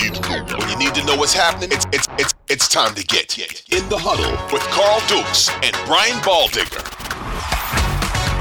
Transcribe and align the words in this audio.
When 0.00 0.06
you 0.06 0.12
need 0.14 0.22
to, 0.24 0.56
when 0.56 0.70
you 0.70 0.78
need 0.78 0.94
to 0.94 1.04
know 1.04 1.14
what's 1.14 1.34
happening, 1.34 1.68
it's 1.72 1.84
it's 1.92 2.08
it's 2.18 2.34
it's 2.48 2.68
time 2.68 2.94
to 2.94 3.04
get 3.04 3.36
in 3.36 3.86
the 3.90 3.98
huddle 3.98 4.32
with 4.50 4.62
Carl 4.72 4.96
Dukes 5.12 5.50
and 5.60 5.76
Brian 5.84 6.16
Baldinger. 6.24 6.80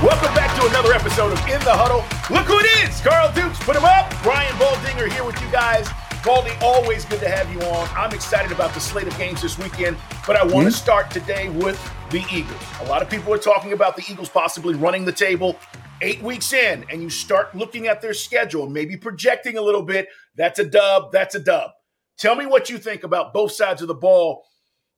Welcome 0.02 0.34
back 0.34 0.58
to 0.58 0.66
another 0.70 0.94
episode 0.94 1.34
of 1.34 1.40
In 1.50 1.59
the 1.67 1.76
Huddle. 1.76 2.00
Look 2.34 2.48
who 2.48 2.59
it 2.59 2.88
is, 2.88 3.02
Carl 3.02 3.34
Dukes. 3.34 3.59
Put 3.59 3.76
him 3.76 3.84
up. 3.84 4.09
Brian 4.23 4.53
Baldinger 4.55 5.12
here 5.12 5.26
with 5.26 5.36
you 5.41 5.52
guys. 5.52 5.90
Baldy, 6.23 6.52
always 6.62 7.03
good 7.03 7.20
to 7.20 7.27
have 7.27 7.52
you 7.52 7.59
on. 7.64 7.89
I'm 7.91 8.14
excited 8.14 8.53
about 8.53 8.73
the 8.73 8.80
slate 8.80 9.08
of 9.08 9.17
games 9.17 9.41
this 9.41 9.59
weekend, 9.59 9.98
but 10.26 10.38
I 10.38 10.45
want 10.45 10.66
to 10.66 10.72
start 10.72 11.12
today 11.12 11.50
with 11.50 11.76
the 12.09 12.23
Eagles. 12.31 12.64
A 12.80 12.86
lot 12.86 13.02
of 13.02 13.09
people 13.09 13.34
are 13.34 13.38
talking 13.38 13.73
about 13.73 13.98
the 13.98 14.03
Eagles 14.09 14.30
possibly 14.30 14.76
running 14.76 15.03
the 15.03 15.12
table 15.12 15.58
eight 16.02 16.22
weeks 16.22 16.53
in 16.53 16.86
and 16.89 17.02
you 17.02 17.09
start 17.09 17.53
looking 17.55 17.88
at 17.88 18.02
their 18.02 18.14
schedule, 18.14 18.70
maybe 18.70 18.95
projecting 18.95 19.58
a 19.58 19.62
little 19.62 19.81
bit, 19.81 20.08
that's 20.40 20.58
a 20.58 20.64
dub, 20.64 21.12
that's 21.12 21.36
a 21.36 21.40
dub. 21.40 21.72
Tell 22.18 22.36
me 22.36 22.46
what 22.46 22.70
you 22.70 22.78
think 22.78 23.04
about 23.04 23.34
both 23.34 23.52
sides 23.52 23.82
of 23.82 23.90
the 23.90 23.94
ball 23.94 24.46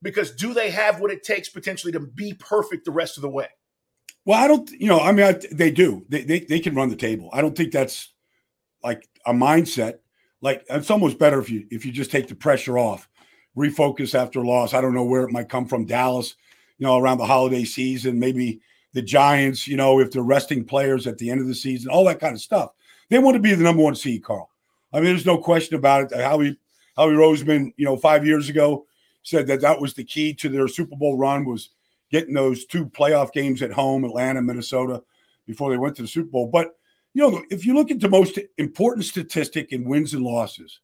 because 0.00 0.30
do 0.30 0.54
they 0.54 0.70
have 0.70 1.00
what 1.00 1.10
it 1.10 1.24
takes 1.24 1.48
potentially 1.48 1.92
to 1.92 2.00
be 2.00 2.32
perfect 2.34 2.84
the 2.84 2.92
rest 2.92 3.18
of 3.18 3.22
the 3.22 3.28
way? 3.28 3.48
Well, 4.24 4.42
I 4.42 4.46
don't, 4.46 4.70
you 4.70 4.86
know, 4.86 5.00
I 5.00 5.10
mean, 5.10 5.26
I, 5.26 5.40
they 5.50 5.72
do. 5.72 6.06
They, 6.08 6.22
they, 6.22 6.40
they 6.40 6.60
can 6.60 6.76
run 6.76 6.90
the 6.90 6.96
table. 6.96 7.28
I 7.32 7.40
don't 7.40 7.56
think 7.56 7.72
that's 7.72 8.12
like 8.84 9.08
a 9.26 9.32
mindset. 9.32 9.98
Like 10.40 10.64
it's 10.70 10.90
almost 10.90 11.18
better 11.18 11.40
if 11.40 11.50
you 11.50 11.66
if 11.70 11.84
you 11.84 11.90
just 11.90 12.12
take 12.12 12.28
the 12.28 12.36
pressure 12.36 12.78
off, 12.78 13.08
refocus 13.56 14.14
after 14.14 14.40
a 14.40 14.46
loss. 14.46 14.74
I 14.74 14.80
don't 14.80 14.94
know 14.94 15.04
where 15.04 15.22
it 15.22 15.32
might 15.32 15.48
come 15.48 15.66
from. 15.66 15.86
Dallas, 15.86 16.36
you 16.78 16.86
know, 16.86 16.98
around 16.98 17.18
the 17.18 17.26
holiday 17.26 17.64
season, 17.64 18.20
maybe 18.20 18.60
the 18.92 19.02
Giants, 19.02 19.66
you 19.66 19.76
know, 19.76 19.98
if 19.98 20.12
they're 20.12 20.22
resting 20.22 20.64
players 20.64 21.08
at 21.08 21.18
the 21.18 21.30
end 21.30 21.40
of 21.40 21.48
the 21.48 21.54
season, 21.54 21.90
all 21.90 22.04
that 22.04 22.20
kind 22.20 22.34
of 22.34 22.40
stuff. 22.40 22.70
They 23.08 23.18
want 23.18 23.34
to 23.34 23.42
be 23.42 23.54
the 23.54 23.64
number 23.64 23.82
one 23.82 23.96
seed, 23.96 24.22
Carl. 24.22 24.51
I 24.92 24.96
mean, 24.96 25.06
there's 25.06 25.26
no 25.26 25.38
question 25.38 25.76
about 25.76 26.12
it. 26.12 26.20
Howie, 26.20 26.58
Howie 26.96 27.12
Roseman, 27.12 27.72
you 27.76 27.84
know, 27.84 27.96
five 27.96 28.26
years 28.26 28.48
ago 28.48 28.86
said 29.22 29.46
that 29.46 29.60
that 29.60 29.80
was 29.80 29.94
the 29.94 30.04
key 30.04 30.34
to 30.34 30.48
their 30.48 30.68
Super 30.68 30.96
Bowl 30.96 31.16
run 31.16 31.44
was 31.44 31.70
getting 32.10 32.34
those 32.34 32.66
two 32.66 32.86
playoff 32.86 33.32
games 33.32 33.62
at 33.62 33.72
home, 33.72 34.04
Atlanta, 34.04 34.42
Minnesota, 34.42 35.02
before 35.46 35.70
they 35.70 35.78
went 35.78 35.96
to 35.96 36.02
the 36.02 36.08
Super 36.08 36.30
Bowl. 36.30 36.46
But, 36.46 36.76
you 37.14 37.22
know, 37.22 37.42
if 37.50 37.64
you 37.64 37.74
look 37.74 37.90
at 37.90 38.00
the 38.00 38.08
most 38.08 38.38
important 38.58 39.06
statistic 39.06 39.72
in 39.72 39.88
wins 39.88 40.12
and 40.12 40.22
losses, 40.22 40.80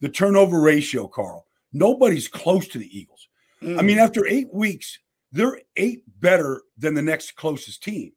the 0.00 0.08
turnover 0.08 0.60
ratio, 0.60 1.08
Carl, 1.08 1.46
nobody's 1.72 2.28
close 2.28 2.68
to 2.68 2.78
the 2.78 2.98
Eagles. 2.98 3.28
Mm. 3.62 3.78
I 3.78 3.82
mean, 3.82 3.98
after 3.98 4.26
eight 4.26 4.52
weeks, 4.52 4.98
they're 5.32 5.60
eight 5.76 6.02
better 6.20 6.62
than 6.76 6.94
the 6.94 7.02
next 7.02 7.36
closest 7.36 7.82
team. 7.82 8.12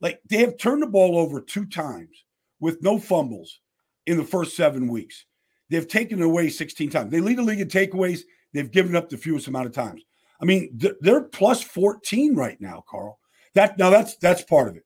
Like 0.00 0.20
they 0.28 0.38
have 0.38 0.56
turned 0.56 0.82
the 0.82 0.86
ball 0.86 1.16
over 1.16 1.40
two 1.40 1.66
times 1.66 2.24
with 2.58 2.82
no 2.82 2.98
fumbles 2.98 3.60
in 4.06 4.16
the 4.16 4.24
first 4.24 4.56
seven 4.56 4.88
weeks. 4.88 5.24
They've 5.68 5.86
taken 5.86 6.20
away 6.20 6.48
16 6.48 6.90
times. 6.90 7.10
They 7.10 7.20
lead 7.20 7.38
the 7.38 7.42
league 7.42 7.60
in 7.60 7.68
takeaways. 7.68 8.22
They've 8.52 8.70
given 8.70 8.96
up 8.96 9.08
the 9.08 9.16
fewest 9.16 9.46
amount 9.46 9.66
of 9.66 9.72
times. 9.72 10.02
I 10.40 10.44
mean, 10.44 10.78
they're 11.00 11.22
plus 11.22 11.62
14 11.62 12.34
right 12.34 12.60
now, 12.60 12.82
Carl. 12.88 13.18
That 13.54 13.78
now 13.78 13.90
that's 13.90 14.16
that's 14.16 14.42
part 14.42 14.68
of 14.68 14.76
it. 14.76 14.84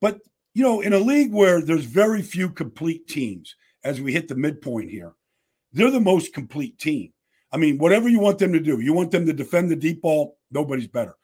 But 0.00 0.18
you 0.54 0.62
know, 0.62 0.80
in 0.80 0.92
a 0.92 0.98
league 0.98 1.32
where 1.32 1.60
there's 1.60 1.84
very 1.84 2.22
few 2.22 2.50
complete 2.50 3.06
teams, 3.06 3.54
as 3.84 4.00
we 4.00 4.12
hit 4.12 4.28
the 4.28 4.34
midpoint 4.34 4.90
here, 4.90 5.12
they're 5.72 5.90
the 5.90 6.00
most 6.00 6.32
complete 6.32 6.78
team. 6.78 7.12
I 7.52 7.56
mean, 7.56 7.78
whatever 7.78 8.08
you 8.08 8.18
want 8.18 8.38
them 8.38 8.52
to 8.52 8.60
do, 8.60 8.80
you 8.80 8.92
want 8.92 9.10
them 9.10 9.24
to 9.26 9.32
defend 9.32 9.70
the 9.70 9.76
deep 9.76 10.02
ball, 10.02 10.36
nobody's 10.50 10.88
better. 10.88 11.14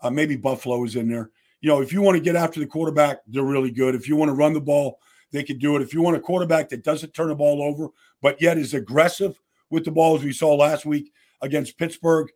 Uh, 0.00 0.10
maybe 0.10 0.36
Buffalo 0.36 0.84
is 0.84 0.96
in 0.96 1.08
there. 1.08 1.30
You 1.60 1.70
know, 1.70 1.80
if 1.80 1.92
you 1.92 2.02
want 2.02 2.16
to 2.16 2.22
get 2.22 2.36
after 2.36 2.60
the 2.60 2.66
quarterback, 2.66 3.18
they're 3.26 3.42
really 3.42 3.70
good. 3.70 3.94
If 3.94 4.08
you 4.08 4.16
want 4.16 4.28
to 4.28 4.34
run 4.34 4.52
the 4.52 4.60
ball, 4.60 4.98
they 5.32 5.42
can 5.42 5.58
do 5.58 5.76
it. 5.76 5.82
If 5.82 5.92
you 5.92 6.02
want 6.02 6.16
a 6.16 6.20
quarterback 6.20 6.68
that 6.68 6.84
doesn't 6.84 7.14
turn 7.14 7.28
the 7.28 7.34
ball 7.34 7.62
over, 7.62 7.88
but 8.20 8.40
yet 8.40 8.58
is 8.58 8.74
aggressive 8.74 9.38
with 9.70 9.84
the 9.84 9.90
ball, 9.90 10.16
as 10.16 10.22
we 10.22 10.32
saw 10.32 10.54
last 10.54 10.84
week 10.84 11.12
against 11.40 11.78
Pittsburgh, 11.78 12.30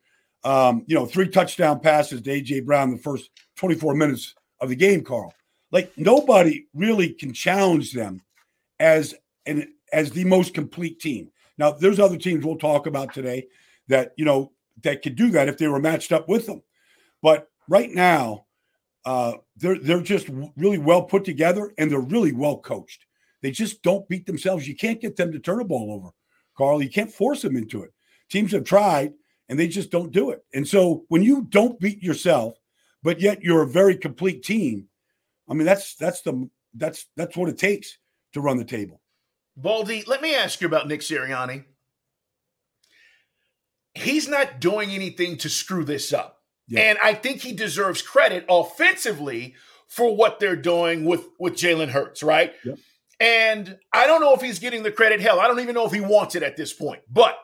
um, 0.45 0.85
you 0.87 0.95
know, 0.95 1.07
three 1.07 1.29
touchdown 1.29 1.81
passes 1.81 2.23
to 2.23 2.31
AJ 2.31 2.65
Brown 2.65 2.93
the 2.93 2.99
first 2.99 3.31
24 3.57 3.95
minutes 3.95 4.35
of 4.61 4.69
the 4.69 4.77
game, 4.77 5.03
Carl. 5.03 5.35
Like 5.73 5.93
nobody 5.97 6.67
really 6.75 7.11
can 7.11 7.33
challenge 7.33 7.93
them 7.93 8.23
as 8.81 9.15
an 9.45 9.73
as 9.93 10.11
the 10.11 10.25
most 10.25 10.55
complete 10.55 11.01
team. 11.01 11.31
Now, 11.59 11.73
there's 11.73 12.01
other 12.01 12.17
teams 12.17 12.45
we'll 12.45 12.57
talk 12.57 12.87
about 12.87 13.13
today 13.13 13.47
that 13.89 14.13
you 14.17 14.25
know 14.25 14.53
that 14.83 15.03
could 15.03 15.17
do 15.17 15.31
that 15.31 15.49
if 15.49 15.59
they 15.59 15.69
were 15.69 15.81
matched 15.81 16.13
up 16.13 16.29
with 16.29 16.47
them. 16.47 16.63
But 17.23 17.49
right 17.69 17.91
now, 17.91 18.46
uh, 19.07 19.35
they're 19.57 19.79
they're 19.79 20.03
just 20.03 20.29
really 20.57 20.79
well 20.79 21.03
put 21.03 21.25
together 21.25 21.73
and 21.79 21.91
they're 21.91 22.01
really 22.01 22.33
well 22.33 22.59
coached. 22.59 23.07
They 23.41 23.53
just 23.53 23.81
don't 23.83 24.09
beat 24.09 24.27
themselves. 24.27 24.67
You 24.67 24.75
can't 24.75 25.01
get 25.01 25.15
them 25.15 25.31
to 25.33 25.39
turn 25.39 25.61
a 25.61 25.65
ball 25.65 25.93
over, 25.93 26.11
Carl. 26.59 26.83
You 26.83 26.91
can't 26.91 27.13
force 27.13 27.43
them 27.43 27.57
into 27.57 27.85
it. 27.85 27.93
Teams 28.29 28.51
have 28.51 28.65
tried 28.65 29.13
and 29.49 29.59
they 29.59 29.69
just 29.69 29.93
don't 29.93 30.11
do 30.11 30.31
it. 30.31 30.45
And 30.53 30.67
so 30.67 31.05
when 31.09 31.23
you 31.23 31.43
don't 31.43 31.79
beat 31.79 32.03
yourself, 32.03 32.57
but 33.05 33.21
yet 33.21 33.43
you're 33.43 33.63
a 33.63 33.69
very 33.69 33.97
complete 33.97 34.43
team, 34.43 34.89
I 35.49 35.55
mean 35.55 35.67
that's 35.67 35.95
that's 35.95 36.23
the 36.23 36.51
that's 36.75 37.07
that's 37.17 37.37
what 37.37 37.49
it 37.49 37.59
takes 37.59 37.99
to 38.33 38.41
run 38.41 38.57
the 38.57 38.65
table. 38.65 39.01
Baldy, 39.57 40.03
let 40.09 40.21
me 40.21 40.35
ask 40.35 40.61
you 40.61 40.67
about 40.67 40.89
Nick 40.89 41.01
Sirianni. 41.01 41.65
He's 43.95 44.29
not 44.29 44.61
doing 44.61 44.91
anything 44.91 45.39
to 45.39 45.49
screw 45.49 45.85
this 45.85 46.13
up. 46.13 46.36
Yeah. 46.69 46.81
And 46.81 46.99
I 47.03 47.15
think 47.15 47.43
he 47.43 47.53
deserves 47.53 48.03
credit 48.03 48.45
offensively 48.49 49.55
for 49.89 50.17
what 50.17 50.41
they're 50.41 50.57
doing 50.57 51.05
with, 51.05 51.25
with 51.39 51.55
Jalen 51.55 51.89
Hurts, 51.89 52.23
right? 52.23 52.53
Yep. 52.65 52.79
And 53.19 53.79
I 53.93 54.07
don't 54.07 54.21
know 54.21 54.35
if 54.35 54.43
he's 54.43 54.59
getting 54.59 54.83
the 54.83 54.93
credit. 54.93 55.21
Hell, 55.21 55.41
I 55.41 55.47
don't 55.47 55.61
even 55.61 55.75
know 55.75 55.87
if 55.87 55.93
he 55.93 56.01
wants 56.01 56.35
it 56.35 56.43
at 56.43 56.57
this 56.57 56.73
point. 56.73 57.03
But 57.11 57.39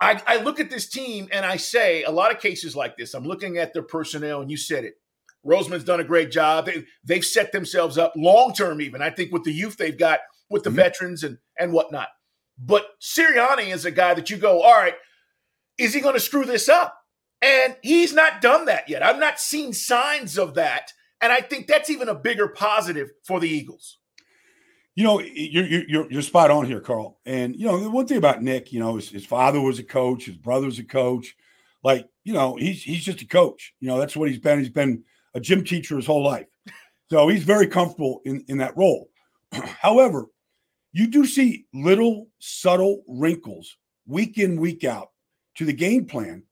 I, 0.00 0.22
I 0.26 0.36
look 0.36 0.60
at 0.60 0.70
this 0.70 0.88
team 0.88 1.28
and 1.32 1.44
I 1.44 1.56
say, 1.56 2.04
a 2.04 2.10
lot 2.10 2.34
of 2.34 2.40
cases 2.40 2.74
like 2.74 2.96
this, 2.96 3.12
I'm 3.12 3.24
looking 3.24 3.58
at 3.58 3.74
their 3.74 3.82
personnel, 3.82 4.40
and 4.40 4.50
you 4.50 4.56
said 4.56 4.84
it. 4.84 4.94
Roseman's 5.44 5.84
done 5.84 6.00
a 6.00 6.04
great 6.04 6.30
job. 6.30 6.66
They, 6.66 6.84
they've 7.04 7.24
set 7.24 7.52
themselves 7.52 7.98
up 7.98 8.12
long 8.16 8.52
term, 8.52 8.80
even. 8.80 9.02
I 9.02 9.10
think 9.10 9.32
with 9.32 9.44
the 9.44 9.52
youth 9.52 9.76
they've 9.76 9.96
got 9.96 10.20
with 10.48 10.64
the 10.64 10.70
mm-hmm. 10.70 10.76
veterans 10.76 11.24
and 11.24 11.38
and 11.58 11.72
whatnot. 11.72 12.08
But 12.58 12.86
Sirianni 13.00 13.72
is 13.72 13.84
a 13.84 13.90
guy 13.90 14.14
that 14.14 14.28
you 14.28 14.36
go, 14.36 14.62
all 14.62 14.74
right, 14.74 14.94
is 15.78 15.94
he 15.94 16.00
going 16.00 16.14
to 16.14 16.20
screw 16.20 16.44
this 16.44 16.68
up? 16.68 16.94
And 17.42 17.76
he's 17.82 18.12
not 18.12 18.40
done 18.40 18.66
that 18.66 18.88
yet. 18.88 19.02
I've 19.02 19.18
not 19.18 19.40
seen 19.40 19.72
signs 19.72 20.38
of 20.38 20.54
that. 20.54 20.92
And 21.20 21.32
I 21.32 21.40
think 21.40 21.66
that's 21.66 21.90
even 21.90 22.08
a 22.08 22.14
bigger 22.14 22.48
positive 22.48 23.10
for 23.24 23.40
the 23.40 23.48
Eagles. 23.48 23.98
You 24.94 25.04
know, 25.04 25.20
you're, 25.20 25.64
you're, 25.64 26.10
you're 26.10 26.22
spot 26.22 26.50
on 26.50 26.66
here, 26.66 26.80
Carl. 26.80 27.18
And, 27.24 27.56
you 27.56 27.66
know, 27.66 27.78
the 27.78 27.90
one 27.90 28.06
thing 28.06 28.18
about 28.18 28.42
Nick, 28.42 28.72
you 28.72 28.80
know, 28.80 28.96
his, 28.96 29.08
his 29.08 29.24
father 29.24 29.60
was 29.60 29.78
a 29.78 29.84
coach, 29.84 30.26
his 30.26 30.36
brother's 30.36 30.78
a 30.78 30.84
coach. 30.84 31.36
Like, 31.82 32.08
you 32.24 32.34
know, 32.34 32.56
he's, 32.56 32.82
he's 32.82 33.04
just 33.04 33.22
a 33.22 33.26
coach. 33.26 33.74
You 33.80 33.88
know, 33.88 33.98
that's 33.98 34.16
what 34.16 34.28
he's 34.28 34.38
been. 34.38 34.58
He's 34.58 34.68
been 34.68 35.02
a 35.34 35.40
gym 35.40 35.64
teacher 35.64 35.96
his 35.96 36.06
whole 36.06 36.24
life. 36.24 36.46
So 37.10 37.28
he's 37.28 37.44
very 37.44 37.66
comfortable 37.66 38.20
in, 38.24 38.44
in 38.48 38.58
that 38.58 38.76
role. 38.76 39.10
However, 39.52 40.26
you 40.92 41.06
do 41.06 41.24
see 41.24 41.66
little 41.72 42.28
subtle 42.38 43.02
wrinkles 43.08 43.76
week 44.06 44.38
in, 44.38 44.60
week 44.60 44.84
out 44.84 45.10
to 45.56 45.64
the 45.64 45.72
game 45.72 46.04
plan 46.04 46.42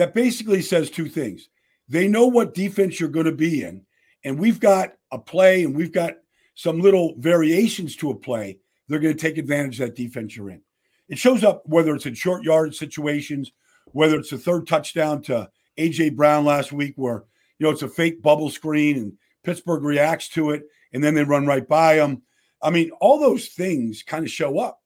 that 0.00 0.14
basically 0.14 0.62
says 0.62 0.90
two 0.90 1.08
things. 1.08 1.50
They 1.86 2.08
know 2.08 2.26
what 2.26 2.54
defense 2.54 2.98
you're 2.98 3.10
going 3.10 3.26
to 3.26 3.32
be 3.32 3.64
in, 3.64 3.84
and 4.24 4.38
we've 4.38 4.58
got 4.58 4.94
a 5.12 5.18
play 5.18 5.62
and 5.62 5.76
we've 5.76 5.92
got 5.92 6.14
some 6.54 6.80
little 6.80 7.14
variations 7.18 7.96
to 7.96 8.10
a 8.10 8.14
play. 8.14 8.58
They're 8.88 8.98
going 8.98 9.14
to 9.14 9.20
take 9.20 9.36
advantage 9.36 9.78
of 9.78 9.88
that 9.88 9.96
defense 9.96 10.34
you're 10.34 10.50
in. 10.50 10.62
It 11.10 11.18
shows 11.18 11.44
up 11.44 11.64
whether 11.66 11.94
it's 11.94 12.06
in 12.06 12.14
short 12.14 12.44
yard 12.44 12.74
situations, 12.74 13.52
whether 13.92 14.16
it's 14.16 14.32
a 14.32 14.38
third 14.38 14.66
touchdown 14.66 15.20
to 15.22 15.50
AJ 15.76 16.16
Brown 16.16 16.46
last 16.46 16.72
week, 16.72 16.94
where 16.96 17.24
you 17.58 17.66
know 17.66 17.70
it's 17.70 17.82
a 17.82 17.88
fake 17.88 18.22
bubble 18.22 18.48
screen 18.48 18.96
and 18.96 19.12
Pittsburgh 19.44 19.82
reacts 19.82 20.28
to 20.30 20.52
it, 20.52 20.62
and 20.94 21.04
then 21.04 21.14
they 21.14 21.24
run 21.24 21.46
right 21.46 21.68
by 21.68 21.96
them. 21.96 22.22
I 22.62 22.70
mean, 22.70 22.90
all 23.00 23.18
those 23.18 23.48
things 23.48 24.02
kind 24.02 24.24
of 24.24 24.30
show 24.30 24.60
up, 24.60 24.80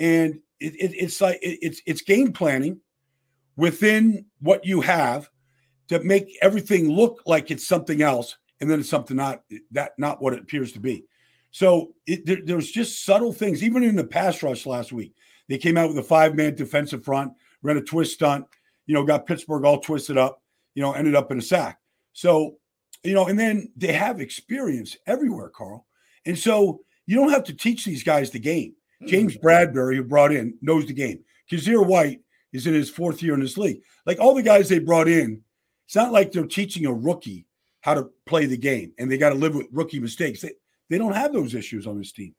and 0.00 0.40
it, 0.58 0.74
it, 0.74 0.94
it's 0.96 1.20
like 1.20 1.38
it, 1.42 1.58
it's 1.62 1.80
it's 1.86 2.02
game 2.02 2.32
planning 2.32 2.80
within 3.58 4.24
what 4.40 4.64
you 4.64 4.80
have 4.80 5.28
to 5.88 6.02
make 6.04 6.38
everything 6.40 6.90
look 6.90 7.20
like 7.26 7.50
it's 7.50 7.66
something 7.66 8.00
else, 8.00 8.36
and 8.60 8.70
then 8.70 8.80
it's 8.80 8.88
something 8.88 9.16
not 9.16 9.42
that 9.72 9.92
not 9.98 10.22
what 10.22 10.32
it 10.32 10.40
appears 10.40 10.72
to 10.72 10.80
be. 10.80 11.04
So 11.50 11.92
it, 12.06 12.24
there, 12.24 12.38
there's 12.42 12.70
just 12.70 13.04
subtle 13.04 13.32
things, 13.32 13.62
even 13.62 13.82
in 13.82 13.96
the 13.96 14.04
pass 14.04 14.42
rush 14.42 14.64
last 14.64 14.92
week. 14.92 15.14
They 15.48 15.58
came 15.58 15.76
out 15.76 15.88
with 15.88 15.98
a 15.98 16.02
five 16.02 16.34
man 16.34 16.54
defensive 16.54 17.04
front, 17.04 17.32
ran 17.62 17.76
a 17.76 17.82
twist 17.82 18.14
stunt, 18.14 18.46
you 18.86 18.94
know, 18.94 19.04
got 19.04 19.26
Pittsburgh 19.26 19.64
all 19.64 19.80
twisted 19.80 20.16
up, 20.16 20.40
you 20.74 20.82
know, 20.82 20.92
ended 20.92 21.16
up 21.16 21.32
in 21.32 21.38
a 21.38 21.42
sack. 21.42 21.78
So, 22.12 22.56
you 23.02 23.14
know, 23.14 23.26
and 23.26 23.38
then 23.38 23.72
they 23.76 23.92
have 23.92 24.20
experience 24.20 24.96
everywhere, 25.06 25.48
Carl. 25.48 25.86
And 26.26 26.38
so 26.38 26.80
you 27.06 27.16
don't 27.16 27.30
have 27.30 27.44
to 27.44 27.54
teach 27.54 27.84
these 27.84 28.04
guys 28.04 28.30
the 28.30 28.38
game. 28.38 28.74
James 29.06 29.36
mm-hmm. 29.36 29.46
Bradberry, 29.46 29.96
who 29.96 30.04
brought 30.04 30.32
in, 30.32 30.56
knows 30.60 30.86
the 30.86 30.92
game. 30.92 31.24
Kyzir 31.50 31.84
White 31.84 32.20
is 32.52 32.66
in 32.66 32.74
his 32.74 32.90
fourth 32.90 33.22
year 33.22 33.34
in 33.34 33.40
this 33.40 33.58
league. 33.58 33.82
Like 34.06 34.18
all 34.18 34.34
the 34.34 34.42
guys 34.42 34.68
they 34.68 34.78
brought 34.78 35.08
in, 35.08 35.42
it's 35.86 35.96
not 35.96 36.12
like 36.12 36.32
they're 36.32 36.46
teaching 36.46 36.86
a 36.86 36.92
rookie 36.92 37.46
how 37.80 37.94
to 37.94 38.10
play 38.26 38.46
the 38.46 38.56
game 38.56 38.92
and 38.98 39.10
they 39.10 39.18
got 39.18 39.30
to 39.30 39.34
live 39.34 39.54
with 39.54 39.66
rookie 39.72 40.00
mistakes. 40.00 40.42
They, 40.42 40.52
they 40.90 40.98
don't 40.98 41.14
have 41.14 41.32
those 41.32 41.54
issues 41.54 41.86
on 41.86 41.98
this 41.98 42.12
team. 42.12 42.34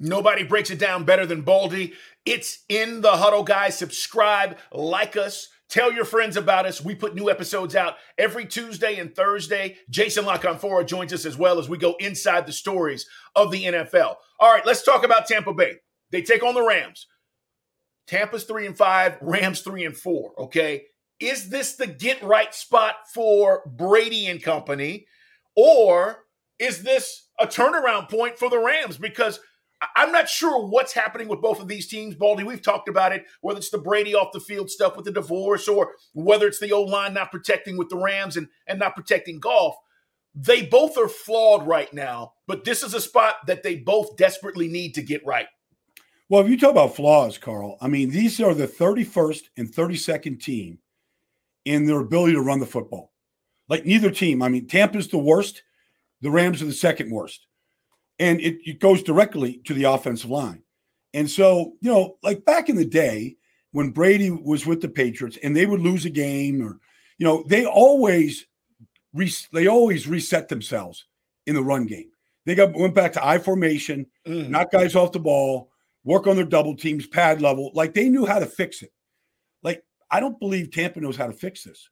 Nobody 0.00 0.44
breaks 0.44 0.70
it 0.70 0.78
down 0.78 1.04
better 1.04 1.26
than 1.26 1.42
Baldy. 1.42 1.92
It's 2.24 2.64
in 2.68 3.00
the 3.00 3.12
huddle, 3.12 3.42
guys. 3.42 3.76
Subscribe, 3.76 4.56
like 4.72 5.16
us, 5.16 5.48
tell 5.68 5.92
your 5.92 6.04
friends 6.04 6.36
about 6.36 6.66
us. 6.66 6.84
We 6.84 6.94
put 6.94 7.16
new 7.16 7.28
episodes 7.28 7.74
out 7.74 7.96
every 8.16 8.46
Tuesday 8.46 8.98
and 8.98 9.14
Thursday. 9.14 9.76
Jason 9.90 10.24
La 10.24 10.38
Canfora 10.38 10.86
joins 10.86 11.12
us 11.12 11.26
as 11.26 11.36
well 11.36 11.58
as 11.58 11.68
we 11.68 11.78
go 11.78 11.96
inside 11.98 12.46
the 12.46 12.52
stories 12.52 13.06
of 13.34 13.50
the 13.50 13.64
NFL. 13.64 14.14
All 14.38 14.52
right, 14.52 14.64
let's 14.64 14.84
talk 14.84 15.04
about 15.04 15.26
Tampa 15.26 15.52
Bay. 15.52 15.74
They 16.10 16.22
take 16.22 16.44
on 16.44 16.54
the 16.54 16.64
Rams. 16.64 17.08
Tampa's 18.08 18.44
three 18.44 18.66
and 18.66 18.76
five, 18.76 19.18
Rams 19.20 19.60
three 19.60 19.84
and 19.84 19.96
four. 19.96 20.32
Okay. 20.38 20.86
Is 21.20 21.50
this 21.50 21.76
the 21.76 21.86
get 21.86 22.22
right 22.22 22.54
spot 22.54 22.94
for 23.12 23.62
Brady 23.66 24.26
and 24.26 24.42
company? 24.42 25.06
Or 25.56 26.24
is 26.58 26.82
this 26.82 27.28
a 27.38 27.46
turnaround 27.46 28.08
point 28.08 28.38
for 28.38 28.48
the 28.48 28.58
Rams? 28.58 28.96
Because 28.96 29.40
I'm 29.94 30.10
not 30.10 30.28
sure 30.28 30.66
what's 30.66 30.92
happening 30.92 31.28
with 31.28 31.40
both 31.40 31.60
of 31.60 31.68
these 31.68 31.86
teams, 31.86 32.14
Baldy. 32.14 32.44
We've 32.44 32.62
talked 32.62 32.88
about 32.88 33.12
it, 33.12 33.26
whether 33.42 33.58
it's 33.58 33.70
the 33.70 33.78
Brady 33.78 34.14
off 34.14 34.32
the 34.32 34.40
field 34.40 34.70
stuff 34.70 34.96
with 34.96 35.04
the 35.04 35.12
divorce 35.12 35.68
or 35.68 35.92
whether 36.14 36.46
it's 36.46 36.58
the 36.60 36.72
O 36.72 36.82
line 36.82 37.14
not 37.14 37.30
protecting 37.30 37.76
with 37.76 37.88
the 37.88 37.96
Rams 37.96 38.36
and, 38.36 38.48
and 38.66 38.78
not 38.78 38.96
protecting 38.96 39.38
golf. 39.38 39.76
They 40.34 40.62
both 40.62 40.96
are 40.96 41.08
flawed 41.08 41.66
right 41.66 41.92
now, 41.92 42.32
but 42.46 42.64
this 42.64 42.82
is 42.82 42.94
a 42.94 43.00
spot 43.00 43.36
that 43.46 43.62
they 43.62 43.76
both 43.76 44.16
desperately 44.16 44.68
need 44.68 44.94
to 44.94 45.02
get 45.02 45.24
right. 45.26 45.46
Well, 46.28 46.42
if 46.42 46.48
you 46.48 46.58
talk 46.58 46.72
about 46.72 46.94
flaws, 46.94 47.38
Carl, 47.38 47.78
I 47.80 47.88
mean, 47.88 48.10
these 48.10 48.40
are 48.40 48.54
the 48.54 48.68
31st 48.68 49.42
and 49.56 49.68
32nd 49.68 50.42
team 50.42 50.78
in 51.64 51.86
their 51.86 52.00
ability 52.00 52.34
to 52.34 52.42
run 52.42 52.60
the 52.60 52.66
football. 52.66 53.12
Like 53.68 53.86
neither 53.86 54.10
team. 54.10 54.42
I 54.42 54.48
mean, 54.48 54.66
Tampa's 54.66 55.08
the 55.08 55.18
worst, 55.18 55.62
the 56.20 56.30
Rams 56.30 56.62
are 56.62 56.66
the 56.66 56.72
second 56.72 57.10
worst 57.10 57.46
and 58.18 58.40
it, 58.40 58.58
it 58.64 58.80
goes 58.80 59.02
directly 59.02 59.60
to 59.64 59.74
the 59.74 59.84
offensive 59.84 60.30
line. 60.30 60.62
And 61.14 61.30
so, 61.30 61.74
you 61.80 61.90
know, 61.90 62.16
like 62.22 62.44
back 62.44 62.68
in 62.68 62.76
the 62.76 62.84
day 62.84 63.36
when 63.72 63.90
Brady 63.90 64.30
was 64.30 64.66
with 64.66 64.80
the 64.80 64.88
Patriots 64.88 65.38
and 65.42 65.56
they 65.56 65.66
would 65.66 65.80
lose 65.80 66.04
a 66.04 66.10
game 66.10 66.62
or, 66.62 66.78
you 67.18 67.26
know, 67.26 67.44
they 67.46 67.64
always 67.64 68.46
re- 69.14 69.32
they 69.52 69.66
always 69.66 70.06
reset 70.06 70.48
themselves 70.48 71.06
in 71.46 71.54
the 71.54 71.62
run 71.62 71.86
game. 71.86 72.10
They 72.44 72.54
got 72.54 72.74
went 72.74 72.94
back 72.94 73.12
to 73.14 73.26
I 73.26 73.38
formation, 73.38 74.06
mm. 74.26 74.48
knock 74.48 74.70
guys 74.70 74.94
off 74.94 75.12
the 75.12 75.18
ball, 75.18 75.67
work 76.08 76.26
on 76.26 76.36
their 76.36 76.44
double 76.44 76.76
teams, 76.76 77.06
pad 77.06 77.40
level. 77.40 77.70
Like 77.74 77.94
they 77.94 78.08
knew 78.08 78.26
how 78.26 78.38
to 78.38 78.46
fix 78.46 78.82
it. 78.82 78.92
Like 79.62 79.84
I 80.10 80.20
don't 80.20 80.40
believe 80.40 80.70
Tampa 80.70 81.00
knows 81.00 81.16
how 81.16 81.26
to 81.26 81.32
fix 81.32 81.64
this. 81.64 81.88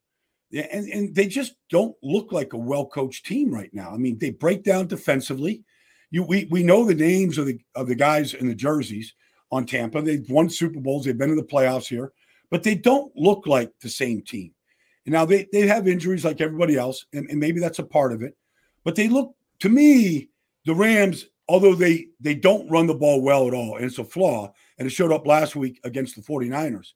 And, 0.52 0.88
and 0.88 1.14
they 1.14 1.26
just 1.26 1.54
don't 1.70 1.94
look 2.02 2.32
like 2.32 2.52
a 2.52 2.58
well 2.58 2.86
coached 2.86 3.26
team 3.26 3.52
right 3.52 3.70
now. 3.72 3.90
I 3.90 3.96
mean, 3.96 4.18
they 4.18 4.30
break 4.30 4.64
down 4.64 4.86
defensively 4.86 5.64
you 6.10 6.22
we 6.22 6.46
we 6.50 6.62
know 6.62 6.84
the 6.84 6.94
names 6.94 7.38
of 7.38 7.46
the 7.46 7.58
of 7.74 7.88
the 7.88 7.94
guys 7.94 8.34
in 8.34 8.48
the 8.48 8.54
jerseys 8.54 9.14
on 9.50 9.66
Tampa. 9.66 10.02
They've 10.02 10.28
won 10.28 10.48
Super 10.48 10.80
Bowls. 10.80 11.04
They've 11.04 11.16
been 11.16 11.30
in 11.30 11.36
the 11.36 11.42
playoffs 11.42 11.88
here, 11.88 12.12
but 12.50 12.62
they 12.62 12.74
don't 12.74 13.12
look 13.16 13.46
like 13.46 13.72
the 13.80 13.88
same 13.88 14.22
team. 14.22 14.52
And 15.04 15.12
now 15.12 15.24
they 15.24 15.46
they 15.52 15.66
have 15.66 15.88
injuries 15.88 16.24
like 16.24 16.40
everybody 16.40 16.76
else, 16.76 17.04
and, 17.12 17.28
and 17.30 17.40
maybe 17.40 17.60
that's 17.60 17.78
a 17.78 17.84
part 17.84 18.12
of 18.12 18.22
it. 18.22 18.36
But 18.84 18.94
they 18.94 19.08
look 19.08 19.34
to 19.60 19.68
me 19.68 20.30
the 20.64 20.74
Rams, 20.74 21.26
although 21.48 21.75
they 21.75 22.08
they 22.20 22.34
don't 22.34 22.70
run 22.70 22.87
the 22.87 22.94
ball 22.94 23.20
well 23.22 23.46
at 23.46 23.54
all, 23.54 23.76
and 23.76 23.84
it's 23.84 23.98
a 23.98 24.04
flaw, 24.04 24.52
and 24.78 24.87
it 24.87 24.90
showed 24.90 25.12
up 25.12 25.26
last 25.26 25.56
week 25.56 25.81
against 25.84 26.16
the 26.16 26.22
49ers. 26.22 26.93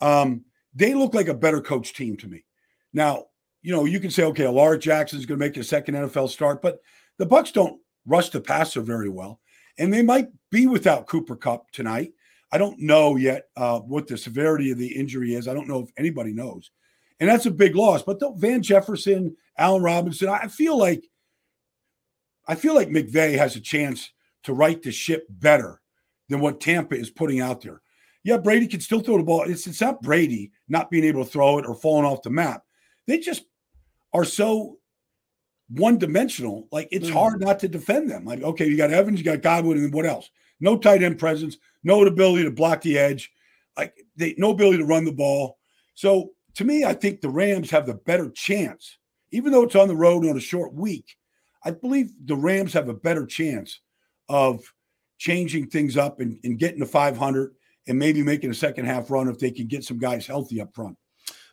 Um, 0.00 0.44
they 0.74 0.94
look 0.94 1.14
like 1.14 1.28
a 1.28 1.34
better 1.34 1.60
coach 1.60 1.92
team 1.92 2.16
to 2.18 2.28
me. 2.28 2.44
Now, 2.92 3.26
you 3.62 3.74
know, 3.74 3.84
you 3.84 4.00
can 4.00 4.10
say, 4.10 4.24
okay, 4.24 4.46
Lamar 4.46 4.76
Jackson's 4.76 5.26
going 5.26 5.38
to 5.38 5.44
make 5.44 5.56
a 5.56 5.64
second 5.64 5.94
NFL 5.94 6.30
start, 6.30 6.62
but 6.62 6.80
the 7.18 7.26
Bucs 7.26 7.52
don't 7.52 7.80
rush 8.06 8.30
the 8.30 8.40
passer 8.40 8.80
very 8.80 9.08
well. 9.08 9.40
And 9.78 9.92
they 9.92 10.02
might 10.02 10.28
be 10.50 10.66
without 10.66 11.06
Cooper 11.06 11.36
Kupp 11.36 11.70
tonight. 11.70 12.12
I 12.50 12.58
don't 12.58 12.78
know 12.80 13.16
yet 13.16 13.48
uh, 13.56 13.80
what 13.80 14.06
the 14.06 14.16
severity 14.16 14.70
of 14.70 14.78
the 14.78 14.88
injury 14.88 15.34
is. 15.34 15.46
I 15.46 15.54
don't 15.54 15.68
know 15.68 15.80
if 15.80 15.90
anybody 15.96 16.32
knows. 16.32 16.70
And 17.20 17.28
that's 17.28 17.46
a 17.46 17.50
big 17.50 17.76
loss. 17.76 18.02
But 18.02 18.20
the, 18.20 18.32
Van 18.32 18.62
Jefferson, 18.62 19.36
Allen 19.58 19.82
Robinson, 19.82 20.28
I 20.28 20.48
feel 20.48 20.78
like 20.78 21.04
I 22.48 22.54
feel 22.54 22.74
like 22.74 22.88
McVay 22.88 23.36
has 23.36 23.54
a 23.54 23.60
chance 23.60 24.10
to 24.44 24.54
right 24.54 24.82
the 24.82 24.90
ship 24.90 25.26
better 25.28 25.80
than 26.28 26.40
what 26.40 26.60
Tampa 26.60 26.96
is 26.96 27.10
putting 27.10 27.40
out 27.40 27.60
there. 27.60 27.82
Yeah, 28.24 28.38
Brady 28.38 28.66
can 28.66 28.80
still 28.80 29.00
throw 29.00 29.18
the 29.18 29.22
ball. 29.22 29.42
It's, 29.42 29.66
it's 29.66 29.80
not 29.80 30.02
Brady 30.02 30.50
not 30.68 30.90
being 30.90 31.04
able 31.04 31.24
to 31.24 31.30
throw 31.30 31.58
it 31.58 31.66
or 31.66 31.74
falling 31.74 32.04
off 32.04 32.22
the 32.22 32.30
map. 32.30 32.62
They 33.06 33.18
just 33.18 33.44
are 34.12 34.24
so 34.24 34.78
one 35.68 35.98
dimensional, 35.98 36.66
like 36.72 36.88
it's 36.90 37.10
mm. 37.10 37.12
hard 37.12 37.40
not 37.40 37.58
to 37.60 37.68
defend 37.68 38.10
them. 38.10 38.24
Like, 38.24 38.42
okay, 38.42 38.66
you 38.66 38.76
got 38.76 38.90
Evans, 38.90 39.18
you 39.18 39.24
got 39.24 39.42
Godwin, 39.42 39.78
and 39.78 39.92
what 39.92 40.06
else? 40.06 40.30
No 40.60 40.78
tight 40.78 41.02
end 41.02 41.18
presence, 41.18 41.58
no 41.84 42.04
ability 42.04 42.44
to 42.44 42.50
block 42.50 42.80
the 42.80 42.98
edge, 42.98 43.30
like 43.76 43.94
they 44.16 44.34
no 44.38 44.50
ability 44.50 44.78
to 44.78 44.86
run 44.86 45.04
the 45.04 45.12
ball. 45.12 45.58
So 45.94 46.30
to 46.54 46.64
me, 46.64 46.84
I 46.84 46.94
think 46.94 47.20
the 47.20 47.28
Rams 47.28 47.70
have 47.70 47.86
the 47.86 47.94
better 47.94 48.30
chance, 48.30 48.98
even 49.30 49.52
though 49.52 49.62
it's 49.62 49.76
on 49.76 49.88
the 49.88 49.96
road 49.96 50.26
on 50.26 50.36
a 50.36 50.40
short 50.40 50.72
week. 50.72 51.17
I 51.64 51.72
believe 51.72 52.10
the 52.24 52.36
Rams 52.36 52.72
have 52.72 52.88
a 52.88 52.94
better 52.94 53.26
chance 53.26 53.80
of 54.28 54.60
changing 55.18 55.68
things 55.68 55.96
up 55.96 56.20
and, 56.20 56.38
and 56.44 56.58
getting 56.58 56.80
to 56.80 56.86
500 56.86 57.54
and 57.88 57.98
maybe 57.98 58.22
making 58.22 58.50
a 58.50 58.54
second 58.54 58.84
half 58.84 59.10
run 59.10 59.28
if 59.28 59.38
they 59.38 59.50
can 59.50 59.66
get 59.66 59.84
some 59.84 59.98
guys 59.98 60.26
healthy 60.26 60.60
up 60.60 60.74
front. 60.74 60.96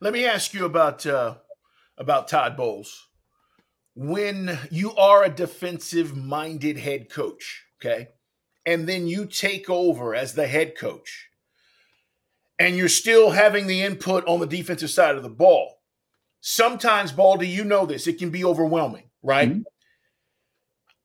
Let 0.02 0.14
me 0.14 0.26
ask 0.26 0.54
you 0.54 0.66
about 0.66 1.06
uh, 1.06 1.36
about 1.98 2.28
Todd 2.28 2.58
Bowles 2.58 3.08
when 3.96 4.60
you 4.70 4.94
are 4.96 5.24
a 5.24 5.30
defensive 5.30 6.16
minded 6.16 6.78
head 6.78 7.10
coach, 7.10 7.66
okay, 7.80 8.10
and 8.66 8.88
then 8.88 9.08
you 9.08 9.26
take 9.26 9.70
over 9.70 10.14
as 10.14 10.34
the 10.34 10.48
head 10.48 10.78
coach, 10.78 11.30
and 12.60 12.76
you're 12.76 12.90
still 12.90 13.32
having 13.32 13.68
the 13.68 13.82
input 13.82 14.28
on 14.28 14.40
the 14.40 14.48
defensive 14.48 14.90
side 14.90 15.16
of 15.16 15.24
the 15.24 15.30
ball, 15.30 15.82
sometimes, 16.42 17.12
Baldy, 17.12 17.48
you 17.48 17.64
know 17.64 17.86
this, 17.86 18.06
it 18.06 18.20
can 18.20 18.30
be 18.30 18.44
overwhelming, 18.44 19.10
right? 19.24 19.50
Mm-hmm. 19.50 19.62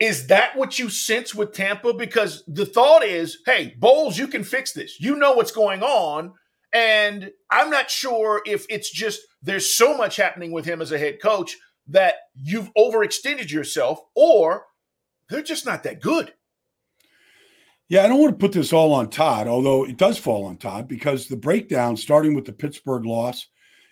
Is 0.00 0.28
that 0.28 0.57
what 0.57 0.78
you 0.78 0.88
sense 0.88 1.35
with 1.35 1.52
Tampa? 1.52 1.92
Because 1.92 2.42
the 2.49 2.64
thought 2.64 3.04
is, 3.04 3.38
hey, 3.45 3.75
Bowles, 3.78 4.16
you 4.16 4.26
can 4.26 4.45
fix 4.45 4.73
this. 4.73 4.99
You 4.99 5.14
know 5.16 5.33
what's 5.33 5.52
going 5.52 5.83
on. 5.83 6.33
And 6.73 7.30
I'm 7.50 7.69
not 7.69 7.90
sure 7.90 8.42
if 8.47 8.64
it's 8.71 8.90
just 8.90 9.21
there's 9.42 9.75
so 9.75 9.97
much 9.97 10.16
happening 10.16 10.52
with 10.52 10.64
him 10.64 10.80
as 10.80 10.90
a 10.90 10.99
head 10.99 11.21
coach 11.21 11.57
that 11.88 12.14
you've 12.35 12.73
overextended 12.75 13.50
yourself 13.50 14.00
or 14.14 14.66
they're 15.28 15.42
just 15.42 15.66
not 15.66 15.83
that 15.83 16.00
good. 16.00 16.33
Yeah, 17.88 18.04
I 18.04 18.07
don't 18.07 18.21
want 18.21 18.38
to 18.38 18.38
put 18.38 18.52
this 18.52 18.73
all 18.73 18.92
on 18.92 19.11
Todd, 19.11 19.49
although 19.49 19.85
it 19.85 19.97
does 19.97 20.16
fall 20.16 20.45
on 20.45 20.59
Todd 20.59 20.87
because 20.87 21.26
the 21.26 21.37
breakdown, 21.37 21.97
starting 21.97 22.35
with 22.35 22.45
the 22.45 22.52
Pittsburgh 22.52 23.04
loss 23.04 23.49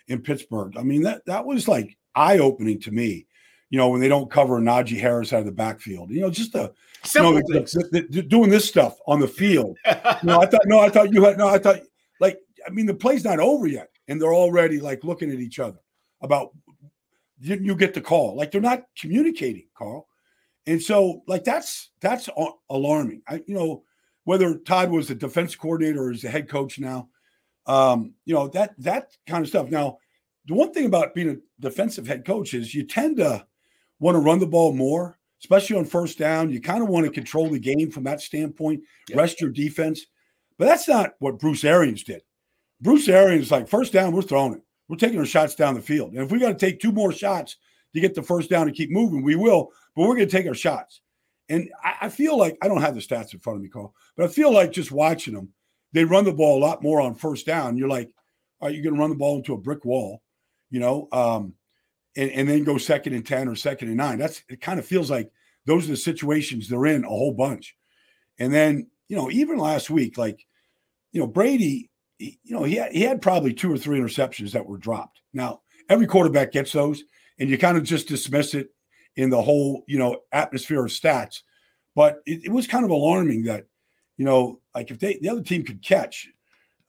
in 0.07 0.21
Pittsburgh, 0.21 0.77
I 0.77 0.83
mean, 0.83 1.03
that, 1.03 1.25
that 1.25 1.45
was 1.45 1.67
like 1.67 1.97
eye 2.15 2.39
opening 2.39 2.79
to 2.81 2.91
me, 2.91 3.27
you 3.69 3.77
know, 3.77 3.89
when 3.89 4.01
they 4.01 4.07
don't 4.07 4.31
cover 4.31 4.59
Najee 4.59 4.99
Harris 4.99 5.33
out 5.33 5.39
of 5.39 5.45
the 5.45 5.51
backfield. 5.51 6.09
You 6.09 6.21
know, 6.21 6.29
just 6.29 6.53
the, 6.53 6.73
Simple 7.03 7.35
you 7.35 7.39
know, 7.39 7.61
the, 7.61 8.07
the, 8.09 8.21
doing 8.21 8.49
this 8.49 8.67
stuff 8.67 8.97
on 9.07 9.19
the 9.19 9.27
field. 9.27 9.77
know, 10.23 10.41
I 10.41 10.45
thought, 10.45 10.65
no, 10.65 10.79
I 10.79 10.89
thought 10.89 11.13
you 11.13 11.23
had, 11.23 11.37
no, 11.37 11.47
I 11.47 11.57
thought, 11.57 11.79
like, 12.19 12.39
I 12.65 12.71
mean, 12.71 12.85
the 12.85 12.93
play's 12.93 13.23
not 13.23 13.39
over 13.39 13.67
yet. 13.67 13.89
And 14.07 14.19
they're 14.19 14.33
already 14.33 14.79
like 14.79 15.03
looking 15.03 15.31
at 15.31 15.39
each 15.39 15.59
other 15.59 15.77
about 16.21 16.49
you, 17.39 17.55
you 17.61 17.75
get 17.75 17.93
the 17.93 18.01
call. 18.01 18.35
Like 18.35 18.51
they're 18.51 18.61
not 18.61 18.83
communicating, 18.97 19.67
Carl. 19.77 20.07
And 20.65 20.81
so, 20.81 21.23
like 21.27 21.43
that's 21.43 21.91
that's 22.01 22.29
alarming. 22.69 23.21
I, 23.27 23.43
you 23.45 23.55
know, 23.55 23.83
whether 24.25 24.55
Todd 24.55 24.91
was 24.91 25.07
the 25.07 25.15
defense 25.15 25.55
coordinator 25.55 26.03
or 26.03 26.11
is 26.11 26.21
the 26.21 26.29
head 26.29 26.49
coach 26.49 26.79
now, 26.79 27.09
um, 27.65 28.13
you 28.25 28.33
know 28.33 28.47
that 28.49 28.73
that 28.79 29.15
kind 29.27 29.43
of 29.43 29.49
stuff. 29.49 29.69
Now, 29.69 29.99
the 30.45 30.53
one 30.53 30.73
thing 30.73 30.85
about 30.85 31.15
being 31.15 31.29
a 31.29 31.61
defensive 31.61 32.07
head 32.07 32.25
coach 32.25 32.53
is 32.53 32.75
you 32.75 32.83
tend 32.83 33.17
to 33.17 33.45
want 33.99 34.15
to 34.15 34.19
run 34.19 34.39
the 34.39 34.47
ball 34.47 34.73
more, 34.73 35.17
especially 35.41 35.77
on 35.77 35.85
first 35.85 36.17
down. 36.17 36.49
You 36.49 36.61
kind 36.61 36.81
of 36.81 36.89
want 36.89 37.05
to 37.05 37.11
control 37.11 37.49
the 37.49 37.59
game 37.59 37.91
from 37.91 38.03
that 38.05 38.21
standpoint, 38.21 38.81
yep. 39.07 39.17
rest 39.17 39.41
your 39.41 39.49
defense. 39.49 40.05
But 40.57 40.65
that's 40.65 40.87
not 40.87 41.13
what 41.19 41.39
Bruce 41.39 41.63
Arians 41.63 42.03
did. 42.03 42.21
Bruce 42.81 43.07
Arians 43.07 43.51
like 43.51 43.67
first 43.67 43.93
down, 43.93 44.11
we're 44.11 44.21
throwing 44.21 44.53
it. 44.53 44.61
We're 44.87 44.97
taking 44.97 45.19
our 45.19 45.25
shots 45.25 45.55
down 45.55 45.75
the 45.75 45.81
field. 45.81 46.13
And 46.13 46.23
if 46.23 46.31
we 46.31 46.39
got 46.39 46.49
to 46.49 46.65
take 46.65 46.79
two 46.79 46.91
more 46.91 47.11
shots 47.11 47.57
to 47.93 48.01
get 48.01 48.15
the 48.15 48.23
first 48.23 48.49
down 48.49 48.67
and 48.67 48.75
keep 48.75 48.91
moving, 48.91 49.23
we 49.23 49.35
will, 49.35 49.71
but 49.95 50.03
we're 50.03 50.15
going 50.15 50.27
to 50.27 50.37
take 50.37 50.47
our 50.47 50.55
shots. 50.55 51.01
And 51.47 51.69
I, 51.83 51.95
I, 52.01 52.09
feel 52.09 52.37
like 52.37 52.57
I 52.61 52.67
don't 52.67 52.81
have 52.81 52.95
the 52.95 53.01
stats 53.01 53.33
in 53.33 53.39
front 53.39 53.57
of 53.57 53.63
me, 53.63 53.69
Carl, 53.69 53.93
but 54.15 54.25
I 54.25 54.27
feel 54.27 54.53
like 54.53 54.71
just 54.71 54.91
watching 54.91 55.33
them, 55.33 55.49
they 55.93 56.03
run 56.03 56.23
the 56.23 56.33
ball 56.33 56.57
a 56.57 56.65
lot 56.65 56.83
more 56.83 57.01
on 57.01 57.15
first 57.15 57.45
down. 57.45 57.77
You're 57.77 57.89
like, 57.89 58.13
are 58.61 58.69
you 58.69 58.83
going 58.83 58.95
to 58.95 59.01
run 59.01 59.09
the 59.09 59.15
ball 59.15 59.37
into 59.37 59.53
a 59.53 59.57
brick 59.57 59.85
wall? 59.85 60.21
You 60.69 60.79
know, 60.79 61.07
um, 61.11 61.53
and, 62.15 62.31
and 62.31 62.49
then 62.49 62.63
go 62.63 62.77
second 62.77 63.13
and 63.13 63.25
10 63.25 63.47
or 63.47 63.55
second 63.55 63.87
and 63.87 63.97
nine. 63.97 64.17
That's 64.17 64.43
it 64.49 64.61
kind 64.61 64.79
of 64.79 64.85
feels 64.85 65.09
like 65.09 65.31
those 65.65 65.85
are 65.85 65.91
the 65.91 65.97
situations 65.97 66.67
they're 66.67 66.85
in 66.85 67.03
a 67.03 67.09
whole 67.09 67.33
bunch. 67.33 67.75
And 68.39 68.53
then, 68.53 68.87
you 69.07 69.15
know, 69.15 69.29
even 69.29 69.57
last 69.57 69.89
week, 69.89 70.17
like, 70.17 70.45
you 71.11 71.19
know, 71.19 71.27
Brady, 71.27 71.89
he, 72.17 72.39
you 72.43 72.55
know, 72.55 72.63
he 72.63 72.75
had, 72.75 72.91
he 72.91 73.01
had 73.01 73.21
probably 73.21 73.53
two 73.53 73.71
or 73.71 73.77
three 73.77 73.99
interceptions 73.99 74.51
that 74.51 74.65
were 74.65 74.77
dropped. 74.77 75.21
Now, 75.33 75.61
every 75.89 76.07
quarterback 76.07 76.51
gets 76.51 76.71
those, 76.71 77.03
and 77.39 77.49
you 77.49 77.57
kind 77.57 77.77
of 77.77 77.83
just 77.83 78.07
dismiss 78.07 78.53
it 78.53 78.69
in 79.15 79.29
the 79.29 79.41
whole, 79.41 79.83
you 79.87 79.97
know, 79.97 80.21
atmosphere 80.31 80.85
of 80.85 80.91
stats. 80.91 81.41
But 81.95 82.19
it, 82.25 82.45
it 82.45 82.51
was 82.51 82.67
kind 82.67 82.85
of 82.85 82.91
alarming 82.91 83.43
that, 83.43 83.65
you 84.17 84.25
know, 84.25 84.61
like 84.75 84.91
if 84.91 84.99
they 84.99 85.17
the 85.21 85.29
other 85.29 85.41
team 85.41 85.63
could 85.63 85.83
catch, 85.83 86.27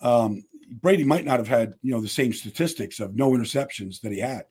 um, 0.01 0.45
Brady 0.71 1.05
might 1.05 1.25
not 1.25 1.39
have 1.39 1.49
had, 1.49 1.75
you 1.83 1.93
know, 1.93 2.01
the 2.01 2.09
same 2.09 2.33
statistics 2.33 3.01
of 3.01 3.17
no 3.17 3.31
interceptions 3.31 4.01
that 4.01 4.13
he 4.13 4.21
had. 4.21 4.45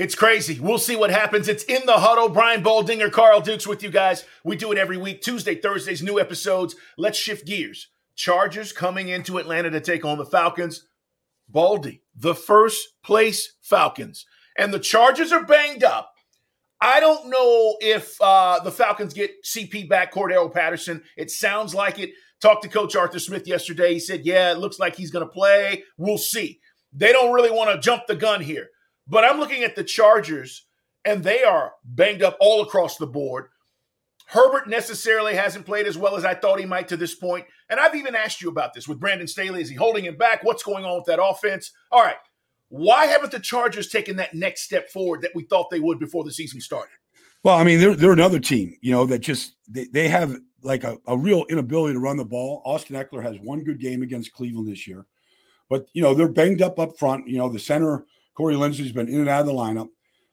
It's 0.00 0.14
crazy. 0.14 0.58
We'll 0.58 0.78
see 0.78 0.96
what 0.96 1.10
happens. 1.10 1.46
It's 1.46 1.62
in 1.64 1.84
the 1.84 1.98
huddle. 1.98 2.30
Brian 2.30 2.64
Baldinger, 2.64 3.12
Carl 3.12 3.42
Dukes 3.42 3.66
with 3.66 3.82
you 3.82 3.90
guys. 3.90 4.24
We 4.42 4.56
do 4.56 4.72
it 4.72 4.78
every 4.78 4.96
week, 4.96 5.20
Tuesday, 5.20 5.54
Thursdays, 5.54 6.02
new 6.02 6.18
episodes. 6.18 6.74
Let's 6.96 7.18
shift 7.18 7.46
gears. 7.46 7.88
Chargers 8.16 8.72
coming 8.72 9.10
into 9.10 9.36
Atlanta 9.36 9.68
to 9.68 9.78
take 9.78 10.02
on 10.06 10.16
the 10.16 10.24
Falcons. 10.24 10.86
Baldy, 11.50 12.00
the 12.16 12.34
first 12.34 13.02
place 13.02 13.56
Falcons. 13.60 14.24
And 14.56 14.72
the 14.72 14.78
Chargers 14.78 15.32
are 15.32 15.44
banged 15.44 15.84
up. 15.84 16.14
I 16.80 16.98
don't 16.98 17.28
know 17.28 17.76
if 17.82 18.18
uh, 18.22 18.60
the 18.60 18.72
Falcons 18.72 19.12
get 19.12 19.44
CP 19.44 19.86
back, 19.86 20.14
Cordarrelle 20.14 20.50
Patterson. 20.50 21.02
It 21.18 21.30
sounds 21.30 21.74
like 21.74 21.98
it. 21.98 22.12
Talked 22.40 22.62
to 22.62 22.70
Coach 22.70 22.96
Arthur 22.96 23.18
Smith 23.18 23.46
yesterday. 23.46 23.92
He 23.92 24.00
said, 24.00 24.24
yeah, 24.24 24.50
it 24.52 24.60
looks 24.60 24.78
like 24.78 24.96
he's 24.96 25.10
going 25.10 25.26
to 25.26 25.30
play. 25.30 25.84
We'll 25.98 26.16
see. 26.16 26.58
They 26.90 27.12
don't 27.12 27.34
really 27.34 27.50
want 27.50 27.70
to 27.70 27.78
jump 27.78 28.06
the 28.06 28.16
gun 28.16 28.40
here. 28.40 28.70
But 29.10 29.24
I'm 29.24 29.40
looking 29.40 29.64
at 29.64 29.74
the 29.74 29.82
Chargers, 29.82 30.66
and 31.04 31.24
they 31.24 31.42
are 31.42 31.72
banged 31.84 32.22
up 32.22 32.36
all 32.38 32.62
across 32.62 32.96
the 32.96 33.08
board. 33.08 33.48
Herbert 34.26 34.68
necessarily 34.68 35.34
hasn't 35.34 35.66
played 35.66 35.88
as 35.88 35.98
well 35.98 36.16
as 36.16 36.24
I 36.24 36.34
thought 36.34 36.60
he 36.60 36.64
might 36.64 36.86
to 36.88 36.96
this 36.96 37.16
point. 37.16 37.44
And 37.68 37.80
I've 37.80 37.96
even 37.96 38.14
asked 38.14 38.40
you 38.40 38.48
about 38.48 38.72
this 38.72 38.86
with 38.86 39.00
Brandon 39.00 39.26
Staley. 39.26 39.62
Is 39.62 39.68
he 39.68 39.74
holding 39.74 40.04
him 40.04 40.16
back? 40.16 40.44
What's 40.44 40.62
going 40.62 40.84
on 40.84 40.94
with 40.94 41.06
that 41.06 41.20
offense? 41.20 41.72
All 41.90 42.04
right. 42.04 42.18
Why 42.68 43.06
haven't 43.06 43.32
the 43.32 43.40
Chargers 43.40 43.88
taken 43.88 44.14
that 44.16 44.32
next 44.32 44.62
step 44.62 44.88
forward 44.90 45.22
that 45.22 45.34
we 45.34 45.42
thought 45.42 45.70
they 45.70 45.80
would 45.80 45.98
before 45.98 46.22
the 46.22 46.30
season 46.30 46.60
started? 46.60 46.92
Well, 47.42 47.56
I 47.56 47.64
mean, 47.64 47.80
they're, 47.80 47.96
they're 47.96 48.12
another 48.12 48.38
team, 48.38 48.76
you 48.80 48.92
know, 48.92 49.06
that 49.06 49.18
just 49.18 49.56
they, 49.66 49.86
they 49.86 50.08
have 50.08 50.36
like 50.62 50.84
a, 50.84 50.98
a 51.08 51.18
real 51.18 51.46
inability 51.50 51.94
to 51.94 52.00
run 52.00 52.16
the 52.16 52.24
ball. 52.24 52.62
Austin 52.64 52.94
Ekeler 52.94 53.24
has 53.24 53.36
one 53.42 53.64
good 53.64 53.80
game 53.80 54.02
against 54.02 54.32
Cleveland 54.32 54.68
this 54.68 54.86
year. 54.86 55.06
But, 55.68 55.86
you 55.94 56.02
know, 56.02 56.14
they're 56.14 56.28
banged 56.28 56.62
up 56.62 56.78
up 56.78 56.96
front. 56.96 57.26
You 57.26 57.38
know, 57.38 57.48
the 57.48 57.58
center– 57.58 58.04
Corey 58.40 58.54
Linsley's 58.54 58.90
been 58.90 59.06
in 59.06 59.20
and 59.20 59.28
out 59.28 59.42
of 59.42 59.46
the 59.48 59.52
lineup. 59.52 59.90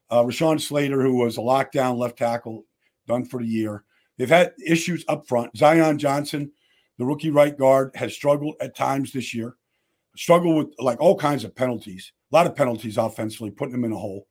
Uh, 0.10 0.24
Rashawn 0.24 0.62
Slater, 0.62 1.02
who 1.02 1.16
was 1.16 1.36
a 1.36 1.42
lockdown 1.42 1.98
left 1.98 2.18
tackle, 2.18 2.64
done 3.06 3.26
for 3.26 3.42
the 3.42 3.50
year. 3.50 3.84
They've 4.18 4.30
had 4.30 4.54
issues 4.66 5.04
up 5.10 5.28
front. 5.28 5.58
Zion 5.58 5.98
Johnson, 5.98 6.54
the 6.98 7.06
rookie 7.06 7.32
right 7.32 7.58
guard, 7.58 7.92
has 7.96 8.14
struggled 8.14 8.56
at 8.62 8.78
times 8.78 9.12
this 9.12 9.34
year. 9.34 9.58
Struggled 10.16 10.56
with 10.56 10.68
like 10.80 11.02
all 11.02 11.18
kinds 11.18 11.44
of 11.44 11.54
penalties, 11.54 12.14
a 12.32 12.36
lot 12.38 12.48
of 12.48 12.56
penalties 12.56 12.98
offensively, 12.98 13.52
putting 13.52 13.74
them 13.74 13.84
in 13.84 13.92
a 13.92 13.98
hole. 13.98 14.26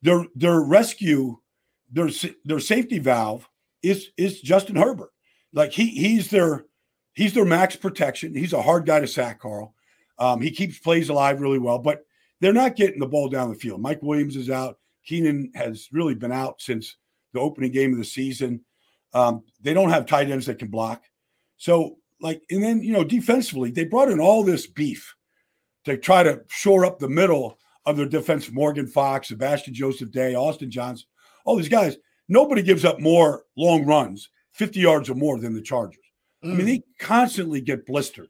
Their 0.00 0.24
their 0.34 0.62
rescue, 0.62 1.36
their 1.92 2.08
their 2.46 2.58
safety 2.58 3.00
valve 3.00 3.46
is 3.82 4.12
is 4.16 4.40
Justin 4.40 4.76
Herbert. 4.76 5.10
Like 5.52 5.72
he 5.72 5.88
he's 5.88 6.30
their 6.30 6.64
he's 7.12 7.34
their 7.34 7.44
max 7.44 7.76
protection. 7.76 8.34
He's 8.34 8.54
a 8.54 8.62
hard 8.62 8.86
guy 8.86 9.00
to 9.00 9.06
sack, 9.06 9.40
Carl. 9.40 9.74
Um, 10.18 10.40
he 10.40 10.50
keeps 10.50 10.78
plays 10.78 11.10
alive 11.10 11.42
really 11.42 11.58
well, 11.58 11.78
but 11.78 12.06
they're 12.40 12.52
not 12.52 12.76
getting 12.76 13.00
the 13.00 13.06
ball 13.06 13.28
down 13.28 13.50
the 13.50 13.58
field. 13.58 13.80
Mike 13.80 14.02
Williams 14.02 14.36
is 14.36 14.50
out. 14.50 14.78
Keenan 15.04 15.52
has 15.54 15.88
really 15.92 16.14
been 16.14 16.32
out 16.32 16.60
since 16.60 16.96
the 17.32 17.40
opening 17.40 17.72
game 17.72 17.92
of 17.92 17.98
the 17.98 18.04
season. 18.04 18.64
Um, 19.12 19.42
they 19.60 19.74
don't 19.74 19.90
have 19.90 20.06
tight 20.06 20.30
ends 20.30 20.46
that 20.46 20.58
can 20.58 20.68
block. 20.68 21.04
So, 21.56 21.98
like, 22.20 22.42
and 22.50 22.62
then, 22.62 22.82
you 22.82 22.92
know, 22.92 23.04
defensively, 23.04 23.70
they 23.70 23.84
brought 23.84 24.10
in 24.10 24.20
all 24.20 24.42
this 24.42 24.66
beef 24.66 25.14
to 25.84 25.96
try 25.96 26.22
to 26.22 26.42
shore 26.48 26.84
up 26.84 26.98
the 26.98 27.08
middle 27.08 27.58
of 27.86 27.96
their 27.96 28.06
defense. 28.06 28.50
Morgan 28.50 28.86
Fox, 28.86 29.28
Sebastian 29.28 29.74
Joseph 29.74 30.10
Day, 30.10 30.34
Austin 30.34 30.70
Johnson, 30.70 31.06
all 31.44 31.56
these 31.56 31.68
guys. 31.68 31.96
Nobody 32.28 32.62
gives 32.62 32.84
up 32.84 33.00
more 33.00 33.44
long 33.56 33.84
runs, 33.84 34.30
50 34.52 34.78
yards 34.78 35.10
or 35.10 35.14
more, 35.14 35.38
than 35.38 35.52
the 35.52 35.62
Chargers. 35.62 36.04
Mm. 36.44 36.52
I 36.52 36.54
mean, 36.54 36.66
mm. 36.66 36.66
they 36.66 36.82
constantly 37.04 37.60
get 37.60 37.86
blistered. 37.86 38.28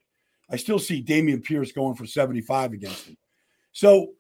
I 0.49 0.57
still 0.57 0.79
see 0.79 1.05
Dameon 1.05 1.45
Pierce 1.45 1.73
going 1.73 1.95
for 1.95 2.07
75 2.07 2.73
against 2.73 3.07
them. 3.07 3.17
So 3.73 4.13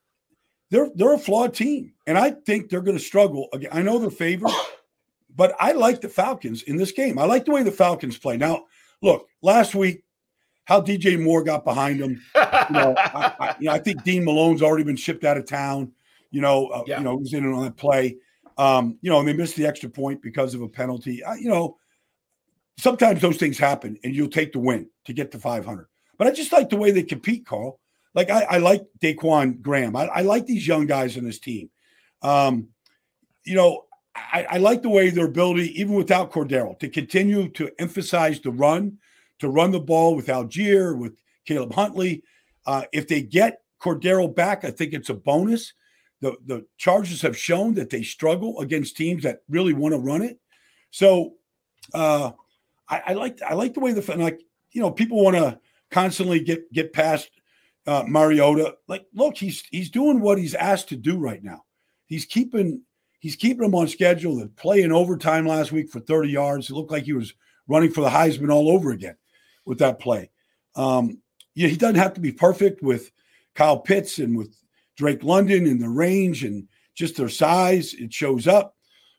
they're 0.70 0.90
they're 0.94 1.14
a 1.14 1.18
flawed 1.18 1.54
team, 1.54 1.92
and 2.06 2.16
I 2.16 2.30
think 2.30 2.68
they're 2.68 2.80
going 2.80 2.96
to 2.96 3.02
struggle. 3.02 3.48
Again, 3.52 3.70
I 3.72 3.82
know 3.82 3.98
they're 3.98 4.10
favored, 4.10 4.50
but 5.34 5.54
I 5.58 5.72
like 5.72 6.00
the 6.00 6.08
Falcons 6.08 6.62
in 6.62 6.76
this 6.76 6.92
game. 6.92 7.18
I 7.18 7.24
like 7.24 7.44
the 7.44 7.52
way 7.52 7.62
the 7.62 7.72
Falcons 7.72 8.18
play. 8.18 8.36
Now, 8.36 8.64
look, 9.02 9.26
last 9.42 9.74
week, 9.74 10.04
how 10.64 10.80
DJ 10.80 11.20
Moore 11.20 11.42
got 11.42 11.64
behind 11.64 12.00
them. 12.00 12.22
You 12.34 12.74
know, 12.74 12.94
I, 12.98 13.34
I, 13.40 13.56
you 13.58 13.66
know, 13.66 13.72
I 13.72 13.78
think 13.78 14.04
Dean 14.04 14.24
Marlowe's 14.24 14.62
already 14.62 14.84
been 14.84 14.96
shipped 14.96 15.24
out 15.24 15.36
of 15.36 15.46
town. 15.46 15.92
You 16.30 16.40
know, 16.40 16.68
uh, 16.68 16.84
yeah. 16.86 16.98
you 16.98 17.04
know, 17.04 17.16
was 17.16 17.34
in 17.34 17.44
on 17.52 17.64
that 17.64 17.76
play. 17.76 18.16
Um, 18.56 18.98
you 19.00 19.10
know, 19.10 19.18
and 19.18 19.26
they 19.26 19.32
missed 19.32 19.56
the 19.56 19.66
extra 19.66 19.88
point 19.88 20.22
because 20.22 20.54
of 20.54 20.62
a 20.62 20.68
penalty. 20.68 21.24
I, 21.24 21.34
you 21.36 21.48
know, 21.48 21.78
sometimes 22.78 23.20
those 23.20 23.36
things 23.36 23.58
happen, 23.58 23.98
and 24.04 24.14
you'll 24.14 24.28
take 24.28 24.52
the 24.52 24.60
win 24.60 24.88
to 25.06 25.12
get 25.12 25.32
to 25.32 25.38
500. 25.38 25.86
But 26.18 26.26
I 26.28 26.30
just 26.30 26.52
like 26.52 26.68
the 26.68 26.76
way 26.76 26.90
they 26.90 27.02
compete, 27.02 27.46
Carl. 27.46 27.80
Like 28.14 28.30
I, 28.30 28.42
I 28.42 28.58
like 28.58 28.86
Ta'Quon 29.00 29.60
Graham. 29.62 29.96
I, 29.96 30.06
I, 30.06 30.20
like 30.22 30.46
these 30.46 30.66
young 30.66 30.86
guys 30.86 31.16
in 31.16 31.24
this 31.24 31.38
team. 31.38 31.70
Um, 32.22 32.68
you 33.44 33.54
know, 33.54 33.84
I, 34.14 34.46
I, 34.50 34.58
like 34.58 34.82
the 34.82 34.88
way 34.88 35.10
their 35.10 35.26
ability, 35.26 35.80
even 35.80 35.94
without 35.94 36.32
Cordarrelle, 36.32 36.78
to 36.80 36.88
continue 36.88 37.48
to 37.50 37.70
emphasize 37.78 38.40
the 38.40 38.50
run, 38.50 38.98
to 39.38 39.48
run 39.48 39.70
the 39.70 39.80
ball 39.80 40.16
with 40.16 40.26
Allgeier, 40.26 40.98
with 40.98 41.16
Caleb 41.46 41.72
Huntley. 41.72 42.22
Uh, 42.66 42.82
if 42.92 43.06
they 43.06 43.22
get 43.22 43.62
Cordarrelle 43.80 44.34
back, 44.34 44.64
I 44.64 44.70
think 44.70 44.92
it's 44.92 45.08
a 45.08 45.14
bonus. 45.14 45.72
The 46.20 46.36
the 46.44 46.66
Chargers 46.76 47.22
have 47.22 47.38
shown 47.38 47.74
that 47.74 47.90
they 47.90 48.02
struggle 48.02 48.60
against 48.60 48.96
teams 48.96 49.22
that 49.22 49.40
really 49.48 49.72
want 49.72 49.94
to 49.94 50.00
run 50.00 50.22
it. 50.22 50.38
So 50.90 51.34
uh, 51.94 52.32
I, 52.88 53.02
I 53.06 53.12
like 53.14 53.40
I 53.42 53.54
like 53.54 53.74
the 53.74 53.80
way 53.80 53.92
the 53.92 54.16
like 54.16 54.42
you 54.72 54.82
know 54.82 54.90
people 54.90 55.22
want 55.22 55.36
to 55.36 55.58
constantly 55.90 56.40
get 56.40 56.70
get 56.72 56.92
past 56.92 57.30
uh, 57.86 58.04
Mariota. 58.06 58.76
Like, 58.88 59.06
look, 59.14 59.36
he's 59.36 59.62
he's 59.70 59.90
doing 59.90 60.20
what 60.20 60.38
he's 60.38 60.54
asked 60.54 60.88
to 60.90 60.96
do 60.96 61.18
right 61.18 61.42
now. 61.42 61.64
He's 62.06 62.24
keeping 62.24 62.82
he's 63.20 63.36
keeping 63.36 63.64
him 63.64 63.74
on 63.74 63.88
schedule. 63.88 64.36
The 64.36 64.48
play 64.48 64.82
in 64.82 64.92
overtime 64.92 65.46
last 65.46 65.72
week 65.72 65.90
for 65.90 66.00
30 66.00 66.30
yards. 66.30 66.70
It 66.70 66.74
looked 66.74 66.90
like 66.90 67.04
he 67.04 67.12
was 67.12 67.34
running 67.68 67.92
for 67.92 68.00
the 68.00 68.10
Heisman 68.10 68.52
all 68.52 68.70
over 68.70 68.90
again 68.90 69.16
with 69.64 69.78
that 69.78 70.00
play. 70.00 70.30
Um, 70.74 71.18
yeah, 71.54 71.68
he 71.68 71.76
doesn't 71.76 71.96
have 71.96 72.14
to 72.14 72.20
be 72.20 72.32
perfect 72.32 72.82
with 72.82 73.10
Kyle 73.54 73.78
Pitts 73.78 74.18
and 74.18 74.36
with 74.36 74.54
Drake 74.96 75.22
London 75.22 75.66
and 75.66 75.80
the 75.80 75.88
range 75.88 76.44
and 76.44 76.68
just 76.94 77.16
their 77.16 77.28
size. 77.28 77.94
It 77.94 78.12
shows 78.12 78.46
up. 78.46 78.76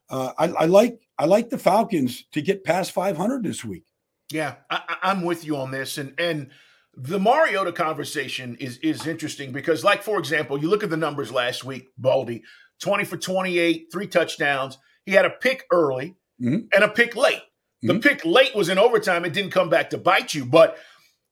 Uh, 0.10 0.34
I, 0.38 0.46
I, 0.50 0.66
like 0.66 1.00
I 1.18 1.26
like 1.26 1.50
the 1.50 1.58
Falcons 1.58 2.26
to 2.32 2.42
get 2.42 2.64
past 2.64 2.92
500 2.92 3.44
this 3.44 3.64
week. 3.64 3.86
Yeah, 4.32 4.56
I, 4.70 4.98
I'm 5.04 5.24
with 5.24 5.46
you 5.46 5.58
on 5.58 5.72
this, 5.72 5.98
and 5.98 6.14
and 6.18 6.52
the 6.96 7.20
Mariota 7.20 7.72
conversation 7.72 8.58
is 8.60 8.78
is 8.80 9.08
interesting 9.08 9.52
because, 9.52 9.84
like 9.84 10.04
for 10.04 10.20
example, 10.20 10.60
you 10.60 10.70
look 10.70 10.84
at 10.84 10.90
the 10.90 10.98
numbers 10.98 11.32
last 11.32 11.64
week. 11.64 11.90
Baldy, 11.98 12.44
twenty 12.80 13.06
for 13.06 13.18
twenty 13.18 13.60
eight, 13.60 13.88
three 13.92 14.08
touchdowns. 14.08 14.78
He 15.06 15.14
had 15.14 15.26
a 15.26 15.30
pick 15.30 15.66
early 15.72 16.18
mm-hmm. 16.42 16.66
and 16.74 16.84
a 16.84 16.90
pick 16.90 17.16
late. 17.16 17.42
The 17.82 17.94
mm-hmm. 17.94 18.02
pick 18.02 18.26
late 18.26 18.56
was 18.56 18.70
in 18.70 18.78
overtime. 18.78 19.26
It 19.26 19.34
didn't 19.34 19.52
come 19.52 19.70
back 19.70 19.90
to 19.92 19.98
bite 19.98 20.34
you, 20.34 20.46
but 20.46 20.78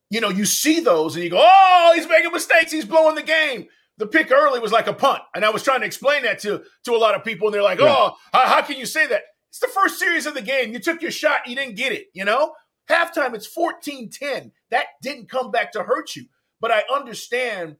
you 0.10 0.22
know 0.22 0.30
you 0.30 0.46
see 0.46 0.80
those 0.80 1.16
and 1.16 1.24
you 1.24 1.30
go, 1.30 1.42
"Oh, 1.42 1.92
he's 1.96 2.08
making 2.08 2.32
mistakes. 2.32 2.72
He's 2.72 2.86
blowing 2.86 3.16
the 3.16 3.24
game." 3.24 3.68
The 3.98 4.08
pick 4.08 4.32
early 4.32 4.62
was 4.62 4.72
like 4.72 4.88
a 4.88 4.94
punt, 4.94 5.22
and 5.36 5.44
I 5.44 5.50
was 5.50 5.62
trying 5.62 5.82
to 5.82 5.86
explain 5.86 6.24
that 6.24 6.39
to 6.39 6.63
to 6.86 6.92
a 6.94 6.98
lot 6.98 7.16
of 7.16 7.25
people, 7.25 7.48
and 7.48 7.54
they're 7.54 7.62
like, 7.62 7.80
yeah. 7.80 7.94
"Oh, 7.96 8.16
how, 8.32 8.48
how 8.48 8.62
can 8.62 8.78
you 8.78 8.86
say 8.86 9.06
that?" 9.08 9.24
It's 9.50 9.60
the 9.60 9.68
first 9.68 10.00
series 10.00 10.25
of 10.25 10.36
the 10.36 10.42
game. 10.42 10.72
You 10.72 10.80
took 10.80 11.01
your 11.01 11.12
shot, 11.12 11.48
you 11.48 11.56
didn't 11.56 11.75
get 11.75 11.92
it. 11.92 12.06
You 12.13 12.24
know, 12.24 12.54
Halftime, 12.89 13.34
it's 13.34 13.48
14 13.48 14.10
10. 14.10 14.51
That 14.72 14.86
didn't 15.01 15.29
come 15.29 15.51
back 15.51 15.72
to 15.74 15.84
hurt 15.84 16.15
you. 16.15 16.25
But 16.60 16.72
I 16.72 16.84
understand 16.93 17.77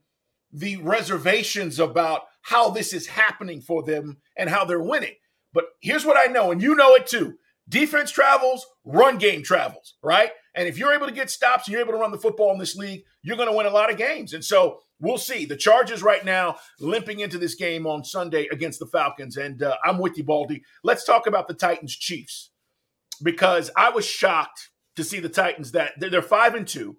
the 0.52 0.76
reservations 0.76 1.78
about 1.78 2.22
how 2.42 2.70
this 2.70 2.92
is 2.92 3.06
happening 3.06 3.60
for 3.60 3.82
them 3.82 4.18
and 4.36 4.48
how 4.48 4.64
they're 4.64 4.82
winning. 4.82 5.14
But 5.52 5.66
here's 5.80 6.06
what 6.06 6.16
I 6.16 6.32
know, 6.32 6.50
and 6.50 6.62
you 6.62 6.74
know 6.74 6.94
it 6.94 7.06
too 7.06 7.36
defense 7.70 8.10
travels, 8.10 8.66
run 8.84 9.16
game 9.16 9.42
travels, 9.42 9.94
right? 10.02 10.32
And 10.54 10.68
if 10.68 10.76
you're 10.76 10.92
able 10.92 11.06
to 11.06 11.12
get 11.12 11.30
stops 11.30 11.66
and 11.66 11.72
you're 11.72 11.80
able 11.80 11.92
to 11.92 11.98
run 11.98 12.10
the 12.10 12.18
football 12.18 12.52
in 12.52 12.58
this 12.58 12.76
league, 12.76 13.04
you're 13.22 13.36
going 13.36 13.48
to 13.48 13.56
win 13.56 13.66
a 13.66 13.70
lot 13.70 13.90
of 13.90 13.96
games. 13.96 14.34
And 14.34 14.44
so 14.44 14.80
we'll 14.98 15.18
see. 15.18 15.44
The 15.44 15.56
Chargers 15.56 16.02
right 16.02 16.24
now 16.24 16.56
limping 16.80 17.20
into 17.20 17.38
this 17.38 17.54
game 17.54 17.86
on 17.86 18.04
Sunday 18.04 18.48
against 18.50 18.80
the 18.80 18.86
Falcons. 18.86 19.36
And 19.36 19.62
uh, 19.62 19.76
I'm 19.84 19.98
with 19.98 20.18
you, 20.18 20.24
Baldy. 20.24 20.64
Let's 20.82 21.04
talk 21.04 21.28
about 21.28 21.46
the 21.46 21.54
Titans 21.54 21.94
Chiefs 21.94 22.50
because 23.22 23.70
I 23.76 23.90
was 23.90 24.04
shocked 24.04 24.70
to 24.96 25.04
see 25.04 25.20
the 25.20 25.28
Titans 25.28 25.72
that 25.72 25.92
they're, 25.98 26.22
five 26.22 26.54
and 26.54 26.66
two. 26.66 26.96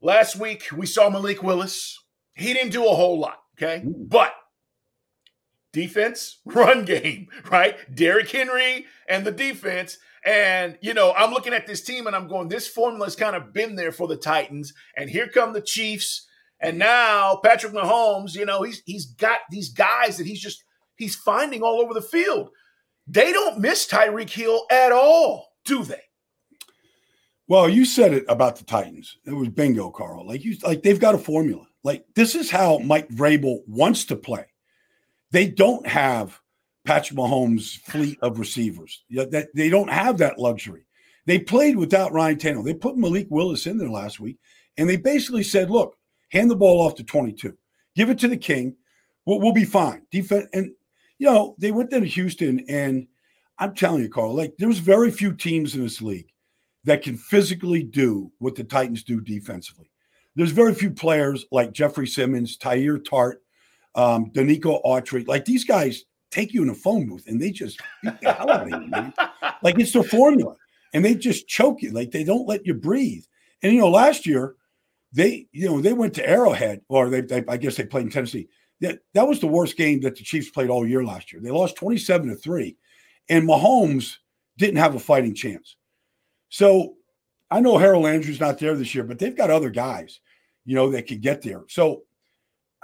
Last 0.00 0.36
week 0.36 0.68
we 0.74 0.86
saw 0.86 1.10
Malik 1.10 1.42
Willis. 1.42 1.98
He 2.34 2.52
didn't 2.52 2.72
do 2.72 2.86
a 2.86 2.94
whole 2.94 3.18
lot, 3.18 3.38
okay? 3.56 3.84
But 3.84 4.32
defense, 5.72 6.40
run 6.44 6.84
game, 6.84 7.28
right? 7.50 7.76
Derrick 7.94 8.30
Henry 8.30 8.86
and 9.08 9.26
the 9.26 9.32
defense. 9.32 9.98
And, 10.24 10.78
you 10.82 10.92
know, 10.94 11.12
I'm 11.16 11.32
looking 11.32 11.54
at 11.54 11.66
this 11.66 11.82
team 11.82 12.06
and 12.06 12.14
I'm 12.14 12.28
going, 12.28 12.48
this 12.48 12.68
formula's 12.68 13.16
kind 13.16 13.34
of 13.34 13.52
been 13.52 13.74
there 13.74 13.92
for 13.92 14.06
the 14.06 14.16
Titans. 14.16 14.72
And 14.96 15.08
here 15.08 15.28
come 15.28 15.52
the 15.52 15.62
Chiefs. 15.62 16.26
And 16.60 16.78
now 16.78 17.40
Patrick 17.42 17.72
Mahomes, 17.72 18.34
you 18.34 18.44
know, 18.44 18.62
he's 18.62 18.82
he's 18.84 19.06
got 19.06 19.38
these 19.50 19.70
guys 19.70 20.18
that 20.18 20.26
he's 20.26 20.42
just 20.42 20.62
he's 20.96 21.16
finding 21.16 21.62
all 21.62 21.80
over 21.80 21.94
the 21.94 22.02
field. 22.02 22.50
They 23.06 23.32
don't 23.32 23.60
miss 23.60 23.88
Tyreek 23.88 24.28
Hill 24.28 24.66
at 24.70 24.92
all, 24.92 25.48
do 25.64 25.82
they? 25.82 26.02
Well, 27.50 27.68
you 27.68 27.84
said 27.84 28.14
it 28.14 28.24
about 28.28 28.54
the 28.54 28.64
Titans. 28.64 29.18
It 29.26 29.32
was 29.32 29.48
bingo, 29.48 29.90
Carl. 29.90 30.24
Like 30.24 30.44
you 30.44 30.56
like 30.62 30.84
they've 30.84 31.00
got 31.00 31.16
a 31.16 31.18
formula. 31.18 31.66
Like 31.82 32.04
this 32.14 32.36
is 32.36 32.48
how 32.48 32.78
Mike 32.78 33.08
Vrabel 33.08 33.66
wants 33.66 34.04
to 34.04 34.14
play. 34.14 34.44
They 35.32 35.48
don't 35.48 35.84
have 35.84 36.40
Patrick 36.84 37.18
Mahomes' 37.18 37.80
fleet 37.80 38.20
of 38.22 38.38
receivers. 38.38 39.02
That 39.10 39.48
they 39.52 39.68
don't 39.68 39.90
have 39.90 40.18
that 40.18 40.38
luxury. 40.38 40.86
They 41.26 41.40
played 41.40 41.76
without 41.76 42.12
Ryan 42.12 42.36
Tannehill. 42.36 42.64
They 42.64 42.72
put 42.72 42.96
Malik 42.96 43.26
Willis 43.30 43.66
in 43.66 43.78
there 43.78 43.90
last 43.90 44.20
week, 44.20 44.38
and 44.78 44.88
they 44.88 44.96
basically 44.96 45.42
said, 45.42 45.70
"Look, 45.70 45.98
hand 46.28 46.52
the 46.52 46.56
ball 46.56 46.80
off 46.80 46.94
to 46.94 47.04
22, 47.04 47.58
give 47.96 48.10
it 48.10 48.20
to 48.20 48.28
the 48.28 48.36
King. 48.36 48.76
We'll, 49.26 49.40
we'll 49.40 49.52
be 49.52 49.64
fine." 49.64 50.06
Defense, 50.12 50.46
and 50.52 50.70
you 51.18 51.26
know 51.26 51.56
they 51.58 51.72
went 51.72 51.90
down 51.90 52.02
to 52.02 52.06
Houston, 52.06 52.64
and 52.68 53.08
I'm 53.58 53.74
telling 53.74 54.02
you, 54.02 54.08
Carl, 54.08 54.36
like 54.36 54.54
there's 54.56 54.78
very 54.78 55.10
few 55.10 55.34
teams 55.34 55.74
in 55.74 55.82
this 55.82 56.00
league 56.00 56.30
that 56.84 57.02
can 57.02 57.16
physically 57.16 57.82
do 57.82 58.32
what 58.38 58.54
the 58.54 58.64
Titans 58.64 59.04
do 59.04 59.20
defensively. 59.20 59.90
There's 60.36 60.52
very 60.52 60.74
few 60.74 60.90
players 60.90 61.44
like 61.50 61.72
Jeffrey 61.72 62.06
Simmons, 62.06 62.56
Teair 62.56 63.04
Tart, 63.04 63.42
um, 63.94 64.30
Denico 64.30 64.82
Autry. 64.84 65.26
Like 65.26 65.44
these 65.44 65.64
guys 65.64 66.04
take 66.30 66.54
you 66.54 66.62
in 66.62 66.70
a 66.70 66.74
phone 66.74 67.06
booth 67.06 67.26
and 67.26 67.40
they 67.40 67.50
just 67.50 67.80
beat 68.02 68.20
the 68.20 68.32
hell 68.32 68.50
out 68.50 68.62
of 68.62 68.68
you, 68.68 68.88
man. 68.88 69.12
Like 69.62 69.78
it's 69.78 69.92
their 69.92 70.02
formula. 70.02 70.56
And 70.94 71.04
they 71.04 71.14
just 71.14 71.46
choke 71.46 71.82
you. 71.82 71.90
Like 71.90 72.12
they 72.12 72.24
don't 72.24 72.48
let 72.48 72.64
you 72.64 72.72
breathe. 72.72 73.24
And 73.62 73.74
you 73.74 73.80
know, 73.80 73.90
last 73.90 74.24
year 74.24 74.54
they, 75.12 75.48
you 75.52 75.66
know, 75.66 75.82
they 75.82 75.92
went 75.92 76.14
to 76.14 76.26
Arrowhead, 76.26 76.80
or 76.88 77.10
they, 77.10 77.20
they 77.20 77.44
I 77.46 77.58
guess 77.58 77.76
they 77.76 77.84
played 77.84 78.04
in 78.06 78.10
Tennessee. 78.10 78.48
That 78.80 79.00
that 79.12 79.28
was 79.28 79.40
the 79.40 79.46
worst 79.46 79.76
game 79.76 80.00
that 80.00 80.16
the 80.16 80.24
Chiefs 80.24 80.48
played 80.48 80.70
all 80.70 80.86
year 80.86 81.04
last 81.04 81.30
year. 81.30 81.42
They 81.42 81.50
lost 81.50 81.76
27 81.76 82.30
to 82.30 82.34
3. 82.36 82.76
And 83.28 83.46
Mahomes 83.46 84.16
didn't 84.56 84.78
have 84.78 84.94
a 84.94 85.00
fighting 85.00 85.34
chance. 85.34 85.76
So 86.50 86.96
I 87.50 87.60
know 87.60 87.78
Harold 87.78 88.04
Landry's 88.04 88.40
not 88.40 88.58
there 88.58 88.76
this 88.76 88.94
year, 88.94 89.04
but 89.04 89.18
they've 89.18 89.36
got 89.36 89.50
other 89.50 89.70
guys, 89.70 90.20
you 90.64 90.74
know, 90.74 90.90
that 90.90 91.06
could 91.06 91.22
get 91.22 91.42
there. 91.42 91.64
So 91.68 92.02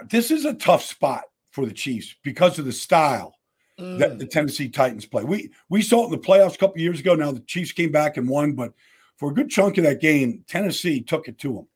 this 0.08 0.30
is 0.30 0.44
a 0.44 0.54
tough 0.54 0.82
spot 0.82 1.25
for 1.50 1.66
the 1.66 1.73
Chiefs 1.73 2.14
because 2.23 2.58
of 2.58 2.64
the 2.64 2.73
style 2.73 3.38
mm. 3.78 3.99
that 3.99 4.18
the 4.18 4.26
Tennessee 4.26 4.68
Titans 4.68 5.04
play. 5.04 5.25
We 5.25 5.50
we 5.68 5.82
saw 5.82 6.02
it 6.02 6.06
in 6.06 6.11
the 6.12 6.18
playoffs 6.18 6.54
a 6.54 6.58
couple 6.58 6.80
years 6.80 7.00
ago. 7.00 7.14
Now 7.14 7.32
the 7.32 7.40
Chiefs 7.40 7.73
came 7.73 7.92
back 7.92 8.16
and 8.16 8.28
won, 8.28 8.52
but 8.52 8.73
for 9.16 9.30
a 9.30 9.35
good 9.35 9.50
chunk 9.50 9.78
of 9.78 9.85
that 9.85 10.00
game, 10.00 10.44
Tennessee 10.46 11.00
took 11.00 11.28
it 11.28 11.38
to 11.38 11.54
them. 11.54 11.68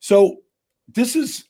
So 0.00 0.38
this 0.88 1.16
is, 1.16 1.44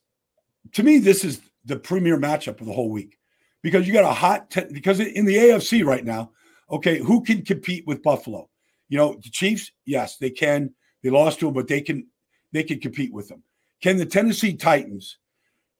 to 0.72 0.82
me, 0.82 0.98
this 0.98 1.24
is 1.24 1.40
the 1.64 1.76
premier 1.76 2.18
matchup 2.18 2.60
of 2.60 2.66
the 2.66 2.72
whole 2.72 2.90
week 2.90 3.18
because 3.62 3.86
you 3.86 3.92
got 3.92 4.04
a 4.04 4.14
hot 4.14 4.50
ten, 4.50 4.72
because 4.72 5.00
in 5.00 5.24
the 5.24 5.36
AFC 5.36 5.84
right 5.84 6.04
now. 6.04 6.30
Okay, 6.70 6.98
who 6.98 7.22
can 7.22 7.42
compete 7.42 7.86
with 7.86 8.02
Buffalo? 8.02 8.48
You 8.94 9.00
know, 9.00 9.16
the 9.20 9.28
Chiefs, 9.28 9.72
yes, 9.84 10.18
they 10.18 10.30
can. 10.30 10.72
They 11.02 11.10
lost 11.10 11.40
to 11.40 11.46
them, 11.46 11.54
but 11.54 11.66
they 11.66 11.80
can 11.80 12.06
they 12.52 12.62
can 12.62 12.78
compete 12.78 13.12
with 13.12 13.26
them. 13.26 13.42
Can 13.82 13.96
the 13.96 14.06
Tennessee 14.06 14.54
Titans, 14.54 15.18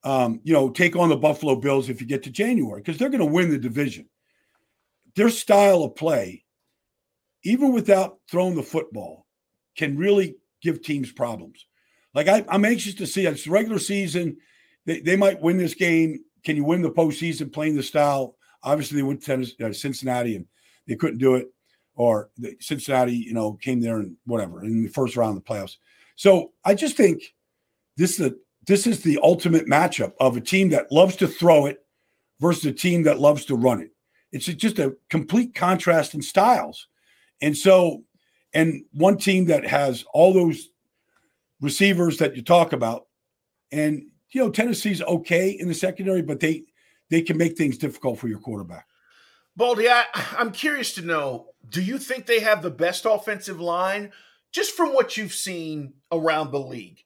um, 0.03 0.41
you 0.43 0.53
know, 0.53 0.69
take 0.69 0.97
on 0.97 1.11
the 1.11 1.17
Buffalo 1.17 1.55
Bills 1.55 1.89
if 1.89 2.01
you 2.01 2.09
get 2.09 2.25
to 2.25 2.31
January? 2.31 2.81
Because 2.81 2.99
they're 2.99 3.11
going 3.11 3.21
to 3.21 3.25
win 3.25 3.51
the 3.51 3.57
division. 3.59 4.09
Their 5.15 5.29
style 5.29 5.85
of 5.85 5.95
play, 5.95 6.43
even 7.45 7.73
without 7.73 8.19
throwing 8.29 8.57
the 8.57 8.65
football, 8.65 9.27
can 9.77 9.97
really 9.97 10.35
give 10.61 10.83
teams 10.83 11.13
problems. 11.13 11.69
Like 12.15 12.27
I, 12.27 12.45
am 12.49 12.65
anxious 12.65 12.95
to 12.95 13.07
see. 13.07 13.27
It's 13.27 13.45
the 13.45 13.53
regular 13.53 13.79
season. 13.79 14.39
They, 14.87 14.99
they 14.99 15.15
might 15.15 15.41
win 15.41 15.57
this 15.57 15.75
game. 15.75 16.19
Can 16.43 16.57
you 16.57 16.65
win 16.65 16.83
the 16.83 16.91
postseason 16.91 17.53
playing 17.53 17.77
the 17.77 17.85
style? 17.85 18.35
Obviously, 18.65 18.97
they 18.97 19.05
went 19.05 19.23
to 19.23 19.47
uh, 19.65 19.73
Cincinnati 19.73 20.35
and 20.35 20.47
they 20.89 20.97
couldn't 20.97 21.19
do 21.19 21.37
it 21.37 21.54
or 21.95 22.31
the 22.37 22.57
Cincinnati, 22.61 23.17
you 23.17 23.33
know, 23.33 23.55
came 23.55 23.81
there 23.81 23.99
and 23.99 24.17
whatever 24.25 24.65
in 24.65 24.83
the 24.83 24.91
first 24.91 25.17
round 25.17 25.37
of 25.37 25.45
the 25.45 25.49
playoffs. 25.49 25.77
So 26.17 26.53
I 26.65 26.75
just 26.75 26.97
think 26.97 27.35
this 27.97 28.19
is 28.19 28.27
a, 28.27 28.35
this 28.67 28.87
is 28.87 29.03
the 29.03 29.19
ultimate 29.23 29.67
matchup 29.67 30.13
of 30.21 30.37
a 30.37 30.41
team 30.41 30.71
that 30.71 30.91
loves 30.91 31.17
to 31.17 31.29
throw 31.29 31.67
it 31.67 31.85
versus 32.41 32.65
a 32.65 32.73
team 32.73 33.03
that 33.05 33.21
loves 33.21 33.45
to 33.47 33.57
run 33.57 33.81
it. 33.81 33.91
It's 34.33 34.47
just 34.47 34.79
a 34.79 34.97
complete 35.11 35.55
contrast 35.55 36.15
in 36.15 36.23
styles. 36.23 36.89
And 37.41 37.57
so, 37.57 38.03
and 38.53 38.85
one 38.93 39.17
team 39.19 39.47
that 39.47 39.67
has 39.67 40.05
all 40.13 40.33
those 40.33 40.71
receivers 41.61 42.19
that 42.19 42.35
you 42.37 42.43
talk 42.43 42.73
about, 42.73 43.07
and 43.71 44.03
you 44.33 44.43
know, 44.43 44.51
Tennessee's 44.51 45.03
okay 45.03 45.51
in 45.51 45.69
the 45.69 45.75
secondary, 45.75 46.23
but 46.23 46.41
they 46.41 46.65
they 47.11 47.23
can 47.23 47.37
make 47.37 47.57
things 47.57 47.79
difficult 47.79 48.19
for 48.19 48.29
your 48.29 48.41
quarterback. 48.41 48.87
Baldy, 49.57 49.89
I, 49.89 50.05
I'm 50.37 50.53
curious 50.53 50.95
to 50.95 51.03
know 51.03 51.47
do 51.69 51.83
you 51.83 51.99
think 51.99 52.27
they 52.27 52.41
have 52.41 52.63
the 52.63 52.71
best 52.71 53.07
offensive 53.07 53.61
line 53.61 54.13
just 54.53 54.77
from 54.77 54.93
what 54.93 55.17
you've 55.17 55.35
seen 55.35 55.95
around 56.13 56.51
the 56.51 56.61
league? 56.61 56.99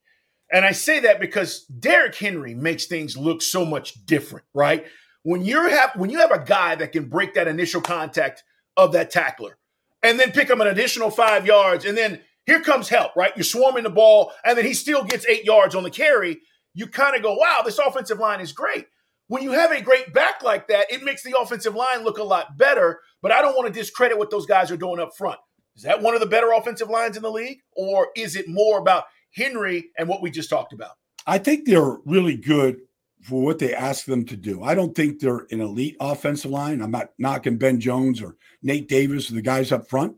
And 0.50 0.64
I 0.64 0.72
say 0.72 1.00
that 1.00 1.20
because 1.20 1.64
Derrick 1.66 2.14
Henry 2.14 2.54
makes 2.54 2.86
things 2.86 3.16
look 3.16 3.42
so 3.42 3.64
much 3.64 4.04
different, 4.06 4.46
right? 4.54 4.86
When 5.22 5.44
you 5.44 5.68
have 5.68 5.92
when 5.94 6.10
you 6.10 6.18
have 6.18 6.30
a 6.30 6.42
guy 6.42 6.74
that 6.76 6.92
can 6.92 7.08
break 7.08 7.34
that 7.34 7.48
initial 7.48 7.82
contact 7.82 8.44
of 8.76 8.92
that 8.92 9.10
tackler 9.10 9.58
and 10.02 10.18
then 10.18 10.32
pick 10.32 10.50
up 10.50 10.60
an 10.60 10.66
additional 10.66 11.10
five 11.10 11.44
yards, 11.44 11.84
and 11.84 11.98
then 11.98 12.20
here 12.46 12.62
comes 12.62 12.88
help, 12.88 13.14
right? 13.14 13.36
You're 13.36 13.44
swarming 13.44 13.82
the 13.82 13.90
ball, 13.90 14.32
and 14.44 14.56
then 14.56 14.64
he 14.64 14.72
still 14.72 15.04
gets 15.04 15.26
eight 15.26 15.44
yards 15.44 15.74
on 15.74 15.82
the 15.82 15.90
carry. 15.90 16.40
You 16.72 16.86
kind 16.86 17.14
of 17.14 17.22
go, 17.22 17.34
wow, 17.34 17.60
this 17.64 17.78
offensive 17.78 18.18
line 18.18 18.40
is 18.40 18.52
great. 18.52 18.86
When 19.28 19.42
you 19.42 19.52
have 19.52 19.72
a 19.72 19.80
great 19.80 20.12
back 20.12 20.42
like 20.42 20.68
that, 20.68 20.90
it 20.90 21.02
makes 21.02 21.22
the 21.22 21.38
offensive 21.38 21.74
line 21.74 22.02
look 22.02 22.18
a 22.18 22.24
lot 22.24 22.56
better. 22.56 23.00
But 23.22 23.32
I 23.32 23.42
don't 23.42 23.56
want 23.56 23.72
to 23.72 23.80
discredit 23.80 24.18
what 24.18 24.30
those 24.30 24.46
guys 24.46 24.70
are 24.70 24.76
doing 24.76 25.00
up 25.00 25.16
front. 25.16 25.38
Is 25.76 25.82
that 25.82 26.02
one 26.02 26.14
of 26.14 26.20
the 26.20 26.26
better 26.26 26.50
offensive 26.52 26.90
lines 26.90 27.16
in 27.16 27.22
the 27.22 27.30
league? 27.30 27.60
Or 27.76 28.08
is 28.16 28.36
it 28.36 28.48
more 28.48 28.78
about 28.78 29.04
Henry 29.34 29.90
and 29.96 30.08
what 30.08 30.22
we 30.22 30.30
just 30.30 30.50
talked 30.50 30.72
about? 30.72 30.92
I 31.26 31.38
think 31.38 31.66
they're 31.66 31.98
really 32.04 32.36
good 32.36 32.80
for 33.22 33.42
what 33.42 33.58
they 33.58 33.74
ask 33.74 34.06
them 34.06 34.24
to 34.26 34.36
do. 34.36 34.62
I 34.62 34.74
don't 34.74 34.94
think 34.94 35.20
they're 35.20 35.46
an 35.50 35.60
elite 35.60 35.96
offensive 36.00 36.50
line. 36.50 36.80
I'm 36.80 36.90
not 36.90 37.10
knocking 37.18 37.58
Ben 37.58 37.80
Jones 37.80 38.22
or 38.22 38.36
Nate 38.62 38.88
Davis 38.88 39.30
or 39.30 39.34
the 39.34 39.42
guys 39.42 39.72
up 39.72 39.88
front 39.88 40.16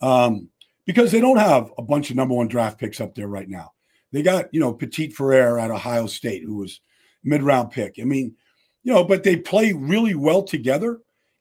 um, 0.00 0.50
because 0.84 1.12
they 1.12 1.20
don't 1.20 1.38
have 1.38 1.72
a 1.78 1.82
bunch 1.82 2.10
of 2.10 2.16
number 2.16 2.34
one 2.34 2.48
draft 2.48 2.78
picks 2.78 3.00
up 3.00 3.14
there 3.14 3.28
right 3.28 3.48
now. 3.48 3.72
They 4.12 4.22
got, 4.22 4.52
you 4.52 4.60
know, 4.60 4.74
Petit 4.74 5.10
Frere 5.10 5.58
at 5.58 5.70
Ohio 5.70 6.06
State, 6.06 6.42
who 6.44 6.56
was 6.56 6.80
mid 7.24 7.42
round 7.42 7.70
pick. 7.70 7.96
I 8.00 8.04
mean, 8.04 8.34
you 8.82 8.92
know, 8.92 9.04
but 9.04 9.22
they 9.22 9.36
play 9.36 9.72
really 9.72 10.14
well 10.14 10.42
together 10.42 11.00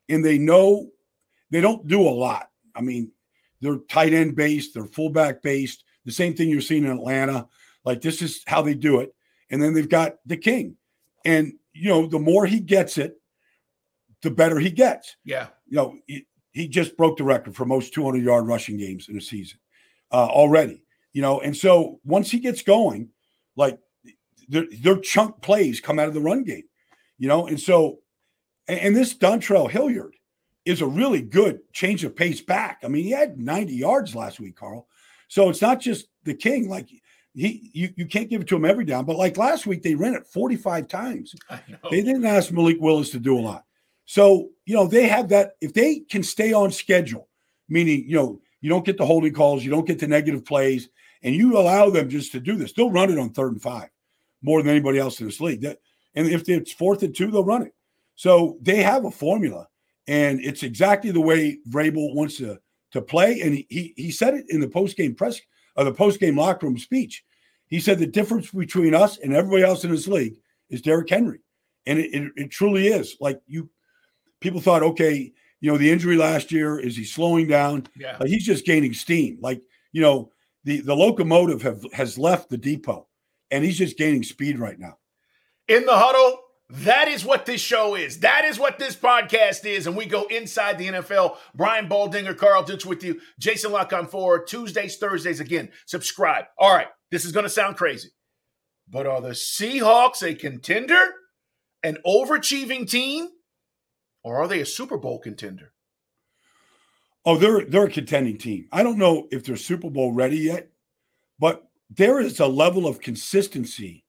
and 0.09 0.23
they 0.23 0.37
know 0.37 0.89
they 1.49 1.61
don't 1.61 1.87
do 1.87 2.01
a 2.01 2.09
lot. 2.09 2.49
I 2.75 2.81
mean, 2.81 3.11
they're 3.61 3.77
tight 3.89 4.13
end 4.13 4.35
based, 4.35 4.73
they're 4.73 4.85
fullback 4.85 5.41
based, 5.41 5.83
the 6.05 6.11
same 6.11 6.33
thing 6.33 6.49
you're 6.49 6.61
seeing 6.61 6.85
in 6.85 6.91
Atlanta. 6.91 7.47
Like 7.83 8.01
this 8.01 8.21
is 8.21 8.43
how 8.47 8.61
they 8.61 8.73
do 8.73 8.99
it. 8.99 9.13
And 9.49 9.61
then 9.61 9.73
they've 9.73 9.89
got 9.89 10.15
the 10.25 10.37
king. 10.37 10.77
And, 11.25 11.53
you 11.73 11.89
know, 11.89 12.07
the 12.07 12.19
more 12.19 12.45
he 12.45 12.59
gets 12.59 12.97
it, 12.97 13.15
the 14.21 14.31
better 14.31 14.59
he 14.59 14.69
gets. 14.69 15.15
Yeah. 15.25 15.47
You 15.67 15.77
know, 15.77 15.95
he, 16.07 16.25
he 16.51 16.67
just 16.67 16.95
broke 16.97 17.17
the 17.17 17.23
record 17.23 17.55
for 17.55 17.65
most 17.65 17.93
200 17.93 18.23
yard 18.23 18.47
rushing 18.47 18.77
games 18.77 19.09
in 19.09 19.17
a 19.17 19.21
season 19.21 19.59
uh, 20.11 20.27
already, 20.27 20.83
you 21.13 21.21
know. 21.21 21.39
And 21.41 21.55
so 21.55 21.99
once 22.03 22.29
he 22.29 22.39
gets 22.39 22.61
going, 22.61 23.09
like 23.55 23.79
their, 24.47 24.65
their 24.81 24.97
chunk 24.97 25.41
plays 25.41 25.79
come 25.79 25.99
out 25.99 26.07
of 26.07 26.13
the 26.13 26.21
run 26.21 26.43
game 26.43 26.63
you 27.21 27.27
know, 27.27 27.45
and 27.45 27.59
so, 27.59 27.99
and, 28.67 28.79
and 28.79 28.95
this 28.95 29.13
Dontrell 29.13 29.69
Hilliard 29.69 30.15
is 30.65 30.81
a 30.81 30.87
really 30.87 31.21
good 31.21 31.59
change 31.71 32.03
of 32.03 32.15
pace 32.15 32.41
back. 32.41 32.79
I 32.83 32.87
mean, 32.87 33.03
he 33.03 33.11
had 33.11 33.37
90 33.37 33.75
yards 33.75 34.15
last 34.15 34.39
week, 34.39 34.55
Carl. 34.55 34.87
So 35.27 35.47
it's 35.47 35.61
not 35.61 35.79
just 35.79 36.07
the 36.23 36.33
king. 36.33 36.67
Like 36.67 36.89
he, 37.35 37.69
you, 37.73 37.89
you 37.95 38.07
can't 38.07 38.27
give 38.27 38.41
it 38.41 38.47
to 38.47 38.55
him 38.55 38.65
every 38.65 38.85
down, 38.85 39.05
but 39.05 39.17
like 39.17 39.37
last 39.37 39.67
week, 39.67 39.83
they 39.83 39.93
ran 39.93 40.15
it 40.15 40.25
45 40.25 40.87
times. 40.87 41.35
They 41.91 42.01
didn't 42.01 42.25
ask 42.25 42.51
Malik 42.51 42.77
Willis 42.79 43.11
to 43.11 43.19
do 43.19 43.37
a 43.37 43.39
lot. 43.39 43.65
So, 44.05 44.49
you 44.65 44.73
know, 44.73 44.87
they 44.87 45.07
have 45.07 45.29
that. 45.29 45.51
If 45.61 45.73
they 45.75 45.99
can 45.99 46.23
stay 46.23 46.53
on 46.53 46.71
schedule, 46.71 47.27
meaning, 47.69 48.03
you 48.07 48.15
know, 48.15 48.41
you 48.61 48.69
don't 48.69 48.85
get 48.85 48.97
the 48.97 49.05
holding 49.05 49.33
calls, 49.33 49.63
you 49.63 49.69
don't 49.69 49.87
get 49.87 49.99
the 49.99 50.07
negative 50.07 50.43
plays, 50.43 50.89
and 51.21 51.35
you 51.35 51.55
allow 51.55 51.91
them 51.91 52.09
just 52.09 52.31
to 52.31 52.39
do 52.39 52.55
this, 52.55 52.73
they'll 52.73 52.89
run 52.89 53.11
it 53.11 53.19
on 53.19 53.29
third 53.29 53.51
and 53.51 53.61
five 53.61 53.89
more 54.41 54.59
than 54.59 54.71
anybody 54.71 54.97
else 54.97 55.19
in 55.19 55.27
this 55.27 55.39
league. 55.39 55.61
That 55.61 55.77
and 56.15 56.27
if 56.27 56.47
it's 56.47 56.71
fourth 56.71 57.03
and 57.03 57.15
two, 57.15 57.31
they'll 57.31 57.43
run 57.43 57.63
it. 57.63 57.73
So 58.15 58.57
they 58.61 58.83
have 58.83 59.05
a 59.05 59.11
formula, 59.11 59.67
and 60.07 60.39
it's 60.41 60.63
exactly 60.63 61.11
the 61.11 61.21
way 61.21 61.59
Vrabel 61.69 62.13
wants 62.15 62.37
to 62.37 62.59
to 62.91 63.01
play. 63.01 63.41
And 63.41 63.63
he 63.69 63.93
he 63.95 64.11
said 64.11 64.33
it 64.33 64.45
in 64.49 64.59
the 64.59 64.67
post 64.67 64.97
game 64.97 65.15
press 65.15 65.39
or 65.75 65.83
the 65.83 65.93
post 65.93 66.19
game 66.19 66.37
locker 66.37 66.67
room 66.67 66.77
speech. 66.77 67.23
He 67.67 67.79
said 67.79 67.99
the 67.99 68.07
difference 68.07 68.51
between 68.51 68.93
us 68.93 69.17
and 69.17 69.33
everybody 69.33 69.63
else 69.63 69.85
in 69.85 69.91
this 69.91 70.07
league 70.07 70.35
is 70.69 70.81
Derrick 70.81 71.09
Henry. 71.09 71.39
And 71.85 71.97
it, 71.97 72.13
it, 72.13 72.31
it 72.35 72.51
truly 72.51 72.87
is. 72.87 73.15
Like 73.19 73.41
you, 73.47 73.69
people 74.41 74.59
thought, 74.59 74.83
okay, 74.83 75.31
you 75.61 75.71
know, 75.71 75.77
the 75.77 75.89
injury 75.89 76.17
last 76.17 76.51
year, 76.51 76.79
is 76.79 76.97
he 76.97 77.05
slowing 77.05 77.47
down? 77.47 77.87
Yeah. 77.95 78.17
Like 78.19 78.29
he's 78.29 78.45
just 78.45 78.65
gaining 78.65 78.93
steam. 78.93 79.37
Like, 79.41 79.61
you 79.93 80.01
know, 80.01 80.31
the, 80.65 80.81
the 80.81 80.95
locomotive 80.95 81.61
have, 81.61 81.83
has 81.93 82.17
left 82.17 82.49
the 82.49 82.57
depot 82.57 83.07
and 83.51 83.63
he's 83.63 83.77
just 83.77 83.97
gaining 83.97 84.23
speed 84.23 84.59
right 84.59 84.77
now. 84.77 84.97
In 85.71 85.85
the 85.85 85.95
huddle, 85.97 86.41
that 86.69 87.07
is 87.07 87.23
what 87.23 87.45
this 87.45 87.61
show 87.61 87.95
is. 87.95 88.19
That 88.19 88.43
is 88.43 88.59
what 88.59 88.77
this 88.77 88.93
podcast 88.93 89.63
is. 89.63 89.87
And 89.87 89.95
we 89.95 90.05
go 90.05 90.23
inside 90.25 90.77
the 90.77 90.89
NFL. 90.89 91.37
Brian 91.55 91.87
Baldinger, 91.87 92.37
Carl 92.37 92.63
Dukes 92.63 92.85
with 92.85 93.05
you. 93.05 93.21
Jason 93.39 93.71
La 93.71 93.85
Canfora. 93.85 94.45
Tuesdays, 94.45 94.97
Thursdays 94.97 95.39
again. 95.39 95.69
Subscribe. 95.85 96.43
All 96.59 96.75
right. 96.75 96.89
This 97.09 97.23
is 97.23 97.31
going 97.31 97.45
to 97.45 97.49
sound 97.49 97.77
crazy. 97.77 98.09
But 98.89 99.07
are 99.07 99.21
the 99.21 99.29
Seahawks 99.29 100.21
a 100.21 100.35
contender? 100.35 101.13
An 101.83 101.99
overachieving 102.05 102.89
team? 102.89 103.29
Or 104.25 104.41
are 104.41 104.49
they 104.49 104.59
a 104.59 104.65
Super 104.65 104.97
Bowl 104.97 105.19
contender? 105.19 105.71
Oh, 107.23 107.37
they're 107.37 107.63
they're 107.63 107.85
a 107.85 107.89
contending 107.89 108.37
team. 108.37 108.67
I 108.73 108.83
don't 108.83 108.97
know 108.97 109.29
if 109.31 109.45
they're 109.45 109.55
Super 109.55 109.89
Bowl 109.89 110.11
ready 110.11 110.39
yet, 110.39 110.71
but 111.39 111.69
there 111.89 112.19
is 112.19 112.41
a 112.41 112.47
level 112.47 112.85
of 112.85 112.99
consistency 112.99 114.03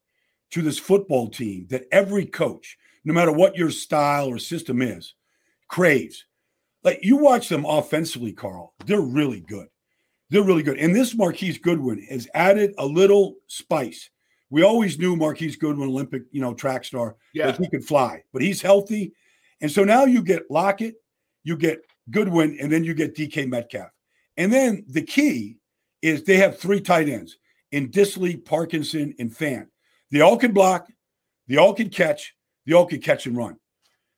to 0.53 0.63
this 0.63 0.79
football 0.79 1.29
team 1.29 1.67
that 1.71 1.87
every 1.93 2.27
coach, 2.27 2.79
no 3.05 3.13
matter 3.13 3.33
what 3.33 3.57
your 3.57 3.71
style 3.71 4.29
or 4.29 4.39
system 4.39 4.81
is, 4.81 5.15
craves. 5.69 6.25
Like 6.85 7.01
you 7.03 7.17
watch 7.17 7.49
them 7.49 7.65
offensively, 7.65 8.33
Carl, 8.33 8.75
they're 8.87 9.01
really 9.01 9.41
good. 9.41 9.69
They're 10.31 10.43
really 10.43 10.63
good. 10.63 10.79
And 10.79 10.95
this 10.95 11.15
Marquise 11.15 11.59
Goodwin 11.59 12.03
has 12.11 12.29
added 12.35 12.75
a 12.79 12.87
little 12.87 13.35
spice. 13.47 14.11
We 14.51 14.63
always 14.63 14.99
knew 14.99 15.17
Marquise 15.17 15.57
Goodwin, 15.57 15.89
Olympic, 15.89 16.23
you 16.31 16.41
know, 16.41 16.55
track 16.55 16.85
star, 16.85 17.17
Yeah. 17.35 17.47
that 17.47 17.59
he 17.59 17.69
could 17.71 17.85
fly, 17.85 18.23
but 18.33 18.43
he's 18.43 18.61
healthy. 18.61 19.13
And 19.61 19.71
so 19.71 19.85
now 19.85 20.05
you 20.05 20.23
get 20.23 20.51
Lockett, 20.51 20.97
you 21.45 21.57
get 21.57 21.81
Goodwin, 22.11 22.59
and 22.61 22.71
then 22.71 22.85
you 22.85 22.95
get 22.95 23.15
DK 23.15 23.47
Metcalf. 23.47 23.91
And 24.37 24.53
then 24.53 24.85
the 24.89 25.03
key 25.03 25.59
is 26.03 26.25
they 26.25 26.37
have 26.39 26.59
three 26.59 26.81
tight 26.81 27.09
ends 27.09 27.39
in 27.71 27.91
Dissly, 27.91 28.45
Parkinson, 28.45 29.15
and 29.19 29.31
Fant. 29.31 29.67
They 30.13 30.21
all 30.21 30.37
can 30.37 30.53
block, 30.53 30.87
they 31.49 31.57
all 31.57 31.75
can 31.75 31.89
catch, 31.89 32.35
they 32.67 32.75
all 32.75 32.87
can 32.87 33.01
catch 33.01 33.27
and 33.27 33.37
run. 33.37 33.57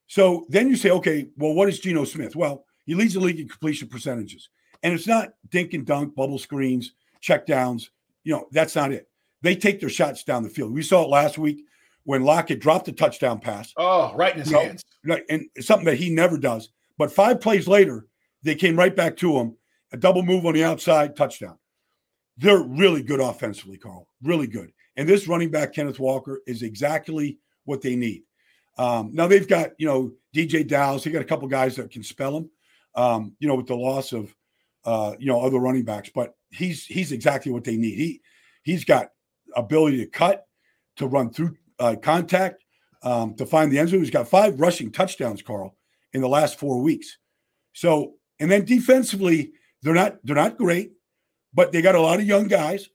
So 0.08 0.44
then 0.50 0.68
you 0.68 0.76
say, 0.76 0.90
okay, 0.90 1.28
well, 1.36 1.54
what 1.54 1.68
is 1.68 1.80
Geno 1.80 2.04
Smith? 2.04 2.36
Well, 2.36 2.66
he 2.84 2.94
leads 2.94 3.14
the 3.14 3.20
league 3.20 3.40
in 3.40 3.48
completion 3.48 3.88
percentages. 3.88 4.50
And 4.82 4.92
it's 4.92 5.06
not 5.06 5.30
dink 5.48 5.72
and 5.72 5.86
dunk, 5.86 6.14
bubble 6.14 6.38
screens, 6.38 6.92
check 7.20 7.46
downs. 7.46 7.90
You 8.24 8.34
know, 8.34 8.48
that's 8.52 8.76
not 8.76 8.92
it. 8.92 9.08
They 9.40 9.56
take 9.56 9.80
their 9.80 9.88
shots 9.88 10.24
down 10.24 10.42
the 10.42 10.50
field. 10.50 10.74
We 10.74 10.82
saw 10.82 11.04
it 11.04 11.08
last 11.08 11.38
week 11.38 11.64
when 12.04 12.22
Lockett 12.22 12.60
dropped 12.60 12.88
a 12.88 12.92
touchdown 12.92 13.40
pass. 13.40 13.72
Oh, 13.76 14.14
right 14.14 14.34
in 14.34 14.40
his 14.40 14.50
hands. 14.50 14.82
Right, 15.04 15.22
and 15.30 15.46
it's 15.54 15.66
something 15.66 15.86
that 15.86 15.96
he 15.96 16.10
never 16.10 16.36
does. 16.36 16.70
But 16.98 17.12
five 17.12 17.40
plays 17.40 17.66
later, 17.66 18.06
they 18.42 18.54
came 18.54 18.76
right 18.76 18.94
back 18.94 19.16
to 19.18 19.36
him. 19.38 19.56
A 19.92 19.96
double 19.96 20.22
move 20.22 20.44
on 20.44 20.54
the 20.54 20.64
outside, 20.64 21.16
touchdown. 21.16 21.58
They're 22.36 22.62
really 22.62 23.02
good 23.02 23.20
offensively, 23.20 23.78
Carl. 23.78 24.08
Really 24.22 24.46
good. 24.46 24.72
And 24.96 25.08
this 25.08 25.28
running 25.28 25.50
back, 25.50 25.72
Kenneth 25.72 25.98
Walker, 25.98 26.40
is 26.46 26.62
exactly 26.62 27.38
what 27.64 27.82
they 27.82 27.96
need. 27.96 28.22
Um, 28.78 29.10
now 29.12 29.26
they've 29.26 29.48
got, 29.48 29.70
you 29.78 29.86
know, 29.86 30.12
DeeJay 30.34 30.66
Dallas. 30.66 31.04
They 31.04 31.10
got 31.10 31.22
a 31.22 31.26
couple 31.26 31.48
guys 31.48 31.76
that 31.76 31.90
can 31.90 32.02
spell 32.02 32.36
him. 32.36 32.50
Um, 32.96 33.34
you 33.40 33.48
know, 33.48 33.56
with 33.56 33.66
the 33.66 33.74
loss 33.74 34.12
of, 34.12 34.32
uh, 34.84 35.14
you 35.18 35.26
know, 35.26 35.40
other 35.40 35.58
running 35.58 35.84
backs, 35.84 36.10
but 36.14 36.36
he's 36.50 36.86
he's 36.86 37.10
exactly 37.10 37.50
what 37.50 37.64
they 37.64 37.76
need. 37.76 37.96
He 37.96 38.20
he's 38.62 38.84
got 38.84 39.08
ability 39.56 39.98
to 39.98 40.06
cut, 40.06 40.46
to 40.96 41.08
run 41.08 41.32
through 41.32 41.56
uh, 41.80 41.96
contact, 42.00 42.64
um, 43.02 43.34
to 43.34 43.46
find 43.46 43.72
the 43.72 43.78
end 43.78 43.88
zone. 43.88 44.00
He's 44.00 44.10
got 44.10 44.28
five 44.28 44.60
rushing 44.60 44.92
touchdowns, 44.92 45.42
Carl, 45.42 45.76
in 46.12 46.20
the 46.20 46.28
last 46.28 46.58
four 46.58 46.80
weeks. 46.80 47.18
So, 47.72 48.14
and 48.38 48.50
then 48.50 48.64
defensively, 48.64 49.52
they're 49.82 49.94
not 49.94 50.18
they're 50.24 50.36
not 50.36 50.56
great, 50.56 50.92
but 51.52 51.72
they 51.72 51.82
got 51.82 51.96
a 51.96 52.00
lot 52.00 52.20
of 52.20 52.26
young 52.26 52.46
guys. 52.46 52.88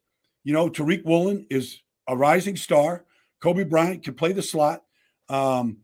You 0.43 0.53
know, 0.53 0.69
Tariq 0.69 1.03
Woolen 1.03 1.45
is 1.49 1.81
a 2.09 2.17
rising 2.17 2.57
star. 2.57 3.05
Coby 3.41 3.69
Bryant 3.69 4.03
can 4.03 4.15
play 4.15 4.33
the 4.33 4.41
slot. 4.41 4.83
Um, 5.29 5.77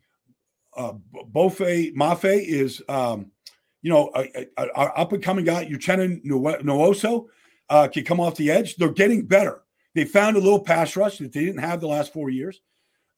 uh, 0.75 0.93
Boye 1.27 1.91
Mafe 1.95 2.43
is, 2.45 2.81
um, 2.89 3.31
you 3.81 3.91
know, 3.91 4.11
a, 4.13 4.47
a, 4.57 4.65
a 4.65 4.81
up 4.97 5.13
and 5.13 5.23
coming 5.23 5.45
guy. 5.45 5.65
Uchenna 5.65 6.21
Nwosu 6.25 7.27
uh, 7.69 7.87
can 7.87 8.03
come 8.03 8.19
off 8.19 8.35
the 8.35 8.51
edge. 8.51 8.75
They're 8.75 8.91
getting 8.91 9.25
better. 9.25 9.61
They 9.93 10.03
found 10.03 10.35
a 10.35 10.41
little 10.41 10.59
pass 10.59 10.97
rush 10.97 11.19
that 11.19 11.31
they 11.31 11.45
didn't 11.45 11.61
have 11.61 11.79
the 11.79 11.87
last 11.87 12.11
four 12.11 12.29
years. 12.29 12.59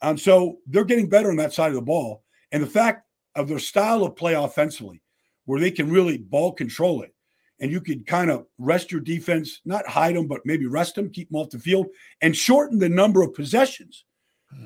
And 0.01 0.19
so 0.19 0.59
they're 0.67 0.85
getting 0.85 1.09
better 1.09 1.31
on 1.31 1.37
that 1.37 1.53
side 1.53 1.69
of 1.69 1.75
the 1.75 1.81
ball. 1.81 2.23
And 2.51 2.61
the 2.61 2.67
fact 2.67 3.07
of 3.35 3.47
their 3.47 3.59
style 3.59 4.03
of 4.03 4.15
play 4.15 4.33
offensively, 4.33 5.01
where 5.45 5.59
they 5.59 5.71
can 5.71 5.89
really 5.89 6.17
ball 6.17 6.51
control 6.51 7.01
it, 7.01 7.15
and 7.59 7.71
you 7.71 7.81
could 7.81 8.05
kind 8.05 8.29
of 8.29 8.45
rest 8.57 8.91
your 8.91 9.01
defense, 9.01 9.61
not 9.65 9.87
hide 9.87 10.15
them, 10.15 10.27
but 10.27 10.45
maybe 10.45 10.67
rest 10.67 10.95
them, 10.95 11.09
keep 11.09 11.29
them 11.29 11.39
off 11.39 11.49
the 11.49 11.59
field, 11.59 11.87
and 12.21 12.35
shorten 12.35 12.77
the 12.77 12.89
number 12.89 13.21
of 13.21 13.33
possessions. 13.33 14.05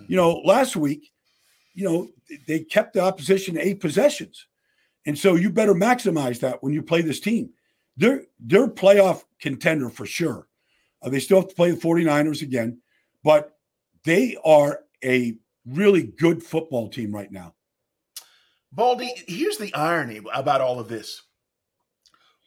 You 0.08 0.16
know, 0.16 0.42
last 0.46 0.76
week, 0.76 1.12
you 1.74 1.84
know, 1.84 2.10
they 2.48 2.60
kept 2.60 2.94
the 2.94 3.02
opposition 3.02 3.58
eight 3.58 3.80
possessions. 3.80 4.46
And 5.06 5.18
so 5.18 5.36
you 5.36 5.50
better 5.50 5.74
maximize 5.74 6.40
that 6.42 6.62
when 6.62 6.74
you 6.74 6.84
play 6.84 7.02
this 7.02 7.20
team. 7.20 7.52
They're 7.98 8.24
they're 8.40 8.68
playoff 8.68 9.24
contender 9.40 9.90
for 9.90 10.06
sure. 10.06 10.48
Uh, 11.02 11.10
they 11.10 11.20
still 11.20 11.40
have 11.42 11.50
to 11.50 11.56
play 11.56 11.72
the 11.72 11.78
49ers 11.78 12.42
again, 12.42 12.80
but 13.24 13.58
they 14.06 14.38
are 14.46 14.82
a 15.04 15.36
really 15.66 16.04
good 16.04 16.42
football 16.42 16.90
team 16.90 17.14
right 17.14 17.32
now. 17.32 17.54
Baldy, 18.72 19.14
here's 19.28 19.58
the 19.58 19.74
irony 19.74 20.22
about 20.34 20.62
all 20.62 20.80
of 20.80 20.88
this. 20.88 21.24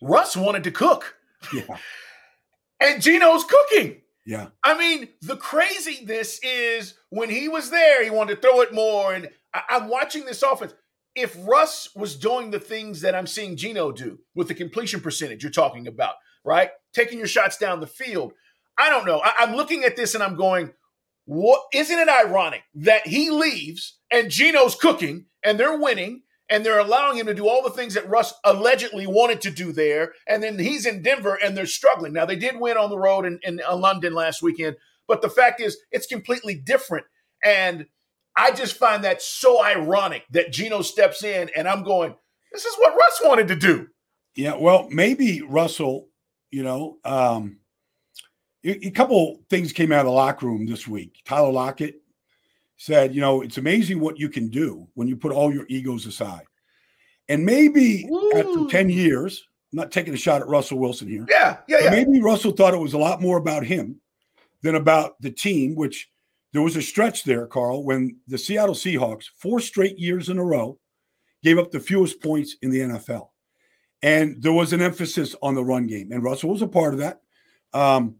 Russ 0.05 0.37
wanted 0.37 0.65
to 0.65 0.71
cook, 0.71 1.17
Yeah. 1.53 1.79
and 2.81 3.03
Geno's 3.03 3.45
cooking. 3.45 4.03
Yeah. 4.27 4.49
I 4.63 4.77
mean, 4.79 5.09
the 5.23 5.37
craziness 5.37 6.41
is 6.43 6.95
when 7.11 7.29
he 7.31 7.49
was 7.49 7.71
there, 7.71 8.03
he 8.03 8.11
wanted 8.11 8.37
to 8.37 8.41
throw 8.41 8.61
it 8.63 8.73
more. 8.73 9.13
And 9.15 9.29
I- 9.53 9.63
I'm 9.71 9.89
watching 9.89 10.25
this 10.25 10.43
offense. 10.43 10.75
If 11.15 11.37
Russ 11.47 11.89
was 11.95 12.17
doing 12.17 12.51
the 12.51 12.59
things 12.59 13.03
that 13.03 13.15
I'm 13.15 13.27
seeing 13.27 13.57
Geno 13.57 13.93
do 13.93 14.19
with 14.35 14.49
the 14.49 14.55
completion 14.55 15.01
percentage 15.01 15.43
you're 15.43 15.53
talking 15.53 15.87
about, 15.87 16.15
right? 16.45 16.71
Taking 16.93 17.19
your 17.19 17.29
shots 17.29 17.57
down 17.59 17.81
the 17.81 17.87
field. 17.87 18.33
I 18.77 18.89
don't 18.91 19.07
know. 19.07 19.21
I- 19.23 19.35
I'm 19.39 19.55
looking 19.55 19.85
at 19.85 19.95
this 19.97 20.15
and 20.15 20.25
I'm 20.25 20.37
going, 20.37 20.73
what 21.27 21.63
isn't 21.73 21.99
it 21.99 22.09
ironic 22.09 22.63
that 22.75 23.07
he 23.07 23.31
leaves 23.31 23.99
and 24.11 24.31
Geno's 24.31 24.75
cooking 24.75 25.27
and 25.45 25.59
they're 25.59 25.79
winning 25.79 26.23
and 26.51 26.65
they're 26.65 26.79
allowing 26.79 27.19
him 27.19 27.27
to 27.27 27.35
do 27.35 27.49
all 27.49 27.63
the 27.63 27.71
things 27.71 27.95
that 27.95 28.09
Russ 28.09 28.35
allegedly 28.45 29.07
wanted 29.07 29.41
to 29.43 29.51
do 29.51 29.73
there. 29.73 30.13
And 30.27 30.43
then 30.43 30.59
he's 30.59 30.87
in 30.87 31.03
Denver 31.03 31.39
and 31.43 31.57
they're 31.57 31.67
struggling. 31.67 32.13
Now, 32.13 32.27
they 32.27 32.37
did 32.37 32.61
win 32.61 32.77
on 32.77 32.91
the 32.91 32.99
road 32.99 33.25
in, 33.25 33.41
in 33.43 33.61
uh, 33.67 33.77
London 33.77 34.15
last 34.15 34.43
weekend, 34.43 34.77
but 35.09 35.23
the 35.23 35.31
fact 35.31 35.61
is, 35.61 35.79
it's 35.91 36.07
completely 36.07 36.55
different. 36.55 37.07
And 37.43 37.87
I 38.37 38.51
just 38.51 38.77
find 38.77 39.05
that 39.05 39.23
so 39.23 39.63
ironic 39.63 40.25
that 40.31 40.53
Geno 40.53 40.83
steps 40.83 41.23
in 41.25 41.51
and 41.57 41.69
I'm 41.69 41.83
going, 41.83 42.15
this 42.53 42.65
is 42.65 42.75
what 42.77 42.97
Russ 42.97 43.21
wanted 43.25 43.49
to 43.49 43.57
do. 43.57 43.89
Yeah, 44.37 44.57
well, 44.57 44.89
maybe 44.91 45.43
Russell, 45.43 46.09
you 46.51 46.63
know, 46.63 46.99
um, 47.05 47.59
a, 48.65 48.87
a 48.87 48.91
couple 48.91 49.41
things 49.49 49.73
came 49.73 49.93
out 49.93 50.01
of 50.01 50.07
the 50.07 50.13
locker 50.13 50.47
room 50.47 50.67
this 50.67 50.87
week. 50.89 51.23
Tyler 51.25 51.53
Lockett 51.53 52.03
said, 52.77 53.15
you 53.15 53.21
know, 53.21 53.43
it's 53.43 53.59
amazing 53.59 54.01
what 54.01 54.19
you 54.19 54.29
can 54.29 54.49
do 54.49 54.87
when 54.95 55.09
you 55.09 55.17
put 55.17 55.33
all 55.33 55.53
your 55.53 55.67
egos 55.69 56.07
aside. 56.07 56.45
And 57.29 57.45
maybe 57.45 58.09
after 58.35 58.67
10 58.67 58.91
years, 58.91 59.47
I'm 59.73 59.79
not 59.79 59.93
taking 59.93 60.15
a 60.15 60.19
shot 60.19 60.43
at 60.43 60.49
Russell 60.49 60.79
Wilson 60.79 61.09
here. 61.09 61.27
Yeah, 61.29 61.59
yeah, 61.67 61.85
yeah. 61.85 61.91
maybe 61.91 62.21
Russell 62.21 62.53
thought 62.53 62.75
it 62.75 62.79
was 62.79 62.93
a 62.93 62.99
lot 62.99 63.23
more 63.23 63.39
about 63.39 63.65
him 63.65 64.01
than 64.63 64.75
about 64.75 65.21
the 65.21 65.31
team, 65.31 65.75
which 65.75 66.11
there 66.53 66.63
was 66.63 66.77
a 66.77 66.83
stretch 66.83 67.25
there, 67.25 67.47
Carl, 67.47 67.85
when 67.85 68.17
the 68.29 68.39
Seattle 68.39 68.75
Seahawks, 68.75 69.27
four 69.37 69.61
straight 69.61 69.99
years 69.99 70.29
in 70.29 70.39
a 70.39 70.45
row, 70.45 70.79
gave 71.43 71.59
up 71.59 71.71
the 71.71 71.81
fewest 71.81 72.23
points 72.23 72.57
in 72.63 72.71
the 72.71 72.81
NFL. 72.81 73.29
And 74.03 74.43
there 74.43 74.53
was 74.53 74.73
an 74.73 74.81
emphasis 74.81 75.35
on 75.43 75.55
the 75.55 75.65
run 75.65 75.87
game, 75.87 76.13
and 76.13 76.23
Russell 76.23 76.51
was 76.51 76.63
a 76.63 76.69
part 76.69 76.95
of 76.95 77.01
that. 77.01 77.23
Um, 77.73 78.17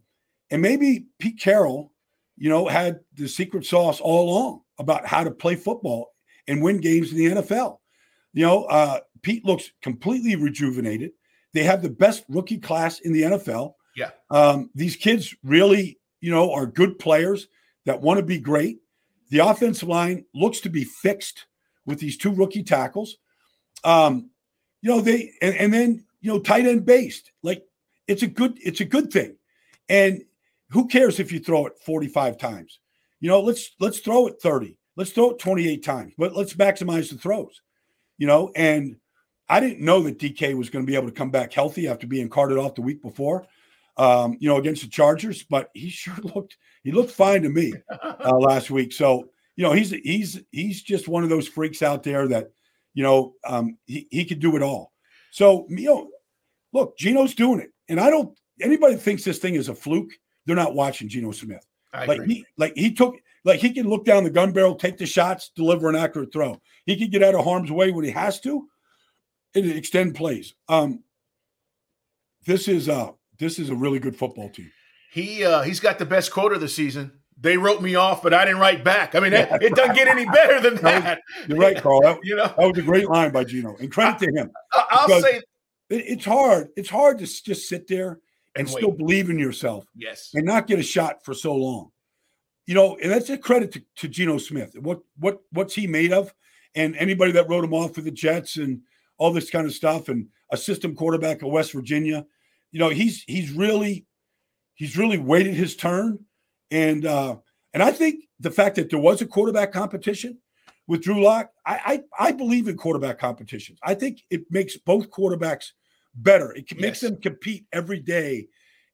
and 0.51 0.61
maybe 0.61 1.05
Pete 1.19 1.39
Carroll, 1.39 1.91
you 2.37 2.49
know, 2.49 2.67
had 2.67 2.99
the 3.15 3.27
secret 3.27 3.65
sauce 3.65 3.99
all 4.01 4.29
along 4.29 4.61
about 4.77 5.05
how 5.05 5.23
to 5.23 5.31
play 5.31 5.55
football 5.55 6.11
and 6.47 6.61
win 6.61 6.79
games 6.79 7.11
in 7.11 7.17
the 7.17 7.41
NFL. 7.41 7.79
You 8.33 8.45
know, 8.45 8.65
uh, 8.65 8.99
Pete 9.21 9.45
looks 9.45 9.71
completely 9.81 10.35
rejuvenated. 10.35 11.11
They 11.53 11.63
have 11.63 11.81
the 11.81 11.89
best 11.89 12.25
rookie 12.27 12.57
class 12.57 12.99
in 12.99 13.13
the 13.13 13.21
NFL. 13.21 13.73
Yeah. 13.95 14.11
Um, 14.29 14.69
these 14.75 14.95
kids 14.95 15.33
really, 15.43 15.99
you 16.19 16.31
know, 16.31 16.51
are 16.51 16.65
good 16.65 16.99
players 16.99 17.47
that 17.85 18.01
want 18.01 18.19
to 18.19 18.25
be 18.25 18.39
great. 18.39 18.79
The 19.29 19.39
offensive 19.39 19.87
line 19.87 20.25
looks 20.33 20.59
to 20.61 20.69
be 20.69 20.83
fixed 20.83 21.45
with 21.85 21.99
these 21.99 22.17
two 22.17 22.31
rookie 22.31 22.63
tackles. 22.63 23.17
Um, 23.83 24.29
you 24.81 24.89
know, 24.89 25.01
they 25.01 25.31
and, 25.41 25.55
and 25.55 25.73
then 25.73 26.05
you 26.21 26.31
know, 26.31 26.39
tight 26.39 26.65
end 26.65 26.85
based. 26.85 27.31
Like 27.41 27.63
it's 28.07 28.23
a 28.23 28.27
good, 28.27 28.57
it's 28.61 28.81
a 28.81 28.85
good 28.85 29.11
thing. 29.11 29.37
And 29.87 30.23
who 30.69 30.87
cares 30.87 31.19
if 31.19 31.31
you 31.31 31.39
throw 31.39 31.65
it 31.67 31.73
45 31.85 32.37
times? 32.37 32.79
You 33.19 33.29
know, 33.29 33.41
let's 33.41 33.71
let's 33.79 33.99
throw 33.99 34.27
it 34.27 34.41
30. 34.41 34.77
Let's 34.97 35.11
throw 35.11 35.31
it 35.31 35.39
28 35.39 35.83
times, 35.83 36.13
but 36.17 36.35
let's 36.35 36.53
maximize 36.53 37.09
the 37.09 37.17
throws. 37.17 37.61
You 38.17 38.27
know, 38.27 38.51
and 38.55 38.97
I 39.49 39.59
didn't 39.59 39.81
know 39.81 40.01
that 40.03 40.19
DK 40.19 40.55
was 40.55 40.69
going 40.69 40.85
to 40.85 40.89
be 40.89 40.95
able 40.95 41.07
to 41.07 41.13
come 41.13 41.31
back 41.31 41.53
healthy 41.53 41.87
after 41.87 42.07
being 42.07 42.29
carted 42.29 42.57
off 42.57 42.75
the 42.75 42.81
week 42.81 43.01
before, 43.01 43.45
um, 43.97 44.37
you 44.39 44.49
know, 44.49 44.57
against 44.57 44.83
the 44.83 44.89
Chargers. 44.89 45.43
But 45.43 45.69
he 45.73 45.89
sure 45.89 46.15
looked 46.35 46.57
he 46.83 46.91
looked 46.91 47.11
fine 47.11 47.43
to 47.43 47.49
me 47.49 47.73
uh, 48.03 48.37
last 48.37 48.71
week. 48.71 48.93
So 48.93 49.29
you 49.55 49.63
know, 49.63 49.71
he's 49.71 49.91
he's 49.91 50.41
he's 50.51 50.81
just 50.81 51.07
one 51.07 51.23
of 51.23 51.29
those 51.29 51.47
freaks 51.47 51.81
out 51.81 52.03
there 52.03 52.27
that 52.27 52.51
you 52.93 53.03
know 53.03 53.33
um, 53.45 53.77
he 53.85 54.07
he 54.11 54.25
could 54.25 54.39
do 54.39 54.55
it 54.55 54.63
all. 54.63 54.91
So 55.31 55.67
you 55.69 55.85
know, 55.85 56.09
look, 56.73 56.97
Geno's 56.97 57.35
doing 57.35 57.59
it, 57.59 57.71
and 57.89 57.99
I 57.99 58.09
don't. 58.09 58.37
Anybody 58.61 58.95
thinks 58.95 59.23
this 59.23 59.39
thing 59.39 59.55
is 59.55 59.67
a 59.67 59.75
fluke? 59.75 60.11
They're 60.45 60.55
not 60.55 60.75
watching 60.75 61.09
Geno 61.09 61.31
Smith. 61.31 61.65
I 61.93 62.05
like 62.05 62.21
agree. 62.21 62.33
he 62.35 62.45
like 62.57 62.73
he 62.75 62.93
took 62.93 63.15
like 63.43 63.59
he 63.59 63.71
can 63.71 63.87
look 63.87 64.05
down 64.05 64.23
the 64.23 64.29
gun 64.29 64.51
barrel, 64.51 64.75
take 64.75 64.97
the 64.97 65.05
shots, 65.05 65.51
deliver 65.55 65.89
an 65.89 65.95
accurate 65.95 66.33
throw. 66.33 66.61
He 66.85 66.97
can 66.97 67.09
get 67.09 67.23
out 67.23 67.35
of 67.35 67.43
harm's 67.43 67.71
way 67.71 67.91
when 67.91 68.03
he 68.05 68.11
has 68.11 68.39
to, 68.41 68.67
and 69.53 69.71
extend 69.71 70.15
plays. 70.15 70.53
Um, 70.67 71.03
this 72.45 72.67
is 72.67 72.89
uh 72.89 73.11
this 73.39 73.59
is 73.59 73.69
a 73.69 73.75
really 73.75 73.99
good 73.99 74.15
football 74.15 74.49
team. 74.49 74.71
He 75.11 75.45
uh, 75.45 75.61
he's 75.61 75.79
got 75.79 75.97
the 75.99 76.05
best 76.05 76.31
quote 76.31 76.51
of 76.53 76.61
the 76.61 76.67
season. 76.67 77.11
They 77.39 77.57
wrote 77.57 77.81
me 77.81 77.95
off, 77.95 78.23
but 78.23 78.33
I 78.33 78.45
didn't 78.45 78.61
write 78.61 78.83
back. 78.83 79.13
I 79.13 79.19
mean, 79.19 79.33
it, 79.33 79.49
it 79.61 79.75
doesn't 79.75 79.95
get 79.95 80.07
any 80.07 80.25
better 80.25 80.61
than 80.61 80.75
that. 80.83 81.21
You're 81.49 81.57
right, 81.57 81.75
Carl. 81.81 82.01
That, 82.01 82.19
You 82.23 82.37
know, 82.37 82.45
that 82.47 82.57
was 82.57 82.77
a 82.77 82.81
great 82.81 83.09
line 83.09 83.31
by 83.31 83.43
Geno, 83.43 83.75
and 83.77 83.91
credit 83.91 84.19
to 84.19 84.31
him. 84.33 84.51
I- 84.71 84.85
I'll 84.91 85.21
say 85.21 85.37
It, 85.89 86.03
it's 86.07 86.25
hard. 86.25 86.69
It's 86.77 86.89
hard 86.89 87.19
to 87.19 87.25
just 87.25 87.67
sit 87.67 87.87
there 87.87 88.19
and, 88.55 88.67
And 88.67 88.69
still 88.69 88.91
believe 88.91 89.29
in 89.29 89.39
yourself 89.39 89.85
yes. 89.95 90.31
and 90.33 90.45
not 90.45 90.67
get 90.67 90.79
a 90.79 90.83
shot 90.83 91.23
for 91.23 91.33
so 91.33 91.53
long. 91.55 91.91
You 92.67 92.73
know, 92.73 92.97
and 93.01 93.11
that's 93.11 93.29
a 93.29 93.37
credit 93.37 93.71
to, 93.73 93.83
to 93.97 94.07
Geno 94.07 94.37
Smith. 94.37 94.75
What 94.79 95.01
what 95.19 95.41
what's 95.51 95.75
he 95.75 95.85
made 95.85 96.11
of? 96.11 96.33
And 96.73 96.95
anybody 96.95 97.31
that 97.33 97.47
wrote 97.47 97.63
him 97.63 97.73
off 97.73 97.93
for 97.93 98.01
the 98.01 98.11
Jets 98.11 98.57
and 98.57 98.81
all 99.17 99.31
this 99.31 99.49
kind 99.49 99.67
of 99.67 99.73
stuff, 99.73 100.09
and 100.09 100.27
a 100.51 100.57
system 100.57 100.95
quarterback 100.95 101.41
of 101.41 101.51
West 101.51 101.73
Virginia. 101.73 102.25
You 102.71 102.79
know, 102.79 102.89
he's 102.89 103.23
he's 103.27 103.51
really 103.51 104.05
he's 104.73 104.97
really 104.97 105.17
waited 105.17 105.53
his 105.53 105.75
turn, 105.75 106.19
and 106.71 107.05
uh, 107.05 107.37
and 107.73 107.83
I 107.83 107.91
think 107.91 108.25
the 108.39 108.51
fact 108.51 108.75
that 108.75 108.89
there 108.89 108.99
was 108.99 109.21
a 109.21 109.27
quarterback 109.27 109.71
competition 109.71 110.39
with 110.87 111.01
Drew 111.01 111.23
Lock, 111.23 111.51
I 111.65 112.03
I, 112.19 112.27
I 112.29 112.31
believe 112.31 112.67
in 112.67 112.77
quarterback 112.77 113.19
competitions. 113.19 113.79
I 113.83 113.95
think 113.95 114.21
it 114.29 114.45
makes 114.49 114.77
both 114.77 115.09
quarterbacks 115.09 115.71
better. 116.15 116.51
It 116.53 116.65
makes 116.79 117.01
Yes. 117.01 117.11
them 117.11 117.21
compete 117.21 117.65
every 117.73 117.99
day 117.99 118.47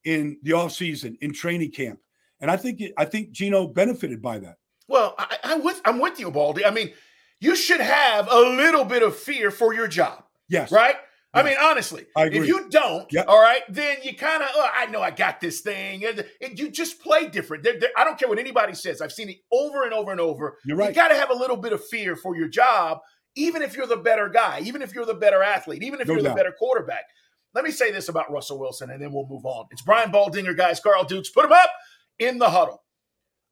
in 0.04 0.38
the 0.44 0.52
offseason, 0.52 1.16
in 1.22 1.34
training 1.34 1.72
camp. 1.72 2.00
And 2.40 2.50
I 2.50 2.58
think 2.58 2.82
I 2.98 3.06
think 3.06 3.32
Geno 3.32 3.68
benefited 3.68 4.22
by 4.22 4.40
that. 4.40 4.56
Well, 4.88 5.14
I, 5.18 5.38
I 5.44 5.56
with 5.56 5.80
I'm 5.86 6.00
with 6.00 6.20
you, 6.20 6.32
Baldy. 6.32 6.66
I 6.66 6.72
mean, 6.72 6.92
you 7.40 7.56
should 7.56 7.82
have 7.82 8.28
a 8.32 8.40
little 8.40 8.84
bit 8.84 9.04
of 9.04 9.16
fear 9.16 9.52
for 9.52 9.74
your 9.74 9.88
job, 9.88 10.24
Yes. 10.50 10.72
right? 10.72 10.96
I 11.34 11.44
mean, 11.44 11.56
honestly, 11.62 12.08
I 12.18 12.26
if 12.26 12.46
you 12.46 12.68
don't, 12.70 13.10
Yep. 13.14 13.26
all 13.30 13.40
right, 13.42 13.62
then 13.70 14.00
you 14.04 14.14
kind 14.18 14.44
of, 14.44 14.50
oh, 14.54 14.70
I 14.76 14.88
know 14.88 15.02
I 15.02 15.12
got 15.12 15.40
this 15.40 15.62
thing. 15.62 16.04
And 16.04 16.26
and 16.42 16.60
you 16.60 16.70
just 16.70 17.00
play 17.00 17.28
different. 17.30 17.64
There- 17.64 17.80
there- 17.80 17.92
I 17.96 18.04
don't 18.04 18.20
care 18.20 18.28
what 18.28 18.38
anybody 18.40 18.74
says. 18.74 19.02
I've 19.02 19.14
seen 19.14 19.30
it 19.30 19.38
over 19.50 19.84
and 19.86 19.94
over 19.94 20.12
and 20.12 20.20
over. 20.20 20.58
You're 20.66 20.76
right. 20.76 20.90
You 20.90 20.96
got 20.96 21.08
to 21.08 21.16
have 21.16 21.30
a 21.30 21.34
little 21.36 21.56
bit 21.58 21.72
of 21.72 21.86
fear 21.86 22.18
for 22.18 22.36
your 22.36 22.50
job, 22.50 23.00
even 23.36 23.62
if 23.62 23.76
you're 23.76 23.88
the 23.88 23.98
better 23.98 24.30
guy, 24.30 24.62
even 24.64 24.82
if 24.82 24.94
you're 24.94 25.06
the 25.06 25.14
better 25.14 25.42
athlete, 25.42 25.84
even 25.84 26.02
if 26.02 26.08
No 26.08 26.14
you're 26.14 26.24
the 26.24 26.34
better 26.34 26.54
quarterback. 26.58 27.06
Let 27.54 27.64
me 27.66 27.72
say 27.72 27.92
this 27.92 28.08
about 28.08 28.32
Russell 28.32 28.60
Wilson, 28.60 28.90
and 28.90 29.02
then 29.02 29.12
we'll 29.12 29.28
move 29.28 29.46
on. 29.46 29.66
It's 29.72 29.82
Brian 29.82 30.12
Baldinger, 30.12 30.56
guys. 30.56 30.80
Carl 30.80 31.04
Dukes, 31.04 31.30
put 31.30 31.46
him 31.46 31.52
up 31.52 31.70
in 32.18 32.38
the 32.38 32.50
huddle. 32.50 32.84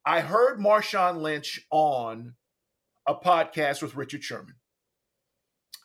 I 0.06 0.20
heard 0.20 0.58
Marshawn 0.58 1.20
Lynch 1.20 1.60
on 1.70 2.34
a 3.06 3.14
podcast 3.14 3.82
with 3.82 3.96
Richard 3.96 4.24
Sherman. 4.24 4.54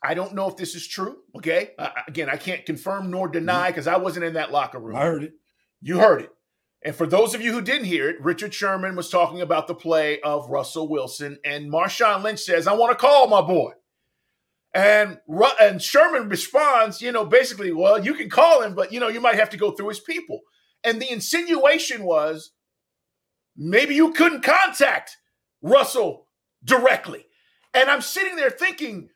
I 0.01 0.13
don't 0.13 0.33
know 0.33 0.47
if 0.47 0.55
this 0.55 0.75
is 0.75 0.87
true. 0.87 1.17
Okay. 1.35 1.71
Uh, 1.77 1.89
again, 2.07 2.29
I 2.29 2.37
can't 2.37 2.65
confirm 2.65 3.09
nor 3.09 3.27
deny 3.27 3.67
because 3.67 3.87
I 3.87 3.97
wasn't 3.97 4.25
in 4.25 4.33
that 4.33 4.51
locker 4.51 4.79
room. 4.79 4.95
I 4.95 5.01
heard 5.01 5.23
it. 5.23 5.33
You 5.81 5.99
heard 5.99 6.21
it. 6.21 6.29
And 6.83 6.95
for 6.95 7.07
those 7.07 7.33
of 7.33 7.41
you 7.41 7.51
who 7.51 7.61
didn't 7.61 7.85
hear 7.85 8.07
it, 8.09 8.21
Richard 8.21 8.53
Sherman 8.53 8.95
was 8.95 9.09
talking 9.09 9.41
about 9.41 9.67
the 9.67 9.73
play 9.73 10.21
of 10.21 10.51
Russell 10.51 10.87
Wilson, 10.87 11.39
and 11.43 11.71
Marshawn 11.71 12.23
Lynch 12.23 12.41
says, 12.41 12.67
"I 12.67 12.73
want 12.73 12.91
to 12.91 12.97
call 12.97 13.27
my 13.27 13.41
boy." 13.41 13.73
And 14.75 15.19
and 15.61 15.81
Sherman 15.81 16.27
responds, 16.27 17.01
you 17.01 17.13
know, 17.13 17.25
basically, 17.25 17.71
well, 17.71 18.03
you 18.03 18.13
can 18.13 18.29
call 18.29 18.61
him, 18.61 18.75
but 18.75 18.91
you 18.91 18.99
know, 18.99 19.07
you 19.07 19.21
might 19.21 19.35
have 19.35 19.49
to 19.51 19.57
go 19.57 19.71
through 19.71 19.87
his 19.87 20.01
people. 20.01 20.41
And 20.83 21.01
the 21.01 21.09
insinuation 21.09 22.03
was, 22.03 22.51
maybe 23.55 23.95
you 23.95 24.11
couldn't 24.11 24.43
contact 24.43 25.15
Russell 25.61 26.27
directly. 26.61 27.25
And 27.73 27.89
I'm 27.89 28.01
sitting 28.01 28.35
there 28.35 28.49
thinking, 28.49 29.09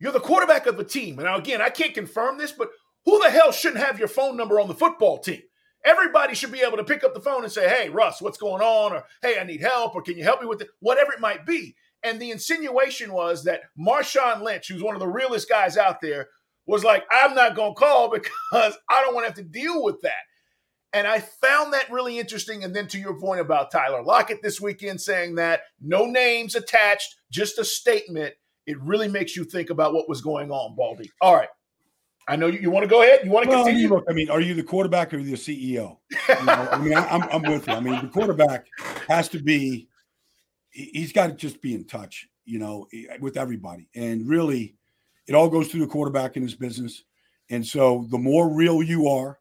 you're 0.00 0.10
the 0.10 0.18
quarterback 0.18 0.66
of 0.66 0.80
a 0.80 0.84
team. 0.84 1.18
And 1.20 1.26
now, 1.26 1.36
again, 1.36 1.62
I 1.62 1.70
can't 1.70 1.94
confirm 1.94 2.36
this, 2.36 2.50
but 2.50 2.70
who 3.04 3.20
the 3.22 3.30
hell 3.30 3.52
shouldn't 3.52 3.84
have 3.84 4.00
your 4.00 4.08
phone 4.08 4.36
number 4.36 4.58
on 4.58 4.66
the 4.66 4.74
football 4.74 5.18
team? 5.18 5.42
Everybody 5.84 6.34
should 6.34 6.52
be 6.52 6.60
able 6.60 6.76
to 6.76 6.84
pick 6.84 7.04
up 7.04 7.14
the 7.14 7.20
phone 7.20 7.44
and 7.44 7.52
say, 7.52 7.68
hey, 7.68 7.88
Russ, 7.88 8.20
what's 8.20 8.36
going 8.36 8.62
on? 8.62 8.92
Or 8.92 9.04
hey, 9.22 9.38
I 9.38 9.44
need 9.44 9.60
help, 9.60 9.94
or 9.94 10.02
can 10.02 10.18
you 10.18 10.24
help 10.24 10.40
me 10.40 10.48
with 10.48 10.60
it? 10.60 10.68
Whatever 10.80 11.12
it 11.12 11.20
might 11.20 11.46
be. 11.46 11.76
And 12.04 12.20
the 12.20 12.30
insinuation 12.30 13.12
was 13.12 13.44
that 13.44 13.62
Marshawn 13.78 14.42
Lynch, 14.42 14.68
who's 14.68 14.82
one 14.82 14.94
of 14.94 15.00
the 15.00 15.08
realest 15.08 15.48
guys 15.48 15.76
out 15.76 16.00
there, 16.00 16.28
was 16.66 16.84
like, 16.84 17.04
I'm 17.10 17.34
not 17.34 17.56
going 17.56 17.74
to 17.74 17.78
call 17.78 18.10
because 18.10 18.32
I 18.88 19.02
don't 19.02 19.14
want 19.14 19.24
to 19.26 19.30
have 19.30 19.36
to 19.36 19.42
deal 19.42 19.82
with 19.82 20.00
that. 20.02 20.12
And 20.92 21.06
I 21.06 21.20
found 21.20 21.72
that 21.74 21.90
really 21.90 22.18
interesting. 22.18 22.64
And 22.64 22.74
then 22.74 22.88
to 22.88 22.98
your 22.98 23.18
point 23.18 23.40
about 23.40 23.70
Tyler 23.70 24.02
Lockett 24.02 24.42
this 24.42 24.60
weekend 24.60 25.00
saying 25.00 25.34
that 25.34 25.62
no 25.80 26.06
names 26.06 26.54
attached, 26.54 27.16
just 27.30 27.58
a 27.58 27.64
statement, 27.64 28.34
it 28.66 28.80
really 28.80 29.08
makes 29.08 29.36
you 29.36 29.44
think 29.44 29.70
about 29.70 29.92
what 29.92 30.08
was 30.08 30.20
going 30.20 30.50
on, 30.50 30.76
Baldy. 30.76 31.10
All 31.20 31.34
right. 31.34 31.48
I 32.26 32.36
know 32.36 32.46
you, 32.46 32.58
you 32.58 32.70
want 32.70 32.84
to 32.84 32.88
go 32.88 33.02
ahead. 33.02 33.20
You 33.24 33.30
want 33.30 33.44
to 33.44 33.50
Well, 33.50 33.62
I 33.62 33.64
mean, 33.64 33.74
continue? 33.76 33.94
look, 33.96 34.04
I 34.08 34.12
mean, 34.12 34.28
are 34.30 34.40
you 34.40 34.54
the 34.54 34.62
quarterback 34.62 35.14
or 35.14 35.22
the 35.22 35.32
CEO? 35.32 35.98
You 36.28 36.44
know, 36.44 36.68
I 36.70 36.78
mean, 36.78 36.94
I, 36.94 37.08
I'm, 37.08 37.22
I'm 37.30 37.42
with 37.50 37.66
you. 37.66 37.72
I 37.72 37.80
mean, 37.80 38.02
the 38.02 38.08
quarterback 38.08 38.66
has 39.08 39.28
to 39.30 39.38
be, 39.38 39.87
he's 40.78 41.12
got 41.12 41.28
to 41.28 41.34
just 41.34 41.60
be 41.60 41.74
in 41.74 41.84
touch, 41.84 42.28
you 42.44 42.58
know, 42.58 42.86
with 43.20 43.36
everybody. 43.36 43.88
And 43.94 44.28
really, 44.28 44.74
it 45.26 45.34
all 45.34 45.48
goes 45.48 45.68
through 45.68 45.80
the 45.80 45.86
quarterback 45.86 46.36
in 46.36 46.42
his 46.42 46.54
business. 46.54 47.04
And 47.50 47.66
so 47.66 48.06
the 48.10 48.18
more 48.18 48.48
real 48.48 48.82
you 48.82 49.08
are, 49.08 49.38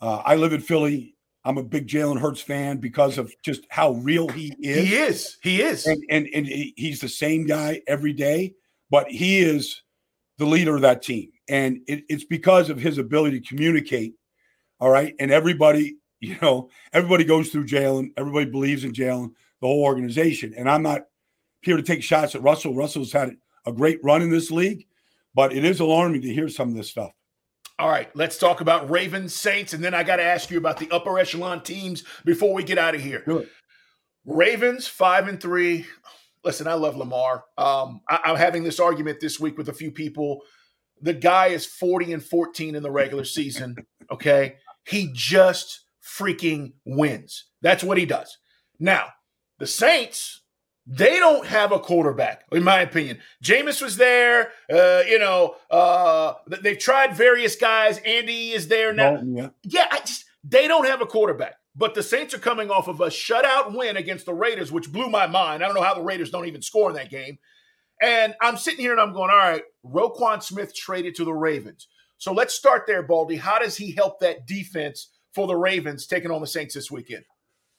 uh, 0.00 0.22
I 0.24 0.36
live 0.36 0.52
in 0.52 0.60
Philly. 0.60 1.14
I'm 1.44 1.58
a 1.58 1.62
big 1.62 1.88
Jalen 1.88 2.20
Hurts 2.20 2.40
fan 2.40 2.78
because 2.78 3.18
of 3.18 3.32
just 3.44 3.66
how 3.68 3.92
real 3.92 4.28
he 4.28 4.54
is. 4.60 4.88
he 4.88 4.94
is. 4.94 5.38
He 5.42 5.62
is. 5.62 5.86
and 5.86 6.02
and 6.08 6.28
and 6.34 6.46
he's 6.46 7.00
the 7.00 7.08
same 7.08 7.46
guy 7.46 7.82
every 7.88 8.12
day, 8.12 8.54
but 8.90 9.10
he 9.10 9.40
is 9.40 9.82
the 10.38 10.46
leader 10.46 10.76
of 10.76 10.82
that 10.82 11.02
team, 11.02 11.30
and 11.48 11.80
it, 11.88 12.04
it's 12.08 12.24
because 12.24 12.70
of 12.70 12.78
his 12.78 12.98
ability 12.98 13.40
to 13.40 13.46
communicate. 13.46 14.14
All 14.78 14.90
right, 14.90 15.14
and 15.18 15.32
everybody, 15.32 15.96
you 16.20 16.36
know, 16.40 16.70
everybody 16.92 17.24
goes 17.24 17.48
through 17.48 17.66
Jalen. 17.66 18.12
Everybody 18.16 18.46
believes 18.46 18.84
in 18.84 18.92
Jalen, 18.92 19.32
the 19.62 19.68
whole 19.68 19.84
organization. 19.84 20.52
And 20.54 20.68
I'm 20.68 20.82
not 20.82 21.02
here 21.62 21.76
to 21.76 21.82
take 21.82 22.02
shots 22.02 22.34
at 22.34 22.42
Russell. 22.42 22.74
Russell's 22.74 23.12
had 23.12 23.36
a 23.64 23.72
great 23.72 24.00
run 24.02 24.20
in 24.20 24.28
this 24.28 24.50
league, 24.50 24.86
but 25.34 25.54
it 25.54 25.64
is 25.64 25.80
alarming 25.80 26.20
to 26.22 26.34
hear 26.34 26.48
some 26.48 26.68
of 26.68 26.74
this 26.74 26.90
stuff. 26.90 27.12
All 27.78 27.88
right, 27.88 28.14
let's 28.14 28.36
talk 28.36 28.60
about 28.60 28.90
Ravens, 28.90 29.34
Saints, 29.34 29.72
and 29.72 29.82
then 29.82 29.94
I 29.94 30.02
got 30.02 30.16
to 30.16 30.22
ask 30.22 30.50
you 30.50 30.58
about 30.58 30.78
the 30.78 30.90
upper 30.90 31.18
echelon 31.18 31.62
teams 31.62 32.04
before 32.24 32.52
we 32.52 32.64
get 32.64 32.76
out 32.76 32.94
of 32.94 33.00
here. 33.00 33.22
It. 33.26 33.48
Ravens 34.26 34.86
five 34.86 35.26
and 35.26 35.40
three. 35.40 35.86
Listen, 36.44 36.66
I 36.66 36.74
love 36.74 36.96
Lamar. 36.96 37.44
Um, 37.56 38.00
I, 38.08 38.20
I'm 38.24 38.36
having 38.36 38.64
this 38.64 38.80
argument 38.80 39.20
this 39.20 39.40
week 39.40 39.56
with 39.56 39.68
a 39.68 39.72
few 39.72 39.90
people. 39.90 40.42
The 41.00 41.14
guy 41.14 41.48
is 41.48 41.66
40 41.66 42.12
and 42.12 42.24
14 42.24 42.74
in 42.74 42.82
the 42.82 42.90
regular 42.90 43.24
season. 43.24 43.76
Okay, 44.10 44.56
he 44.86 45.10
just 45.12 45.84
freaking 46.04 46.72
wins. 46.84 47.46
That's 47.62 47.82
what 47.82 47.98
he 47.98 48.06
does. 48.06 48.38
Now, 48.78 49.06
the 49.62 49.66
Saints. 49.68 50.40
They 50.88 51.20
don't 51.20 51.46
have 51.46 51.70
a 51.70 51.78
quarterback, 51.78 52.42
in 52.50 52.64
my 52.64 52.80
opinion. 52.80 53.18
Jameis 53.44 53.80
was 53.80 53.96
there. 53.96 54.50
Uh, 54.68 55.04
you 55.06 55.20
know, 55.20 55.54
uh, 55.70 56.34
they've 56.48 56.76
tried 56.76 57.14
various 57.14 57.54
guys. 57.54 57.98
Andy 57.98 58.50
is 58.50 58.66
there 58.66 58.92
now 58.92 59.22
yeah. 59.24 59.50
yeah, 59.62 59.86
I 59.88 60.00
just 60.00 60.24
they 60.42 60.66
don't 60.66 60.88
have 60.88 61.00
a 61.00 61.06
quarterback. 61.06 61.54
But 61.76 61.94
the 61.94 62.02
Saints 62.02 62.34
are 62.34 62.40
coming 62.40 62.72
off 62.72 62.88
of 62.88 63.00
a 63.00 63.06
shutout 63.06 63.72
win 63.72 63.96
against 63.96 64.26
the 64.26 64.34
Raiders, 64.34 64.72
which 64.72 64.90
blew 64.92 65.08
my 65.08 65.28
mind. 65.28 65.62
I 65.62 65.66
don't 65.66 65.76
know 65.76 65.82
how 65.82 65.94
the 65.94 66.02
Raiders 66.02 66.30
don't 66.32 66.46
even 66.46 66.60
score 66.60 66.90
in 66.90 66.96
that 66.96 67.08
game. 67.08 67.38
And 68.02 68.34
I'm 68.40 68.56
sitting 68.56 68.80
here 68.80 68.90
and 68.90 69.00
I'm 69.00 69.12
going, 69.12 69.30
all 69.30 69.36
right, 69.36 69.62
Roquan 69.86 70.42
Smith 70.42 70.74
traded 70.74 71.14
to 71.14 71.24
the 71.24 71.32
Ravens. 71.32 71.86
So 72.18 72.32
let's 72.32 72.52
start 72.52 72.88
there, 72.88 73.04
Baldy. 73.04 73.36
How 73.36 73.60
does 73.60 73.76
he 73.76 73.92
help 73.92 74.18
that 74.18 74.48
defense 74.48 75.10
for 75.32 75.46
the 75.46 75.54
Ravens 75.54 76.08
taking 76.08 76.32
on 76.32 76.40
the 76.40 76.48
Saints 76.48 76.74
this 76.74 76.90
weekend? 76.90 77.24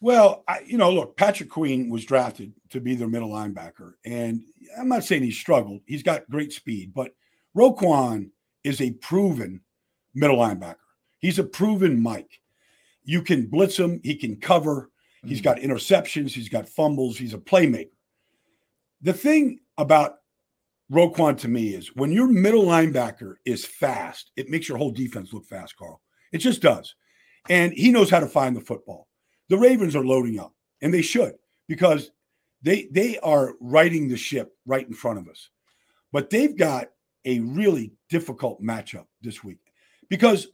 Well, 0.04 0.44
I, 0.50 0.60
you 0.66 0.78
know, 0.78 0.92
look, 0.92 1.16
Patrick 1.16 1.50
Queen 1.50 1.89
was 1.89 2.04
drafted 2.04 2.52
to 2.72 2.82
be 2.82 2.94
their 2.94 3.08
middle 3.08 3.30
linebacker, 3.30 3.94
and 4.04 4.44
I'm 4.78 4.89
not 4.89 5.06
saying 5.06 5.24
he 5.24 5.32
struggled. 5.32 5.80
He's 5.86 6.04
got 6.04 6.30
great 6.30 6.52
speed, 6.52 6.94
but 6.94 7.16
Roquan 7.56 8.30
is 8.66 8.82
a 8.82 8.92
proven 8.92 9.62
middle 10.13 10.39
linebacker. 10.39 10.76
He's 11.20 11.39
a 11.39 11.44
proven 11.46 12.04
Mike, 12.04 12.42
You 13.06 13.22
can 13.22 13.46
blitz 13.46 13.80
him, 13.80 14.02
he 14.04 14.16
can 14.16 14.36
cover. 14.36 14.92
He's 15.26 15.39
mm-hmm. 15.39 15.46
got 15.46 15.60
interceptions, 15.60 16.32
he's 16.32 16.50
got 16.50 16.68
fumbles, 16.68 17.18
he's 17.18 17.34
a 17.34 17.38
playmaker. 17.38 17.88
The 19.04 19.13
thing 19.13 19.60
about 19.78 20.16
Roquan 20.92 21.38
to 21.38 21.48
me 21.48 21.76
is 21.76 21.96
when 21.96 22.12
your 22.12 22.28
middle 22.28 22.66
linebacker 22.66 23.36
is 23.46 23.66
fast, 23.66 24.32
it 24.36 24.50
makes 24.50 24.68
your 24.68 24.78
whole 24.78 24.92
defense 24.92 25.32
look 25.32 25.46
fast, 25.46 25.78
Carl. 25.78 26.02
It 26.34 26.39
just 26.39 26.62
does. 26.62 26.94
And 27.48 27.72
he 27.72 27.89
knows 27.89 28.10
how 28.10 28.20
to 28.20 28.28
find 28.28 28.54
the 28.54 28.60
football. 28.60 29.08
The 29.54 29.60
Ravens 29.60 29.96
are 29.96 30.04
loading 30.04 30.39
up, 30.39 30.52
and 30.82 30.92
they 30.92 31.04
should, 31.04 31.36
because 31.68 32.10
they 32.63 32.88
they 32.89 33.20
are 33.20 33.54
riding 33.60 34.08
the 34.08 34.18
ship 34.18 34.52
right 34.66 34.88
in 34.88 34.96
front 34.96 35.20
of 35.20 35.28
us. 35.28 35.48
But 36.12 36.32
they've 36.32 36.58
got 36.58 36.88
a 37.24 37.39
really 37.39 37.94
difficult 38.10 38.63
matchup 38.63 39.06
this 39.22 39.44
week 39.44 39.60
because 40.10 40.48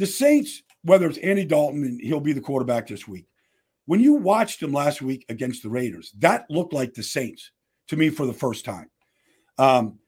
the 0.00 0.06
Saints, 0.06 0.64
whether 0.82 1.06
it's 1.06 1.18
Andy 1.18 1.44
Dalton 1.44 1.84
and 1.84 2.00
he'll 2.00 2.18
be 2.18 2.32
the 2.32 2.40
quarterback 2.40 2.88
this 2.88 3.06
week, 3.06 3.28
when 3.86 4.00
you 4.00 4.14
watched 4.14 4.60
him 4.60 4.72
last 4.72 5.00
week 5.00 5.24
against 5.28 5.62
the 5.62 5.70
Raiders, 5.70 6.12
that 6.18 6.50
looked 6.50 6.72
like 6.72 6.92
the 6.92 7.04
Saints 7.04 7.52
to 7.86 7.96
me 7.96 8.10
for 8.10 8.26
the 8.26 8.32
first 8.32 8.64
time. 8.64 8.90
Um, 9.58 10.00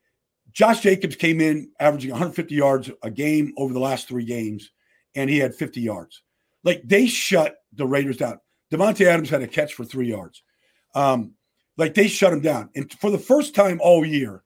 Josh 0.50 0.80
Jacobs 0.80 1.14
came 1.14 1.40
in 1.40 1.70
averaging 1.78 2.10
150 2.10 2.52
yards 2.56 2.90
a 3.04 3.10
game 3.12 3.52
over 3.56 3.72
the 3.72 3.78
last 3.78 4.08
three 4.08 4.24
games, 4.24 4.72
and 5.14 5.30
he 5.30 5.38
had 5.38 5.54
50 5.54 5.80
yards. 5.80 6.24
Like 6.64 6.82
they 6.84 7.06
shut 7.06 7.56
the 7.72 7.86
Raiders 7.86 8.18
down. 8.18 8.38
Davante 8.72 9.06
Adams 9.06 9.30
had 9.30 9.42
a 9.42 9.46
catch 9.46 9.74
for 9.74 9.84
three 9.84 10.08
yards. 10.08 10.42
Um, 10.94 11.34
like 11.76 11.94
they 11.94 12.08
shut 12.08 12.32
him 12.32 12.40
down. 12.40 12.70
And 12.74 12.92
for 12.92 13.10
the 13.10 13.18
first 13.18 13.54
time 13.54 13.80
all 13.82 14.04
year, 14.04 14.42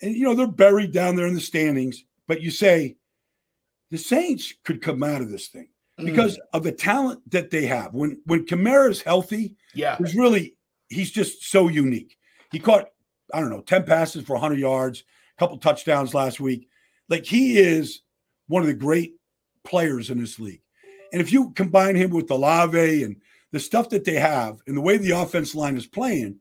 and 0.00 0.14
you 0.14 0.24
know, 0.24 0.34
they're 0.34 0.46
buried 0.46 0.92
down 0.92 1.16
there 1.16 1.26
in 1.26 1.34
the 1.34 1.40
standings, 1.40 2.04
but 2.26 2.40
you 2.40 2.50
say 2.50 2.96
the 3.90 3.98
Saints 3.98 4.54
could 4.64 4.80
come 4.80 5.02
out 5.02 5.22
of 5.22 5.30
this 5.30 5.48
thing 5.48 5.68
mm. 5.98 6.04
because 6.04 6.36
mm. 6.36 6.40
of 6.52 6.62
the 6.62 6.72
talent 6.72 7.20
that 7.30 7.50
they 7.50 7.66
have. 7.66 7.92
When 7.94 8.20
when 8.26 8.46
Kamara's 8.46 9.02
healthy, 9.02 9.56
yeah, 9.74 9.96
he's 9.98 10.14
really 10.14 10.56
he's 10.88 11.10
just 11.10 11.44
so 11.44 11.68
unique. 11.68 12.16
He 12.50 12.58
caught, 12.58 12.86
I 13.34 13.40
don't 13.40 13.50
know, 13.50 13.60
10 13.60 13.84
passes 13.84 14.24
for 14.24 14.32
100 14.34 14.58
yards, 14.58 15.04
a 15.36 15.40
couple 15.40 15.58
touchdowns 15.58 16.14
last 16.14 16.40
week. 16.40 16.68
Like 17.08 17.24
he 17.24 17.58
is 17.58 18.00
one 18.46 18.62
of 18.62 18.68
the 18.68 18.74
great 18.74 19.14
players 19.64 20.10
in 20.10 20.18
this 20.18 20.38
league. 20.38 20.62
And 21.12 21.20
if 21.20 21.32
you 21.32 21.50
combine 21.50 21.96
him 21.96 22.10
with 22.10 22.30
Olave 22.30 23.02
and 23.02 23.16
the 23.52 23.60
stuff 23.60 23.88
that 23.90 24.04
they 24.04 24.14
have 24.14 24.58
and 24.66 24.76
the 24.76 24.80
way 24.80 24.96
the 24.96 25.12
offense 25.12 25.54
line 25.54 25.76
is 25.76 25.86
playing, 25.86 26.38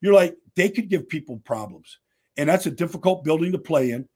you're 0.00 0.14
like, 0.14 0.36
they 0.56 0.68
could 0.68 0.88
give 0.88 1.08
people 1.08 1.40
problems. 1.44 1.98
And 2.36 2.48
that's 2.48 2.66
a 2.66 2.70
difficult 2.70 3.24
building 3.24 3.52
to 3.52 3.58
play 3.58 3.90
in. 3.90 4.08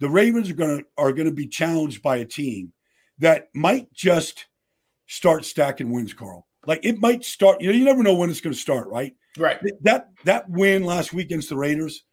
The 0.00 0.08
Ravens 0.08 0.48
are 0.50 0.54
gonna 0.54 0.82
are 0.96 1.12
gonna 1.12 1.32
be 1.32 1.46
challenged 1.46 2.02
by 2.02 2.18
a 2.18 2.24
team 2.24 2.72
that 3.18 3.48
might 3.54 3.92
just 3.92 4.46
start 5.06 5.44
stacking 5.44 5.90
wins, 5.90 6.14
Carl. 6.14 6.46
Like 6.66 6.80
it 6.84 7.00
might 7.00 7.24
start, 7.24 7.60
you 7.60 7.68
know, 7.68 7.76
you 7.76 7.84
never 7.84 8.02
know 8.02 8.14
when 8.14 8.30
it's 8.30 8.40
gonna 8.40 8.54
start, 8.54 8.88
right? 8.88 9.14
Right. 9.36 9.58
That 9.82 10.10
that 10.24 10.48
win 10.48 10.84
last 10.84 11.12
week 11.12 11.26
against 11.26 11.48
the 11.48 11.56
Raiders, 11.56 12.04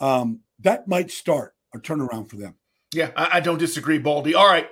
um, 0.00 0.40
that 0.60 0.86
might 0.86 1.10
start 1.10 1.54
a 1.74 1.78
turnaround 1.78 2.28
for 2.28 2.36
them. 2.36 2.54
Yeah, 2.94 3.10
I, 3.16 3.38
I 3.38 3.40
don't 3.40 3.58
disagree, 3.58 3.98
Baldy. 3.98 4.34
All 4.34 4.46
right. 4.46 4.68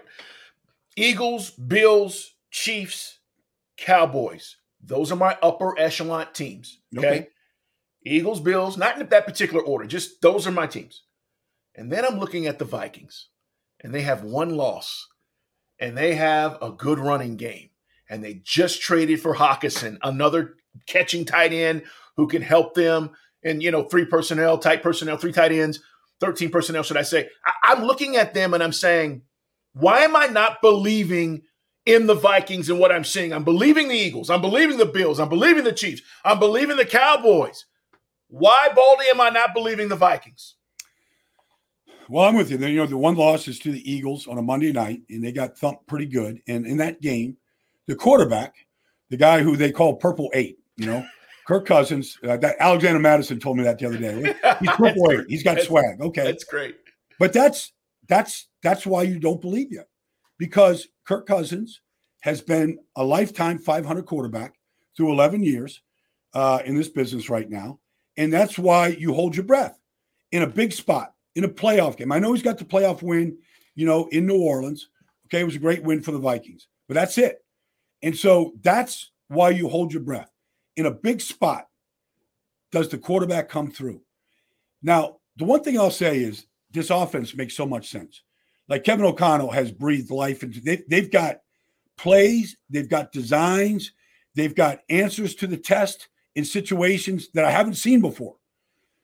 Eagles, 1.01 1.51
Bills, 1.51 2.35
Chiefs, 2.51 3.19
Cowboys. 3.77 4.57
Those 4.83 5.11
are 5.13 5.17
my 5.17 5.37
upper 5.43 5.79
echelon 5.79 6.27
teams. 6.33 6.81
Okay? 6.97 7.07
okay. 7.09 7.29
Eagles, 8.05 8.41
Bills, 8.41 8.77
not 8.77 8.99
in 8.99 9.07
that 9.09 9.27
particular 9.27 9.63
order, 9.63 9.87
just 9.87 10.23
those 10.23 10.47
are 10.47 10.53
my 10.53 10.67
teams. 10.67 11.05
And 11.75 11.93
then 11.93 12.05
I'm 12.05 12.19
looking 12.19 12.47
at 12.47 12.59
the 12.59 12.65
Vikings, 12.65 13.29
and 13.83 13.95
they 13.95 14.03
have 14.03 14.23
one 14.23 14.57
loss, 14.57 15.07
and 15.79 15.97
they 15.97 16.15
have 16.15 16.59
a 16.63 16.71
good 16.71 16.99
running 16.99 17.37
game. 17.37 17.71
And 18.09 18.25
they 18.25 18.41
just 18.43 18.81
traded 18.83 19.21
for 19.21 19.35
Hockenson, 19.37 19.99
another 20.03 20.55
catching 20.87 21.25
tight 21.25 21.53
end 21.53 21.83
who 22.17 22.27
can 22.27 22.43
help 22.43 22.75
them 22.75 23.11
and 23.45 23.63
you 23.63 23.71
know 23.71 23.85
three 23.85 24.05
personnel, 24.05 24.59
tight 24.59 24.83
personnel, 24.83 25.17
three 25.17 25.33
tight 25.33 25.53
ends, 25.53 25.81
thirteen 26.21 26.51
personnel, 26.51 26.83
should 26.83 26.97
I 26.97 27.03
say? 27.03 27.29
I- 27.45 27.73
I'm 27.73 27.85
looking 27.85 28.17
at 28.17 28.35
them 28.35 28.53
and 28.53 28.63
I'm 28.63 28.73
saying, 28.73 29.23
why 29.75 30.01
am 30.01 30.17
I 30.17 30.27
not 30.27 30.61
believing 30.63 31.43
in 31.87 32.07
the 32.07 32.15
Vikings 32.15 32.71
and 32.71 32.79
what 32.79 32.93
I'm 32.93 33.05
seeing? 33.05 33.33
I'm 33.33 33.45
believing 33.45 33.89
the 33.89 33.97
Eagles, 33.97 34.31
I'm 34.31 34.41
believing 34.41 34.79
the 34.79 34.87
Bills, 34.87 35.21
I'm 35.21 35.29
believing 35.29 35.65
the 35.65 35.73
Chiefs, 35.73 36.03
I'm 36.25 36.39
believing 36.39 36.77
the 36.77 36.85
Cowboys. 36.85 37.67
Why, 38.29 38.69
Baldy, 38.75 39.07
am 39.13 39.21
I 39.21 39.31
not 39.31 39.55
believing 39.55 39.89
the 39.89 39.97
Vikings? 39.97 40.55
Well, 42.09 42.25
I'm 42.25 42.35
with 42.35 42.51
you. 42.51 42.59
You 42.59 42.77
know, 42.77 42.87
the 42.87 42.97
one 42.97 43.15
loss 43.15 43.47
is 43.47 43.59
to 43.61 43.73
the 43.73 43.91
Eagles 43.91 44.27
on 44.27 44.39
a 44.39 44.43
Monday 44.43 44.73
night, 44.73 45.03
and 45.11 45.23
they 45.23 45.31
got 45.31 45.57
thumped 45.57 45.87
pretty 45.87 46.07
good. 46.07 46.41
And 46.49 46.67
in 46.67 46.77
that 46.79 47.01
game, 47.01 47.37
the 47.87 47.95
quarterback, 47.95 48.55
the 49.11 49.17
guy 49.17 49.43
who 49.43 49.57
they 49.57 49.71
call 49.71 49.95
Purple 49.95 50.31
Eight, 50.35 50.59
you 50.77 50.87
know, 50.87 51.07
Kirk 51.47 51.67
Cousins. 51.67 52.19
Uh, 52.23 52.37
that 52.37 52.57
Alexander 52.61 53.01
Mattison 53.01 53.41
told 53.41 53.57
me 53.57 53.65
that 53.65 53.79
the 53.79 53.87
other 53.87 53.99
day. 53.99 54.35
He's 54.61 54.71
purple 54.71 55.11
eight. 55.13 55.25
He's 55.29 55.43
got 55.43 55.61
swag. 55.61 56.01
Okay, 56.01 56.23
that's 56.23 56.45
great. 56.45 56.77
But 57.19 57.33
that's 57.33 57.73
that's 58.09 58.47
that's 58.63 58.87
why 58.87 59.03
you 59.03 59.19
don't 59.19 59.41
believe 59.41 59.73
yet, 59.73 59.89
because 60.39 60.89
Kirk 61.07 61.27
Cousins 61.27 61.81
has 62.21 62.41
been 62.41 62.79
a 62.97 63.05
lifetime 63.05 63.59
500 63.59 64.05
quarterback 64.07 64.55
through 64.97 65.13
11 65.13 65.43
years 65.43 65.81
uh, 66.35 66.61
in 66.65 66.77
this 66.77 66.89
business 66.89 67.31
right 67.31 67.49
now, 67.49 67.79
and 68.17 68.33
that's 68.33 68.59
why 68.59 68.89
you 68.89 69.15
hold 69.15 69.35
your 69.35 69.45
breath 69.45 69.81
in 70.33 70.43
a 70.43 70.47
big 70.47 70.73
spot 70.73 71.15
in 71.35 71.45
a 71.45 71.49
playoff 71.49 71.97
game. 71.97 72.13
I 72.13 72.19
know 72.19 72.33
he's 72.33 72.43
got 72.43 72.59
the 72.59 72.65
playoff 72.65 73.03
win, 73.03 73.39
you 73.75 73.87
know, 73.87 74.09
in 74.09 74.27
New 74.27 74.41
Orleans. 74.41 74.89
Okay, 75.27 75.41
it 75.41 75.45
was 75.45 75.57
a 75.57 75.61
great 75.61 75.83
win 75.83 76.03
for 76.03 76.13
the 76.13 76.19
Vikings, 76.19 76.69
but 76.89 76.95
that's 76.95 77.19
it. 77.19 77.45
And 78.03 78.17
so 78.17 78.55
that's 78.63 79.11
why 79.29 79.51
you 79.51 79.69
hold 79.69 79.93
your 79.93 80.03
breath 80.03 80.31
in 80.77 80.87
a 80.87 80.91
big 80.91 81.21
spot, 81.21 81.69
does 82.73 82.89
the 82.89 82.99
quarterback 82.99 83.49
come 83.49 83.71
through? 83.71 84.01
Now, 84.83 85.19
the 85.37 85.45
one 85.45 85.63
thing 85.63 85.79
I'll 85.79 85.91
say 85.91 86.21
is 86.21 86.47
this 86.71 86.91
offense 86.91 87.35
makes 87.35 87.55
so 87.55 87.67
much 87.67 87.91
sense. 87.91 88.23
Like 88.71 88.85
Kevin 88.85 89.05
O'Connell 89.05 89.51
has 89.51 89.73
breathed 89.73 90.13
life 90.13 90.45
into 90.45 90.61
they, 90.61 90.83
they've 90.89 91.11
got 91.11 91.41
plays, 91.99 92.57
they've 92.71 92.89
got 92.89 93.11
designs, 93.11 93.93
they've 94.37 94.55
got 94.55 94.81
answers 94.89 95.35
to 95.35 95.49
the 95.49 95.57
test 95.57 96.09
in 96.37 96.45
situations 96.45 97.29
that 97.35 97.45
I 97.45 97.51
haven't 97.51 97.75
seen 97.75 98.01
before. 98.01 98.37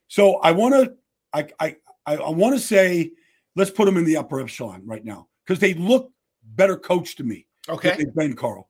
So 0.07 0.37
I 0.37 0.53
want 0.53 0.75
to 0.75 0.95
I 1.35 1.49
I 1.59 1.77
I 2.07 2.31
want 2.31 2.55
to 2.55 2.61
say 2.61 3.11
let's 3.57 3.73
put 3.73 3.87
them 3.87 3.97
in 3.97 4.05
the 4.05 4.17
upper 4.17 4.41
echelon 4.41 4.83
right 4.87 5.05
now 5.05 5.27
because 5.45 5.59
they 5.59 5.75
look 5.75 6.13
better 6.45 6.77
coached 6.77 7.17
to 7.19 7.25
me. 7.25 7.47
Okay, 7.69 7.97
they've 7.99 8.15
been 8.15 8.37
Carl. 8.37 8.69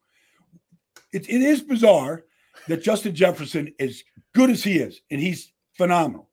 It, 1.13 1.29
it 1.29 1.43
is 1.43 1.61
bizarre 1.61 2.25
that 2.69 2.83
Justin 2.83 3.15
Jefferson, 3.15 3.73
as 3.79 4.03
good 4.35 4.49
as 4.49 4.65
he 4.65 4.79
is, 4.79 5.03
and 5.11 5.21
he's 5.21 5.53
phenomenal, 5.75 6.31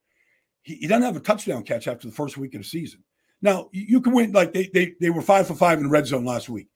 he, 0.62 0.76
he 0.76 0.88
doesn't 0.88 1.04
have 1.04 1.18
a 1.18 1.20
touchdown 1.20 1.64
catch 1.64 1.88
after 1.90 2.08
the 2.08 2.14
first 2.14 2.38
week 2.38 2.56
of 2.56 2.62
the 2.62 2.68
season. 2.68 3.04
Now 3.44 3.70
you, 3.74 4.00
can 4.00 4.14
win 4.14 4.32
like 4.32 4.54
they, 4.54 4.68
they 4.74 4.96
they 5.02 5.10
were 5.10 5.22
five 5.22 5.46
for 5.46 5.54
five 5.54 5.78
in 5.78 5.84
the 5.84 5.90
red 5.90 6.08
zone 6.08 6.24
last 6.24 6.48
week, 6.48 6.70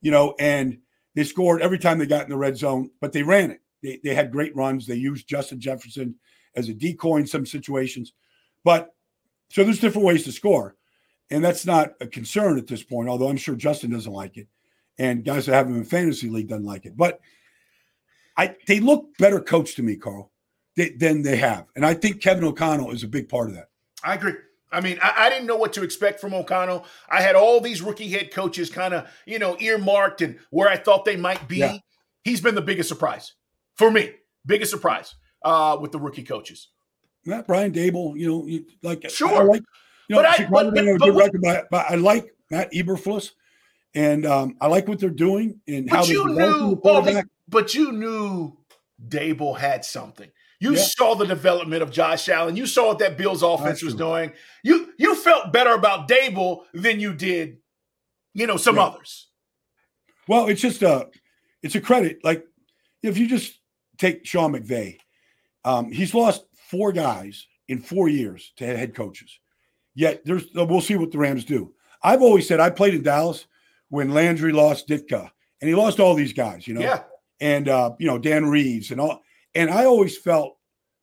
you 0.00 0.10
know, 0.10 0.34
and 0.40 0.78
they 1.14 1.22
scored 1.22 1.60
every 1.60 1.78
time 1.78 1.98
they 1.98 2.06
got 2.06 2.24
in 2.24 2.30
the 2.30 2.36
red 2.36 2.56
zone, 2.56 2.90
but 2.98 3.12
they 3.12 3.22
ran 3.22 3.50
it. 3.50 3.60
They 3.82 4.00
they 4.02 4.14
had 4.14 4.32
great 4.32 4.56
runs. 4.56 4.86
They 4.86 4.94
used 4.94 5.28
Justin 5.28 5.60
Jefferson 5.60 6.14
as 6.56 6.70
a 6.70 6.74
decoy 6.74 7.18
in 7.18 7.26
some 7.26 7.44
situations, 7.44 8.14
but 8.64 8.94
so 9.50 9.62
there's 9.62 9.80
different 9.80 10.06
ways 10.06 10.24
to 10.24 10.32
score, 10.32 10.76
and 11.30 11.44
that's 11.44 11.66
not 11.66 11.92
a 12.00 12.06
concern 12.06 12.56
at 12.56 12.66
this 12.66 12.82
point. 12.82 13.10
Although 13.10 13.28
I'm 13.28 13.36
sure 13.36 13.54
Justin 13.54 13.90
doesn't 13.90 14.10
like 14.10 14.38
it, 14.38 14.48
and 14.98 15.26
guys 15.26 15.44
that 15.44 15.54
have 15.54 15.66
him 15.66 15.76
in 15.76 15.84
fantasy 15.84 16.30
league 16.30 16.48
doesn't 16.48 16.64
like 16.64 16.86
it, 16.86 16.96
but 16.96 17.20
I 18.38 18.56
they 18.66 18.80
look 18.80 19.10
better 19.18 19.40
coached 19.40 19.76
to 19.76 19.82
me, 19.82 19.96
Carl, 19.96 20.32
than 20.74 21.20
they 21.20 21.36
have, 21.36 21.66
and 21.76 21.84
I 21.84 21.92
think 21.92 22.22
Kevin 22.22 22.44
O'Connell 22.44 22.92
is 22.92 23.02
a 23.02 23.08
big 23.08 23.28
part 23.28 23.50
of 23.50 23.56
that. 23.56 23.68
I 24.02 24.14
agree. 24.14 24.32
I 24.74 24.80
mean, 24.80 24.98
I, 25.02 25.26
I, 25.26 25.30
didn't 25.30 25.46
know 25.46 25.56
what 25.56 25.72
to 25.74 25.82
expect 25.82 26.20
from 26.20 26.34
O'Connell. 26.34 26.84
I 27.08 27.22
had 27.22 27.36
all 27.36 27.60
these 27.60 27.80
rookie 27.80 28.10
head 28.10 28.32
coaches 28.32 28.70
kind 28.70 28.92
of, 28.92 29.08
you 29.26 29.38
know, 29.38 29.56
earmarked 29.60 30.20
and 30.20 30.38
where 30.50 30.68
I 30.68 30.76
thought 30.76 31.04
they 31.04 31.16
might 31.16 31.46
be. 31.48 31.58
Yeah. 31.58 31.78
He's 32.24 32.40
been 32.40 32.54
the 32.54 32.62
biggest 32.62 32.88
surprise 32.88 33.34
for 33.76 33.90
me. 33.90 34.12
Biggest 34.46 34.70
surprise 34.70 35.14
uh, 35.44 35.78
with 35.80 35.92
the 35.92 35.98
rookie 35.98 36.24
coaches. 36.24 36.68
Matt 37.24 37.46
Brian 37.46 37.72
Daboll, 37.72 38.18
you 38.18 38.28
know, 38.28 38.58
like 38.82 39.08
sure, 39.08 39.28
I 39.28 39.44
like, 39.44 39.62
you 40.08 40.16
know, 40.16 40.22
but 40.22 40.40
I, 40.40 40.44
but, 40.44 40.74
but, 40.74 40.98
but, 40.98 41.12
record, 41.12 41.40
but, 41.42 41.64
but 41.70 41.86
I 41.90 41.94
like 41.94 42.26
Matt 42.50 42.72
Eberflus, 42.72 43.30
and 43.94 44.26
um, 44.26 44.56
I 44.60 44.66
like 44.66 44.86
what 44.88 44.98
they're 44.98 45.08
doing 45.08 45.60
and 45.66 45.88
how 45.88 46.04
they're 46.04 46.16
developing 46.16 46.70
the 46.70 46.76
quarterback. 46.76 47.26
But 47.48 47.74
you 47.74 47.92
knew 47.92 48.58
Daboll 49.06 49.56
had 49.56 49.84
something. 49.84 50.30
You 50.60 50.74
yeah. 50.74 50.82
saw 50.82 51.14
the 51.14 51.26
development 51.26 51.82
of 51.82 51.90
Josh 51.90 52.28
Allen. 52.28 52.56
You 52.56 52.66
saw 52.66 52.88
what 52.88 52.98
that 53.00 53.18
Bills 53.18 53.42
offense 53.42 53.82
was 53.82 53.94
doing. 53.94 54.32
You 54.62 54.92
you 54.98 55.14
felt 55.14 55.52
better 55.52 55.72
about 55.72 56.08
Daboll 56.08 56.62
than 56.72 57.00
you 57.00 57.12
did, 57.12 57.58
you 58.32 58.46
know, 58.46 58.56
some 58.56 58.78
others. 58.78 59.28
Well, 60.28 60.46
it's 60.46 60.60
just 60.60 60.82
a 60.82 61.08
it's 61.62 61.74
a 61.74 61.80
credit. 61.80 62.18
Like 62.24 62.46
if 63.02 63.18
you 63.18 63.28
just 63.28 63.58
take 63.98 64.26
Sean 64.26 64.52
McVay, 64.52 64.98
um, 65.64 65.90
he's 65.90 66.14
lost 66.14 66.44
four 66.54 66.92
guys 66.92 67.46
in 67.68 67.80
four 67.80 68.08
years 68.08 68.52
to 68.56 68.66
head 68.66 68.94
coaches. 68.94 69.38
Yet 69.94 70.24
there's 70.24 70.44
we'll 70.54 70.80
see 70.80 70.96
what 70.96 71.12
the 71.12 71.18
Rams 71.18 71.44
do. 71.44 71.72
I've 72.02 72.22
always 72.22 72.46
said 72.46 72.60
I 72.60 72.70
played 72.70 72.94
in 72.94 73.02
Dallas 73.02 73.46
when 73.88 74.12
Landry 74.12 74.52
lost 74.52 74.88
Ditka 74.88 75.30
and 75.60 75.68
he 75.68 75.74
lost 75.74 76.00
all 76.00 76.14
these 76.14 76.32
guys, 76.32 76.66
you 76.66 76.74
know. 76.74 76.80
Yeah. 76.80 77.02
And 77.40 77.68
uh, 77.68 77.92
you 77.98 78.06
know 78.06 78.18
Dan 78.18 78.46
Reeves 78.46 78.90
and 78.90 79.00
all, 79.00 79.22
and 79.54 79.70
I 79.70 79.84
always 79.84 80.16
felt 80.16 80.56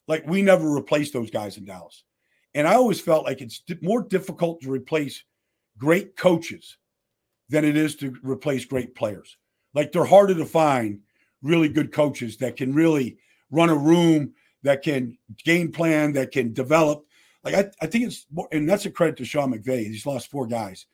like 0.08 0.26
we 0.28 0.42
never 0.42 0.70
replaced 0.70 1.14
those 1.14 1.32
guys 1.32 1.58
in 1.58 1.66
Dallas, 1.66 2.04
and 2.54 2.68
I 2.68 2.76
always 2.76 3.00
felt 3.00 3.26
like 3.26 3.42
it's 3.42 3.64
more 3.82 4.04
difficult 4.04 4.62
to 4.62 4.72
replace 4.72 5.24
great 5.78 6.16
coaches 6.18 6.78
than 7.50 7.66
it 7.66 7.76
is 7.76 7.96
to 7.98 8.16
replace 8.24 8.66
great 8.66 8.96
players. 8.96 9.38
Like 9.74 9.92
they're 9.92 10.06
harder 10.06 10.36
to 10.36 10.46
find 10.46 11.00
really 11.42 11.70
good 11.70 11.92
coaches 11.92 12.38
that 12.38 12.56
can 12.56 12.74
really 12.74 13.18
run 13.50 13.70
a 13.70 13.76
room, 13.76 14.34
that 14.64 14.84
can 14.84 15.18
game 15.44 15.72
plan, 15.72 16.14
that 16.14 16.32
can 16.32 16.54
develop. 16.54 17.06
Like 17.44 17.56
I, 17.56 17.72
I 17.82 17.88
think 17.88 18.06
it's 18.06 18.26
more, 18.32 18.48
and 18.52 18.70
that's 18.70 18.86
a 18.86 18.92
credit 18.92 19.18
to 19.18 19.26
Sean 19.26 19.54
McVay. 19.54 19.86
He's 19.86 20.06
lost 20.06 20.30
four 20.30 20.48
guys, 20.48 20.86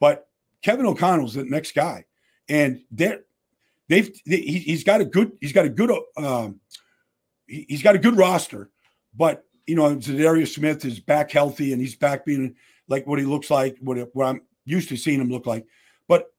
but 0.00 0.28
Kevin 0.62 0.86
O'Connell's 0.86 1.34
the 1.34 1.44
next 1.44 1.74
guy, 1.74 2.04
and 2.48 2.80
they're 2.90 3.20
they've 3.88 4.10
they, 4.26 4.38
he, 4.38 4.72
has 4.72 4.84
got 4.84 5.00
a 5.00 5.04
good 5.04 5.32
he's 5.40 5.52
got 5.52 5.64
a 5.64 5.70
good 5.70 5.90
um, 6.16 6.60
he, 7.46 7.66
has 7.70 7.82
got 7.82 7.94
a 7.94 8.00
good 8.00 8.16
roster, 8.16 8.70
but 9.14 9.44
you 9.66 9.74
know 9.74 9.96
Za'Darius 9.96 10.54
Smith 10.54 10.84
is 10.84 11.00
back 11.00 11.30
healthy 11.30 11.72
and 11.72 11.80
he's 11.80 11.96
back 11.96 12.24
being 12.24 12.54
like 12.88 13.06
what 13.06 13.18
he 13.18 13.24
looks 13.24 13.50
like, 13.50 13.76
what, 13.80 13.98
what 14.14 14.26
I'm 14.26 14.42
used 14.64 14.88
to 14.90 14.96
seeing 14.96 15.20
him 15.20 15.30
look 15.30 15.46
like. 15.46 15.66
But 16.08 16.32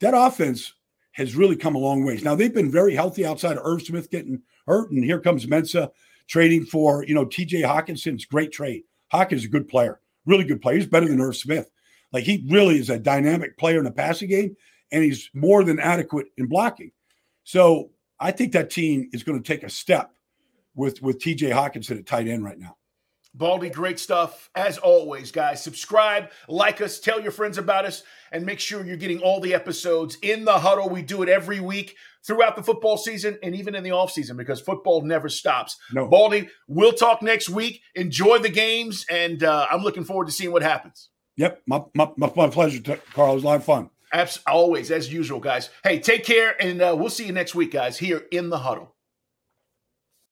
that 0.00 0.14
offense 0.14 0.72
has 1.12 1.36
really 1.36 1.56
come 1.56 1.74
a 1.74 1.78
long 1.78 2.04
ways. 2.04 2.24
Now 2.24 2.34
they've 2.34 2.52
been 2.52 2.70
very 2.70 2.94
healthy 2.94 3.24
outside 3.24 3.56
of 3.56 3.64
Irv 3.64 3.82
Smith 3.82 4.10
getting 4.10 4.42
hurt, 4.66 4.90
and 4.90 5.04
here 5.04 5.20
comes 5.20 5.46
Mensah 5.46 5.90
trading 6.26 6.64
for 6.64 7.04
you 7.04 7.14
know 7.14 7.24
T.J. 7.24 7.62
Hockenson's 7.62 8.24
great 8.24 8.52
trade. 8.52 8.82
Hawkins 9.10 9.42
is 9.42 9.46
a 9.46 9.50
good 9.50 9.68
player, 9.68 10.00
really 10.26 10.44
good 10.44 10.62
player. 10.62 10.76
He's 10.76 10.86
better 10.86 11.08
than 11.08 11.20
Irv 11.20 11.36
Smith. 11.36 11.70
Like 12.12 12.24
he 12.24 12.44
really 12.48 12.78
is 12.78 12.90
a 12.90 12.98
dynamic 12.98 13.56
player 13.58 13.78
in 13.78 13.84
the 13.84 13.90
passing 13.90 14.28
game, 14.28 14.56
and 14.90 15.02
he's 15.02 15.30
more 15.34 15.64
than 15.64 15.78
adequate 15.78 16.26
in 16.36 16.46
blocking. 16.46 16.92
So 17.44 17.90
I 18.20 18.30
think 18.30 18.52
that 18.52 18.70
team 18.70 19.10
is 19.12 19.22
going 19.22 19.42
to 19.42 19.46
take 19.46 19.64
a 19.64 19.70
step 19.70 20.12
with 20.74 21.02
with 21.02 21.20
T.J. 21.20 21.50
Hockenson 21.50 21.98
at 21.98 22.06
tight 22.06 22.28
end 22.28 22.44
right 22.44 22.58
now. 22.58 22.76
Baldy, 23.34 23.70
great 23.70 23.98
stuff. 23.98 24.50
As 24.54 24.76
always, 24.76 25.32
guys, 25.32 25.62
subscribe, 25.62 26.30
like 26.48 26.82
us, 26.82 27.00
tell 27.00 27.18
your 27.18 27.32
friends 27.32 27.56
about 27.56 27.86
us, 27.86 28.02
and 28.30 28.44
make 28.44 28.60
sure 28.60 28.84
you're 28.84 28.96
getting 28.98 29.20
all 29.20 29.40
the 29.40 29.54
episodes 29.54 30.18
in 30.20 30.44
the 30.44 30.58
huddle. 30.58 30.90
We 30.90 31.00
do 31.00 31.22
it 31.22 31.30
every 31.30 31.58
week 31.58 31.96
throughout 32.26 32.56
the 32.56 32.62
football 32.62 32.98
season 32.98 33.38
and 33.42 33.54
even 33.54 33.74
in 33.74 33.82
the 33.82 33.90
off 33.90 34.12
season 34.12 34.36
because 34.36 34.60
football 34.60 35.02
never 35.02 35.28
stops. 35.30 35.78
No. 35.92 36.08
Baldy, 36.08 36.48
we'll 36.68 36.92
talk 36.92 37.22
next 37.22 37.48
week. 37.48 37.80
Enjoy 37.94 38.38
the 38.38 38.50
games, 38.50 39.06
and 39.10 39.42
uh, 39.42 39.66
I'm 39.70 39.82
looking 39.82 40.04
forward 40.04 40.26
to 40.26 40.32
seeing 40.32 40.52
what 40.52 40.62
happens. 40.62 41.08
Yep, 41.36 41.62
my, 41.66 41.82
my, 41.94 42.10
my 42.18 42.48
pleasure, 42.48 42.82
Carl. 43.14 43.32
It 43.32 43.34
was 43.36 43.44
a 43.44 43.46
lot 43.46 43.56
of 43.56 43.64
fun. 43.64 43.88
As 44.12 44.40
always, 44.46 44.90
as 44.90 45.10
usual, 45.10 45.40
guys. 45.40 45.70
Hey, 45.82 45.98
take 45.98 46.24
care, 46.24 46.54
and 46.60 46.82
uh, 46.82 46.94
we'll 46.98 47.08
see 47.08 47.24
you 47.24 47.32
next 47.32 47.54
week, 47.54 47.72
guys, 47.72 47.96
here 47.96 48.26
in 48.30 48.50
the 48.50 48.58
huddle. 48.58 48.91